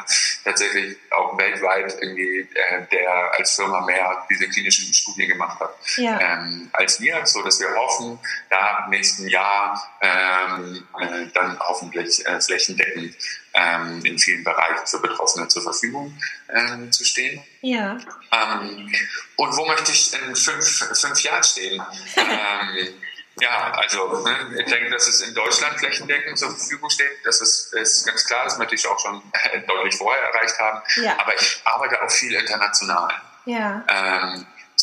tatsächlich 0.44 0.96
auch 1.10 1.36
weltweit 1.36 1.96
irgendwie, 2.00 2.48
äh, 2.54 2.86
der 2.92 3.32
als 3.36 3.56
Firma 3.56 3.80
mehr 3.80 4.24
diese 4.30 4.48
klinischen 4.48 4.92
Studien 4.94 5.28
gemacht 5.28 5.58
hat. 5.60 5.74
Ja. 5.96 6.18
ähm, 6.20 6.70
als 6.72 7.00
wir, 7.00 7.26
so 7.26 7.42
dass 7.42 7.60
wir 7.60 7.74
hoffen, 7.74 8.18
da 8.48 8.84
im 8.84 8.90
nächsten 8.90 9.26
Jahr 9.28 9.82
ähm, 10.00 10.86
äh, 11.00 11.26
dann 11.34 11.58
hoffentlich 11.58 12.24
äh, 12.26 12.40
flächendeckend 12.40 13.16
ähm, 13.54 14.04
in 14.04 14.18
vielen 14.18 14.44
Bereichen 14.44 14.86
für 14.86 15.00
Betroffene 15.00 15.48
zur 15.48 15.62
Verfügung 15.62 16.16
ähm, 16.48 16.90
zu 16.90 17.04
stehen. 17.04 17.42
Ja. 17.60 17.98
Ähm, 18.32 18.92
und 19.36 19.56
wo 19.56 19.66
möchte 19.66 19.92
ich 19.92 20.12
in 20.14 20.34
fünf, 20.34 20.66
fünf 20.98 21.20
Jahren 21.20 21.42
stehen? 21.42 21.82
ähm, 22.16 22.94
ja, 23.40 23.72
also 23.72 24.22
ne, 24.22 24.36
ich 24.58 24.70
denke, 24.70 24.90
dass 24.90 25.08
es 25.08 25.22
in 25.22 25.34
Deutschland 25.34 25.78
flächendeckend 25.78 26.38
zur 26.38 26.50
Verfügung 26.50 26.90
steht. 26.90 27.10
Das 27.24 27.40
ist, 27.40 27.72
ist 27.74 28.06
ganz 28.06 28.26
klar, 28.26 28.44
das 28.44 28.58
möchte 28.58 28.74
ich 28.74 28.86
auch 28.86 28.98
schon 28.98 29.22
deutlich 29.66 29.96
vorher 29.96 30.22
erreicht 30.22 30.58
haben. 30.58 30.82
Ja. 30.96 31.18
Aber 31.18 31.34
ich 31.34 31.60
arbeite 31.64 32.02
auch 32.02 32.10
viel 32.10 32.34
international. 32.34 33.10
Ja. 33.46 33.84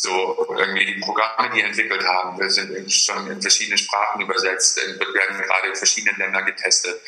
So 0.02 0.46
irgendwie 0.56 0.86
die 0.86 1.00
Programme, 1.00 1.50
die 1.54 1.60
entwickelt 1.60 2.02
haben, 2.06 2.38
wir 2.38 2.48
sind 2.48 2.90
schon 2.90 3.30
in 3.30 3.42
verschiedene 3.42 3.76
Sprachen 3.76 4.22
übersetzt, 4.22 4.78
werden 4.78 5.36
gerade 5.42 5.68
in 5.68 5.76
verschiedenen 5.76 6.16
Ländern 6.16 6.46
getestet. 6.46 6.98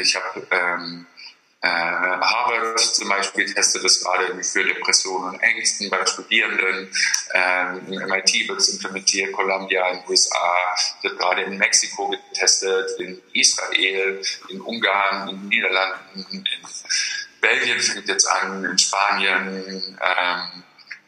Ich 0.00 0.16
habe 0.16 0.44
ähm, 0.50 1.06
äh, 1.60 1.68
Harvard 1.68 2.80
zum 2.80 3.08
Beispiel 3.08 3.46
testet 3.46 3.84
das 3.84 4.02
gerade 4.02 4.42
für 4.42 4.64
Depressionen 4.64 5.34
und 5.34 5.40
Ängsten 5.40 5.88
bei 5.88 6.04
Studierenden. 6.04 6.92
Ähm, 7.32 7.92
Im 7.92 8.08
MIT 8.08 8.48
wird 8.48 8.58
es 8.58 8.70
implementiert, 8.70 9.32
Columbia 9.32 9.88
in 9.90 9.98
den 9.98 10.08
USA, 10.08 10.74
wird 11.02 11.16
gerade 11.20 11.42
in 11.42 11.58
Mexiko 11.58 12.08
getestet, 12.08 12.98
in 12.98 13.22
Israel, 13.34 14.20
in 14.48 14.60
Ungarn, 14.62 15.28
in 15.28 15.36
den 15.36 15.48
Niederlanden, 15.48 16.26
in 16.32 16.44
Belgien 17.40 17.78
fängt 17.78 18.08
jetzt 18.08 18.26
an, 18.26 18.64
in 18.64 18.78
Spanien. 18.78 19.96
Ähm, 20.00 20.62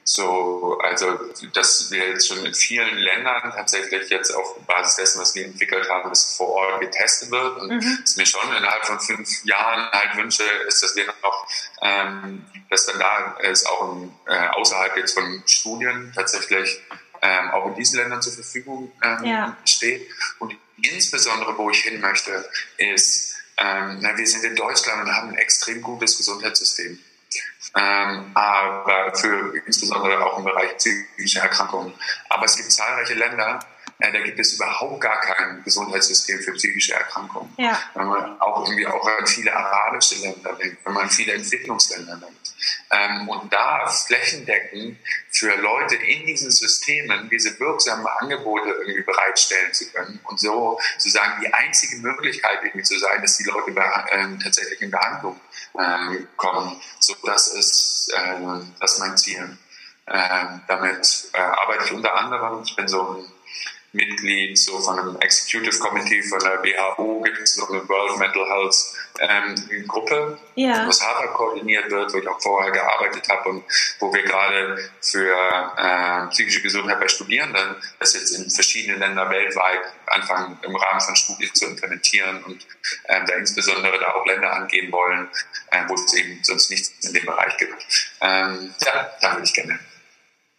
so, 0.06 0.78
also, 0.82 1.18
dass 1.54 1.90
wir 1.90 2.10
jetzt 2.10 2.28
schon 2.28 2.44
in 2.44 2.52
vielen 2.52 2.98
Ländern 2.98 3.52
tatsächlich 3.54 4.10
jetzt 4.10 4.30
auf 4.32 4.54
Basis 4.66 4.96
dessen, 4.96 5.22
was 5.22 5.34
wir 5.34 5.46
entwickelt 5.46 5.88
haben, 5.88 6.10
das 6.10 6.36
vor 6.36 6.48
Ort 6.50 6.82
getestet 6.82 7.30
wird. 7.30 7.56
Und 7.56 7.70
mhm. 7.70 7.98
was 8.02 8.16
mir 8.16 8.26
schon 8.26 8.54
innerhalb 8.54 8.84
von 8.84 9.00
fünf 9.00 9.44
Jahren 9.44 9.90
halt 9.90 10.16
wünsche, 10.16 10.44
ist, 10.68 10.82
dass 10.82 10.94
wir 10.94 11.06
noch, 11.06 11.48
ähm, 11.80 12.44
dass 12.68 12.84
dann 12.84 12.98
da 12.98 13.36
es 13.40 13.64
auch 13.64 13.96
äh, 14.26 14.48
außerhalb 14.48 14.94
jetzt 14.98 15.14
von 15.14 15.42
Studien 15.46 16.12
tatsächlich 16.14 16.82
ähm, 17.22 17.50
auch 17.52 17.66
in 17.68 17.74
diesen 17.74 17.98
Ländern 17.98 18.20
zur 18.20 18.34
Verfügung 18.34 18.92
ähm, 19.02 19.24
ja. 19.24 19.56
steht. 19.64 20.06
Und 20.38 20.54
insbesondere, 20.82 21.56
wo 21.56 21.70
ich 21.70 21.82
hin 21.82 22.02
möchte, 22.02 22.46
ist, 22.76 23.36
ähm, 23.56 24.00
na, 24.00 24.18
wir 24.18 24.26
sind 24.26 24.44
in 24.44 24.54
Deutschland 24.54 25.02
und 25.02 25.14
haben 25.14 25.30
ein 25.30 25.38
extrem 25.38 25.80
gutes 25.80 26.18
Gesundheitssystem 26.18 26.98
ähm, 27.76 28.30
aber 28.34 29.14
für 29.14 29.56
insbesondere 29.66 30.24
auch 30.24 30.38
im 30.38 30.44
Bereich 30.44 30.76
psychischer 30.76 31.42
Erkrankungen. 31.42 31.92
Aber 32.28 32.44
es 32.44 32.56
gibt 32.56 32.70
zahlreiche 32.70 33.14
Länder, 33.14 33.60
äh, 33.98 34.12
da 34.12 34.20
gibt 34.20 34.38
es 34.38 34.54
überhaupt 34.54 35.00
gar 35.00 35.20
kein 35.20 35.62
Gesundheitssystem 35.62 36.40
für 36.40 36.52
psychische 36.52 36.94
Erkrankungen. 36.94 37.52
Ja. 37.56 37.80
Wenn 37.94 38.06
man 38.06 38.40
auch 38.40 38.64
irgendwie 38.64 38.86
auch 38.86 39.06
an 39.06 39.26
viele 39.26 39.54
arabische 39.54 40.16
Länder 40.16 40.52
denkt, 40.54 40.84
wenn 40.84 40.92
man 40.92 41.04
an 41.04 41.10
viele 41.10 41.34
Entwicklungsländer 41.34 42.16
denkt. 42.16 42.54
Ähm, 42.90 43.28
und 43.28 43.52
da 43.52 43.86
flächendeckend 43.86 44.98
für 45.30 45.54
Leute 45.56 45.96
in 45.96 46.26
diesen 46.26 46.50
Systemen 46.50 47.28
diese 47.30 47.58
wirksamen 47.60 48.06
Angebote 48.06 48.68
irgendwie 48.68 49.02
bereitstellen 49.02 49.72
zu 49.72 49.90
können 49.90 50.20
und 50.24 50.40
so 50.40 50.78
sozusagen 50.98 51.40
die 51.40 51.52
einzige 51.52 51.96
Möglichkeit 51.96 52.60
irgendwie 52.62 52.84
zu 52.84 52.98
sein, 52.98 53.20
dass 53.22 53.36
die 53.36 53.44
Leute 53.44 53.74
ähm, 54.12 54.40
tatsächlich 54.40 54.80
in 54.82 54.90
Behandlung 54.90 55.40
ähm, 55.78 56.28
kommen. 56.36 56.80
So, 57.00 57.14
das 57.24 57.48
ist, 57.48 58.12
äh, 58.14 58.40
das 58.80 58.94
ist 58.94 58.98
mein 58.98 59.16
Ziel. 59.16 59.56
Ähm, 60.06 60.60
damit 60.68 61.30
äh, 61.32 61.38
arbeite 61.38 61.84
ich 61.84 61.92
unter 61.92 62.14
anderem, 62.14 62.62
ich 62.62 62.76
bin 62.76 62.86
so 62.86 63.14
ein 63.14 63.33
Mitglied 63.94 64.58
so 64.58 64.78
von 64.80 64.98
einem 64.98 65.16
Executive 65.20 65.78
Committee 65.78 66.22
von 66.22 66.40
der 66.40 66.62
WHO, 66.62 67.20
gibt 67.22 67.38
es 67.38 67.54
so 67.54 67.66
eine 67.68 67.88
World 67.88 68.18
Mental 68.18 68.44
Health 68.46 68.76
ähm, 69.20 69.86
Gruppe, 69.86 70.38
ja. 70.56 70.86
was 70.88 71.00
Harvard 71.00 71.34
koordiniert 71.34 71.88
wird, 71.90 72.12
wo 72.12 72.18
ich 72.18 72.28
auch 72.28 72.40
vorher 72.40 72.72
gearbeitet 72.72 73.28
habe 73.28 73.48
und 73.48 73.64
wo 74.00 74.12
wir 74.12 74.22
gerade 74.22 74.90
für 75.00 75.36
äh, 75.76 76.26
psychische 76.30 76.60
Gesundheit 76.62 76.98
bei 76.98 77.06
Studierenden 77.06 77.76
das 78.00 78.14
jetzt 78.14 78.32
in 78.32 78.50
verschiedenen 78.50 78.98
Ländern 78.98 79.30
weltweit 79.30 79.80
anfangen 80.06 80.58
im 80.62 80.74
Rahmen 80.74 81.00
von 81.00 81.14
Studien 81.14 81.54
zu 81.54 81.66
implementieren 81.66 82.42
und 82.44 82.66
ähm, 83.08 83.24
da 83.26 83.34
insbesondere 83.34 83.98
da 84.00 84.14
auch 84.14 84.26
Länder 84.26 84.52
angehen 84.52 84.90
wollen, 84.90 85.28
äh, 85.70 85.82
wo 85.86 85.94
es 85.94 86.12
eben 86.14 86.40
sonst 86.42 86.70
nichts 86.70 86.92
in 87.06 87.14
dem 87.14 87.24
Bereich 87.24 87.56
gibt. 87.56 87.74
Ähm, 88.20 88.74
ja, 88.84 89.10
da 89.20 89.32
würde 89.32 89.44
ich 89.44 89.54
gerne 89.54 89.78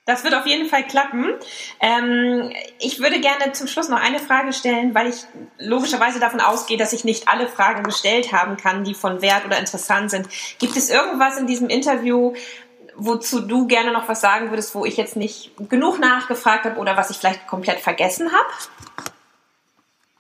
das 0.06 0.24
wird 0.24 0.36
auf 0.36 0.46
jeden 0.46 0.70
Fall 0.70 0.86
klappen. 0.86 1.34
Ähm, 1.80 2.52
ich 2.80 3.00
würde 3.00 3.20
gerne 3.20 3.52
zum 3.54 3.68
Schluss 3.68 3.90
noch 3.90 4.00
eine 4.00 4.20
Frage 4.20 4.54
stellen, 4.54 4.94
weil 4.94 5.08
ich 5.08 5.24
logischerweise 5.58 6.20
davon 6.20 6.40
ausgehe, 6.40 6.78
dass 6.78 6.94
ich 6.94 7.04
nicht 7.04 7.28
alle 7.28 7.48
Fragen 7.48 7.84
gestellt 7.84 8.32
haben 8.32 8.56
kann, 8.56 8.84
die 8.84 8.94
von 8.94 9.22
Wert 9.22 9.46
oder 9.46 9.58
interessant 9.58 10.12
sind. 10.12 10.30
Gibt 10.60 10.78
es 10.78 10.92
irgendwas 10.92 11.38
in 11.38 11.48
diesem 11.48 11.70
Interview, 11.70 12.34
wozu 12.96 13.42
du 13.42 13.66
gerne 13.66 13.92
noch 13.92 14.08
was 14.08 14.22
sagen 14.22 14.52
würdest, 14.52 14.76
wo 14.76 14.86
ich 14.86 14.96
jetzt 14.96 15.16
nicht 15.16 15.52
genug 15.70 16.00
nachgefragt 16.00 16.66
habe 16.66 16.80
oder 16.80 16.96
was 16.96 17.10
ich 17.10 17.18
vielleicht 17.18 17.48
komplett 17.48 17.80
vergessen 17.80 18.32
habe? 18.32 18.48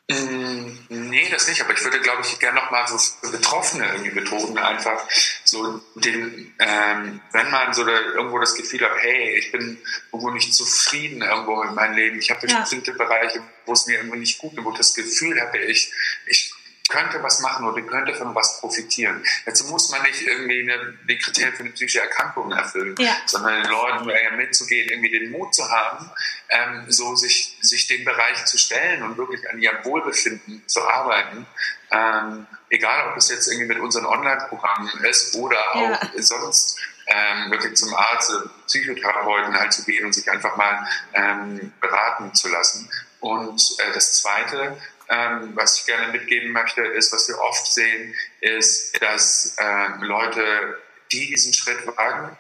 Mm, 0.07 0.77
nee, 0.89 1.27
das 1.31 1.47
nicht, 1.47 1.61
aber 1.61 1.73
ich 1.73 1.83
würde, 1.83 1.99
glaube 1.99 2.21
ich, 2.21 2.37
gerne 2.37 2.59
nochmal 2.59 2.87
so 2.87 2.95
für 2.97 3.31
Betroffene 3.31 3.87
irgendwie 3.91 4.11
betonen, 4.11 4.57
einfach 4.59 5.03
so 5.43 5.81
den, 5.95 6.53
ähm, 6.59 7.21
wenn 7.31 7.49
man 7.49 7.73
so 7.73 7.83
da 7.83 7.99
irgendwo 7.99 8.37
das 8.37 8.53
Gefühl 8.53 8.81
hat, 8.81 8.95
hey, 8.99 9.35
ich 9.39 9.51
bin 9.51 9.79
irgendwo 10.11 10.29
nicht 10.29 10.53
zufrieden 10.53 11.23
irgendwo 11.23 11.63
in 11.63 11.73
meinem 11.73 11.95
Leben, 11.95 12.19
ich 12.19 12.29
habe 12.29 12.45
ja. 12.47 12.59
bestimmte 12.59 12.93
Bereiche, 12.93 13.41
wo 13.65 13.73
es 13.73 13.87
mir 13.87 13.97
irgendwo 13.97 14.15
nicht 14.15 14.37
gut 14.37 14.55
geht, 14.55 14.63
wo 14.63 14.71
das 14.71 14.93
Gefühl 14.93 15.41
habe, 15.41 15.57
ich, 15.57 15.91
ich 16.27 16.53
könnte 16.87 17.21
was 17.23 17.39
machen 17.39 17.65
oder 17.65 17.81
könnte 17.81 18.13
von 18.13 18.35
was 18.35 18.59
profitieren. 18.59 19.23
Jetzt 19.45 19.69
muss 19.69 19.89
man 19.89 20.03
nicht 20.03 20.21
irgendwie 20.21 20.61
eine, 20.61 20.93
die 21.07 21.17
Kriterien 21.17 21.53
für 21.55 21.63
eine 21.63 21.71
psychische 21.71 22.01
Erkrankung 22.01 22.51
erfüllen, 22.51 22.95
ja. 22.99 23.15
sondern 23.25 23.63
den 23.63 23.71
Leuten 23.71 24.09
ja. 24.09 24.31
mitzugehen, 24.35 24.89
irgendwie 24.89 25.09
den 25.09 25.31
Mut 25.31 25.53
zu 25.53 25.67
haben, 25.69 26.11
ähm, 26.49 26.85
so 26.87 27.15
sich, 27.15 27.57
sich 27.61 27.87
den 27.87 28.05
Bereich 28.05 28.45
zu 28.45 28.57
stellen 28.57 29.03
und 29.03 29.17
wirklich 29.17 29.49
an 29.49 29.59
ihrem 29.59 29.83
Wohlbefinden 29.83 30.63
zu 30.67 30.87
arbeiten. 30.87 31.47
Ähm, 31.91 32.45
egal, 32.69 33.11
ob 33.11 33.17
es 33.17 33.29
jetzt 33.29 33.47
irgendwie 33.47 33.67
mit 33.67 33.79
unseren 33.79 34.05
Online-Programmen 34.05 34.89
ist 35.05 35.35
oder 35.35 35.75
auch 35.75 35.81
ja. 35.81 35.99
sonst 36.17 36.77
ähm, 37.07 37.51
wirklich 37.51 37.75
zum 37.75 37.93
Arzt, 37.93 38.31
Psychotherapeuten 38.67 39.57
halt 39.57 39.73
zu 39.73 39.83
gehen 39.85 40.05
und 40.05 40.13
sich 40.13 40.29
einfach 40.29 40.55
mal 40.55 40.87
ähm, 41.13 41.71
beraten 41.79 42.33
zu 42.33 42.49
lassen. 42.49 42.89
Und 43.19 43.75
äh, 43.79 43.93
das 43.93 44.21
Zweite, 44.21 44.77
ähm, 45.09 45.51
was 45.55 45.79
ich 45.79 45.85
gerne 45.85 46.11
mitgeben 46.11 46.51
möchte, 46.51 46.81
ist, 46.81 47.13
was 47.13 47.27
wir 47.27 47.39
oft 47.39 47.73
sehen, 47.73 48.15
ist, 48.41 49.01
dass 49.01 49.55
ähm, 49.59 50.03
Leute, 50.03 50.79
die 51.11 51.27
diesen 51.27 51.53
Schritt 51.53 51.85
wagen 51.85 52.37